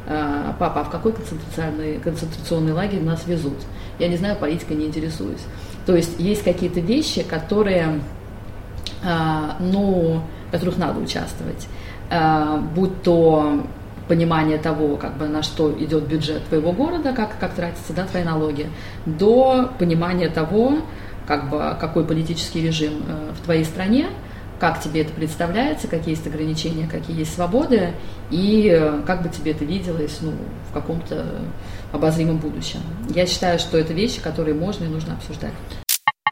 «А, 0.07 0.57
папа, 0.59 0.81
а 0.81 0.85
в 0.85 0.91
какой 0.91 1.13
концентрационный, 1.13 1.99
концентрационный 1.99 2.73
лагерь 2.73 3.03
нас 3.03 3.27
везут? 3.27 3.59
Я 3.99 4.09
не 4.09 4.17
знаю, 4.17 4.37
политикой 4.37 4.77
не 4.77 4.87
интересуюсь. 4.87 5.43
То 5.87 5.95
есть 5.95 6.19
есть 6.19 6.43
какие-то 6.43 6.81
вещи, 6.81 7.23
которые, 7.23 8.01
а, 9.05 9.57
ну, 9.61 10.23
в 10.49 10.51
которых 10.51 10.79
надо 10.79 10.99
участвовать. 11.01 11.69
А, 12.11 12.57
будь 12.57 13.03
то 13.03 13.63
понимание 14.11 14.59
того, 14.59 14.97
как 14.97 15.17
бы 15.17 15.29
на 15.29 15.45
что 15.45 15.71
идет 15.79 16.09
бюджет 16.09 16.45
твоего 16.49 16.73
города, 16.73 17.13
как, 17.13 17.39
как 17.39 17.55
тратятся 17.55 17.93
да, 17.93 18.05
твои 18.07 18.25
налоги, 18.25 18.69
до 19.07 19.71
понимания 19.79 20.29
того, 20.29 20.79
как 21.29 21.49
бы, 21.49 21.77
какой 21.81 22.05
политический 22.05 22.61
режим 22.61 23.05
э, 23.07 23.33
в 23.39 23.45
твоей 23.45 23.65
стране, 23.65 24.09
как 24.59 24.81
тебе 24.81 25.03
это 25.03 25.13
представляется, 25.13 25.87
какие 25.87 26.15
есть 26.15 26.27
ограничения, 26.27 26.89
какие 26.89 27.21
есть 27.21 27.33
свободы, 27.33 27.93
и 28.33 28.69
э, 28.69 29.01
как 29.07 29.23
бы 29.23 29.29
тебе 29.29 29.53
это 29.53 29.65
виделось 29.65 30.19
ну, 30.23 30.33
в 30.69 30.73
каком-то 30.75 31.25
обозримом 31.93 32.39
будущем. 32.39 32.81
Я 33.15 33.27
считаю, 33.27 33.61
что 33.61 33.79
это 33.79 33.93
вещи, 33.93 34.21
которые 34.21 34.55
можно 34.55 34.87
и 34.87 34.89
нужно 34.89 35.15
обсуждать. 35.15 35.53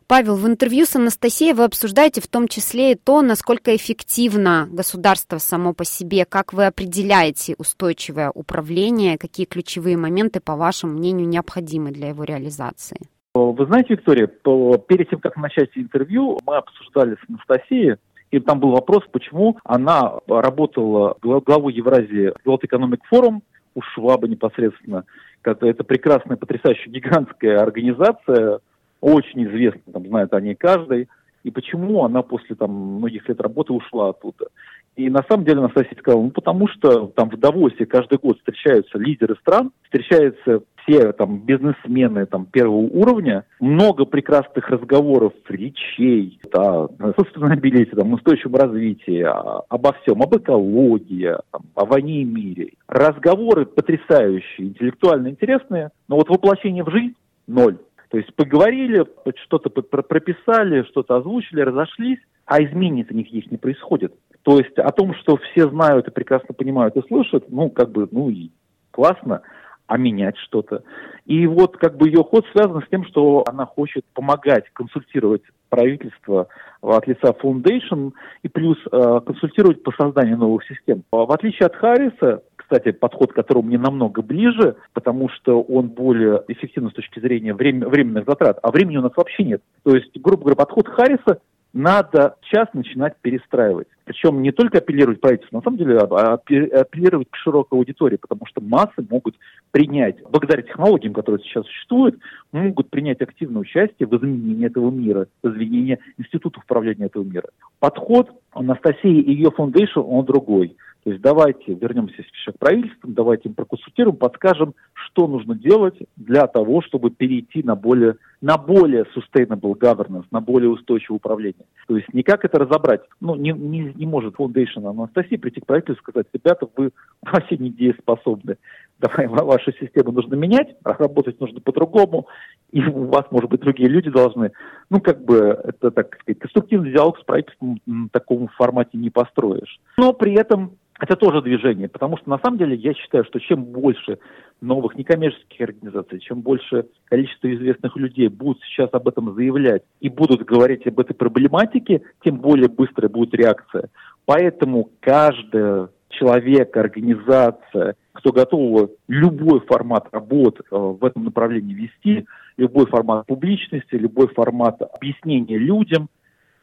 Павел, 0.08 0.36
в 0.36 0.46
интервью 0.46 0.86
с 0.86 0.96
Анастасией 0.96 1.52
вы 1.52 1.64
обсуждаете 1.64 2.22
в 2.22 2.28
том 2.28 2.48
числе 2.48 2.92
и 2.92 2.94
то, 2.94 3.20
насколько 3.20 3.76
эффективно 3.76 4.66
государство 4.72 5.36
само 5.36 5.74
по 5.74 5.84
себе, 5.84 6.24
как 6.24 6.54
вы 6.54 6.64
определяете 6.64 7.54
устойчивое 7.58 8.30
управление, 8.30 9.18
какие 9.18 9.44
ключевые 9.44 9.98
моменты, 9.98 10.40
по 10.40 10.56
вашему 10.56 10.94
мнению, 10.94 11.28
необходимы 11.28 11.90
для 11.90 12.08
его 12.08 12.24
реализации. 12.24 12.96
Вы 13.34 13.66
знаете, 13.66 13.88
Виктория, 13.90 14.26
перед 14.26 15.10
тем, 15.10 15.20
как 15.20 15.36
начать 15.36 15.68
интервью, 15.74 16.38
мы 16.46 16.56
обсуждали 16.56 17.16
с 17.16 17.28
Анастасией, 17.28 17.96
и 18.30 18.40
там 18.40 18.60
был 18.60 18.70
вопрос, 18.70 19.04
почему 19.12 19.58
она 19.62 20.14
работала 20.26 21.16
главой 21.20 21.74
Евразии 21.74 22.32
World 22.46 22.62
Economic 22.62 23.00
Forum, 23.12 23.40
у 23.74 23.82
Шваба 23.82 24.26
непосредственно. 24.26 25.04
Это 25.44 25.84
прекрасная, 25.84 26.38
потрясающая, 26.38 26.90
гигантская 26.90 27.60
организация, 27.60 28.60
очень 29.00 29.44
известно, 29.44 29.92
там 29.92 30.06
знает 30.06 30.32
о 30.32 30.40
ней 30.40 30.54
каждый, 30.54 31.08
и 31.44 31.50
почему 31.50 32.04
она 32.04 32.22
после 32.22 32.56
там, 32.56 32.70
многих 32.70 33.28
лет 33.28 33.40
работы 33.40 33.72
ушла 33.72 34.10
оттуда. 34.10 34.48
И 34.96 35.08
на 35.08 35.22
самом 35.28 35.44
деле 35.44 35.60
Анастасия 35.60 35.96
сказала, 35.96 36.22
ну 36.22 36.30
потому 36.30 36.66
что 36.66 37.06
там 37.14 37.30
в 37.30 37.38
Давосе 37.38 37.86
каждый 37.86 38.18
год 38.18 38.38
встречаются 38.38 38.98
лидеры 38.98 39.36
стран, 39.36 39.70
встречаются 39.84 40.62
все 40.82 41.12
там 41.12 41.38
бизнесмены 41.38 42.26
там 42.26 42.46
первого 42.46 42.78
уровня, 42.78 43.44
много 43.60 44.04
прекрасных 44.06 44.68
разговоров, 44.68 45.34
речей 45.48 46.40
о 46.52 46.88
сустанабилити, 47.16 47.92
там, 47.92 48.12
устойчивом 48.12 48.56
развитии, 48.56 49.24
обо 49.68 49.92
всем, 50.02 50.20
об 50.20 50.36
экологии, 50.36 51.32
там, 51.52 51.62
о 51.76 51.84
войне 51.84 52.22
и 52.22 52.24
мире. 52.24 52.72
Разговоры 52.88 53.66
потрясающие, 53.66 54.68
интеллектуально 54.68 55.28
интересные, 55.28 55.90
но 56.08 56.16
вот 56.16 56.28
воплощение 56.28 56.82
в 56.82 56.90
жизнь– 56.90 57.14
ноль. 57.46 57.78
То 58.10 58.16
есть 58.16 58.34
поговорили, 58.34 59.04
что-то 59.44 59.68
прописали, 59.70 60.82
что-то 60.84 61.16
озвучили, 61.16 61.60
разошлись, 61.60 62.20
а 62.46 62.62
изменений-то 62.62 63.14
никаких 63.14 63.50
не 63.50 63.58
происходит. 63.58 64.14
То 64.42 64.58
есть 64.58 64.78
о 64.78 64.90
том, 64.92 65.14
что 65.14 65.36
все 65.36 65.68
знают 65.68 66.08
и 66.08 66.10
прекрасно 66.10 66.54
понимают 66.54 66.96
и 66.96 67.06
слышат, 67.06 67.44
ну, 67.50 67.68
как 67.68 67.90
бы, 67.90 68.08
ну 68.10 68.30
и 68.30 68.50
классно, 68.90 69.42
а 69.86 69.98
менять 69.98 70.36
что-то. 70.38 70.82
И 71.26 71.46
вот 71.46 71.76
как 71.76 71.96
бы 71.96 72.08
ее 72.08 72.22
ход 72.22 72.46
связан 72.52 72.82
с 72.82 72.88
тем, 72.88 73.04
что 73.06 73.44
она 73.46 73.66
хочет 73.66 74.04
помогать, 74.14 74.64
консультировать 74.72 75.42
правительство 75.68 76.48
от 76.80 77.06
лица 77.06 77.34
Foundation 77.42 78.12
и 78.42 78.48
плюс 78.48 78.78
э, 78.90 79.20
консультировать 79.26 79.82
по 79.82 79.92
созданию 79.92 80.38
новых 80.38 80.64
систем. 80.64 81.02
В 81.10 81.30
отличие 81.30 81.66
от 81.66 81.76
Харриса, 81.76 82.42
кстати, 82.68 82.92
подход 82.92 83.32
к 83.32 83.34
которому 83.34 83.68
мне 83.68 83.78
намного 83.78 84.20
ближе, 84.20 84.76
потому 84.92 85.30
что 85.30 85.62
он 85.62 85.88
более 85.88 86.42
эффективен 86.48 86.90
с 86.90 86.92
точки 86.92 87.18
зрения 87.18 87.54
время, 87.54 87.88
временных 87.88 88.26
затрат, 88.26 88.58
а 88.62 88.70
времени 88.70 88.98
у 88.98 89.02
нас 89.02 89.12
вообще 89.16 89.42
нет. 89.42 89.62
То 89.84 89.94
есть, 89.94 90.10
грубо 90.20 90.42
говоря, 90.42 90.56
подход 90.56 90.86
Харриса 90.86 91.40
надо 91.72 92.36
сейчас 92.44 92.68
начинать 92.74 93.14
перестраивать. 93.22 93.88
Причем 94.04 94.42
не 94.42 94.52
только 94.52 94.78
апеллировать 94.78 95.20
правительству, 95.20 95.56
на 95.56 95.62
самом 95.62 95.78
деле 95.78 95.98
а 95.98 96.34
апеллировать 96.34 97.28
к 97.30 97.36
широкой 97.36 97.78
аудитории, 97.78 98.16
потому 98.16 98.42
что 98.46 98.60
массы 98.60 99.06
могут 99.08 99.36
принять, 99.70 100.16
благодаря 100.30 100.62
технологиям, 100.62 101.14
которые 101.14 101.42
сейчас 101.44 101.64
существуют, 101.64 102.18
могут 102.52 102.90
принять 102.90 103.22
активное 103.22 103.62
участие 103.62 104.06
в 104.06 104.16
изменении 104.16 104.66
этого 104.66 104.90
мира, 104.90 105.26
в 105.42 105.48
изменении 105.48 105.98
институтов 106.18 106.64
управления 106.64 107.06
этого 107.06 107.24
мира. 107.24 107.48
Подход 107.80 108.30
Анастасии 108.52 109.20
и 109.20 109.32
ее 109.32 109.50
фундейшн, 109.50 110.00
он 110.00 110.24
другой. 110.26 110.76
То 111.08 111.12
есть 111.12 111.22
давайте 111.22 111.72
вернемся 111.72 112.16
сейчас 112.16 112.54
к 112.54 112.58
правительству, 112.58 113.08
давайте 113.10 113.48
им 113.48 113.54
проконсультируем, 113.54 114.18
подскажем, 114.18 114.74
что 114.92 115.26
нужно 115.26 115.54
делать 115.54 115.94
для 116.16 116.46
того, 116.46 116.82
чтобы 116.82 117.08
перейти 117.08 117.62
на 117.62 117.76
более, 117.76 118.16
на 118.42 118.58
более 118.58 119.06
sustainable 119.16 119.72
governance, 119.72 120.26
на 120.30 120.42
более 120.42 120.68
устойчивое 120.68 121.16
управление. 121.16 121.64
То 121.86 121.96
есть 121.96 122.12
никак 122.12 122.44
это 122.44 122.58
разобрать. 122.58 123.00
Ну, 123.22 123.36
не, 123.36 123.52
не, 123.52 123.90
не 123.94 124.04
может 124.04 124.34
Foundation 124.34 124.86
Анастасии 124.86 125.36
прийти 125.36 125.62
к 125.62 125.66
правительству 125.66 125.94
и 125.94 126.10
сказать, 126.10 126.26
ребята, 126.34 126.68
вы 126.76 126.90
вообще 127.22 127.56
не 127.56 127.70
дееспособны. 127.70 128.58
Давай 128.98 129.28
вашу 129.28 129.72
систему 129.72 130.10
нужно 130.10 130.34
менять, 130.34 130.76
работать 130.82 131.40
нужно 131.40 131.60
по-другому, 131.60 132.26
и 132.72 132.84
у 132.84 133.04
вас, 133.04 133.26
может 133.30 133.48
быть, 133.48 133.60
другие 133.60 133.88
люди 133.88 134.10
должны. 134.10 134.50
Ну, 134.90 135.00
как 135.00 135.24
бы, 135.24 135.58
это, 135.64 135.92
так 135.92 136.18
сказать, 136.20 136.40
конструктивный 136.40 136.92
диалог 136.92 137.18
с 137.18 137.24
правительством 137.24 137.80
в 137.86 138.08
таком 138.10 138.48
формате 138.48 138.98
не 138.98 139.10
построишь. 139.10 139.78
Но 139.96 140.12
при 140.12 140.34
этом 140.34 140.72
это 140.98 141.14
тоже 141.14 141.42
движение, 141.42 141.88
потому 141.88 142.16
что 142.16 142.28
на 142.28 142.38
самом 142.38 142.58
деле 142.58 142.74
я 142.74 142.92
считаю, 142.92 143.24
что 143.24 143.38
чем 143.38 143.64
больше 143.64 144.18
новых 144.60 144.96
некоммерческих 144.96 145.60
организаций, 145.60 146.18
чем 146.18 146.40
больше 146.40 146.86
количество 147.04 147.54
известных 147.54 147.96
людей 147.96 148.26
будут 148.26 148.60
сейчас 148.64 148.90
об 148.92 149.06
этом 149.06 149.32
заявлять 149.34 149.82
и 150.00 150.08
будут 150.08 150.44
говорить 150.44 150.86
об 150.88 150.98
этой 150.98 151.14
проблематике, 151.14 152.02
тем 152.24 152.38
более 152.38 152.68
быстрая 152.68 153.08
будет 153.08 153.32
реакция. 153.34 153.90
Поэтому 154.24 154.90
каждый 154.98 155.88
человек, 156.08 156.76
организация, 156.76 157.96
кто 158.12 158.32
готов 158.32 158.90
любой 159.06 159.60
формат 159.60 160.08
работы 160.12 160.62
э, 160.70 160.76
в 160.76 161.04
этом 161.04 161.24
направлении 161.24 161.74
вести, 161.74 162.26
любой 162.56 162.86
формат 162.86 163.26
публичности, 163.26 163.94
любой 163.94 164.28
формат 164.28 164.80
объяснения 164.82 165.58
людям, 165.58 166.08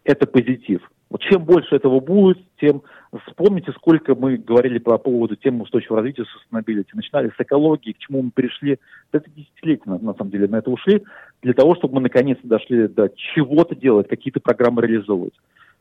это 0.04 0.28
позитив. 0.28 0.82
Вот 1.10 1.22
чем 1.22 1.44
больше 1.46 1.76
этого 1.76 2.00
будет, 2.00 2.40
тем 2.60 2.82
вспомните, 3.28 3.72
сколько 3.74 4.16
мы 4.16 4.38
говорили 4.38 4.80
по 4.80 4.98
поводу 4.98 5.36
темы 5.36 5.64
устойчивого 5.64 6.02
развития 6.02 6.24
sustainability. 6.24 6.88
Начинали 6.94 7.30
с 7.30 7.40
экологии, 7.40 7.94
к 7.94 8.00
чему 8.00 8.24
мы 8.24 8.32
перешли. 8.32 8.80
Это 9.12 9.30
десятилетия, 9.36 9.84
на, 9.86 10.00
на 10.00 10.14
самом 10.16 10.32
деле, 10.32 10.48
на 10.48 10.58
это 10.58 10.72
ушли, 10.72 11.04
для 11.42 11.54
того, 11.54 11.76
чтобы 11.76 11.96
мы 11.96 12.02
наконец-то 12.02 12.48
дошли 12.48 12.88
до 12.88 13.10
чего-то 13.16 13.76
делать, 13.76 14.08
какие-то 14.08 14.40
программы 14.40 14.82
реализовывать. 14.82 15.34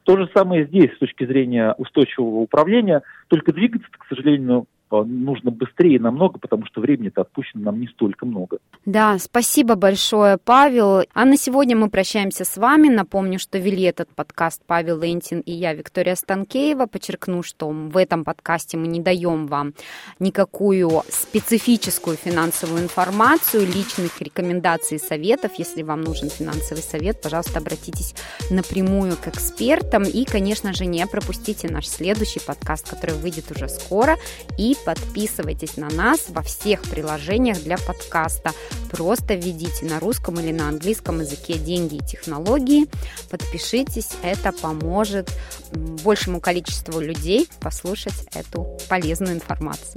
То 0.04 0.16
же 0.18 0.28
самое 0.34 0.66
здесь 0.66 0.94
с 0.94 0.98
точки 0.98 1.24
зрения 1.24 1.74
устойчивого 1.78 2.40
управления, 2.40 3.02
только 3.28 3.52
двигаться, 3.52 3.88
к 3.90 4.06
сожалению, 4.08 4.66
нужно 5.02 5.50
быстрее 5.50 5.98
намного, 5.98 6.38
потому 6.38 6.66
что 6.66 6.80
времени-то 6.80 7.22
отпущено 7.22 7.64
нам 7.64 7.80
не 7.80 7.88
столько 7.88 8.26
много. 8.26 8.58
Да, 8.84 9.18
спасибо 9.18 9.74
большое, 9.74 10.38
Павел. 10.38 11.04
А 11.12 11.24
на 11.24 11.36
сегодня 11.36 11.76
мы 11.76 11.88
прощаемся 11.88 12.44
с 12.44 12.56
вами. 12.56 12.88
Напомню, 12.88 13.38
что 13.38 13.58
вели 13.58 13.82
этот 13.82 14.08
подкаст 14.10 14.62
Павел 14.66 15.00
Лентин 15.00 15.40
и 15.40 15.52
я, 15.52 15.74
Виктория 15.74 16.14
Станкеева. 16.14 16.86
Подчеркну, 16.86 17.42
что 17.42 17.68
в 17.68 17.96
этом 17.96 18.24
подкасте 18.24 18.76
мы 18.76 18.86
не 18.86 19.00
даем 19.00 19.46
вам 19.46 19.74
никакую 20.18 21.02
специфическую 21.08 22.16
финансовую 22.16 22.82
информацию, 22.82 23.66
личных 23.66 24.20
рекомендаций 24.20 24.98
и 24.98 25.00
советов. 25.00 25.52
Если 25.56 25.82
вам 25.82 26.02
нужен 26.02 26.28
финансовый 26.28 26.80
совет, 26.82 27.22
пожалуйста, 27.22 27.58
обратитесь 27.58 28.14
напрямую 28.50 29.16
к 29.16 29.28
экспертам. 29.28 30.02
И, 30.02 30.24
конечно 30.24 30.72
же, 30.72 30.86
не 30.86 31.06
пропустите 31.06 31.68
наш 31.68 31.88
следующий 31.88 32.40
подкаст, 32.40 32.90
который 32.90 33.14
выйдет 33.16 33.50
уже 33.50 33.68
скоро. 33.68 34.16
И 34.58 34.76
подписывайтесь 34.84 35.76
на 35.76 35.88
нас 35.88 36.26
во 36.28 36.42
всех 36.42 36.82
приложениях 36.82 37.62
для 37.62 37.78
подкаста. 37.78 38.52
Просто 38.90 39.34
введите 39.34 39.86
на 39.86 40.00
русском 40.00 40.38
или 40.38 40.52
на 40.52 40.68
английском 40.68 41.20
языке 41.20 41.54
деньги 41.54 41.96
и 41.96 42.04
технологии. 42.04 42.86
Подпишитесь, 43.30 44.10
это 44.22 44.52
поможет 44.52 45.30
большему 45.72 46.40
количеству 46.40 47.00
людей 47.00 47.48
послушать 47.60 48.28
эту 48.34 48.78
полезную 48.88 49.34
информацию. 49.34 49.96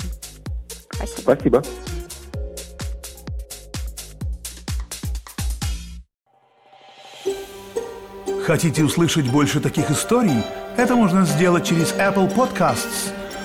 Спасибо. 0.91 1.35
Спасибо. 1.35 1.63
Хотите 8.45 8.83
услышать 8.83 9.29
больше 9.29 9.59
таких 9.59 9.91
историй? 9.91 10.41
Это 10.77 10.95
можно 10.95 11.25
сделать 11.25 11.65
через 11.65 11.91
Apple 11.93 12.33
Podcasts– 12.33 13.11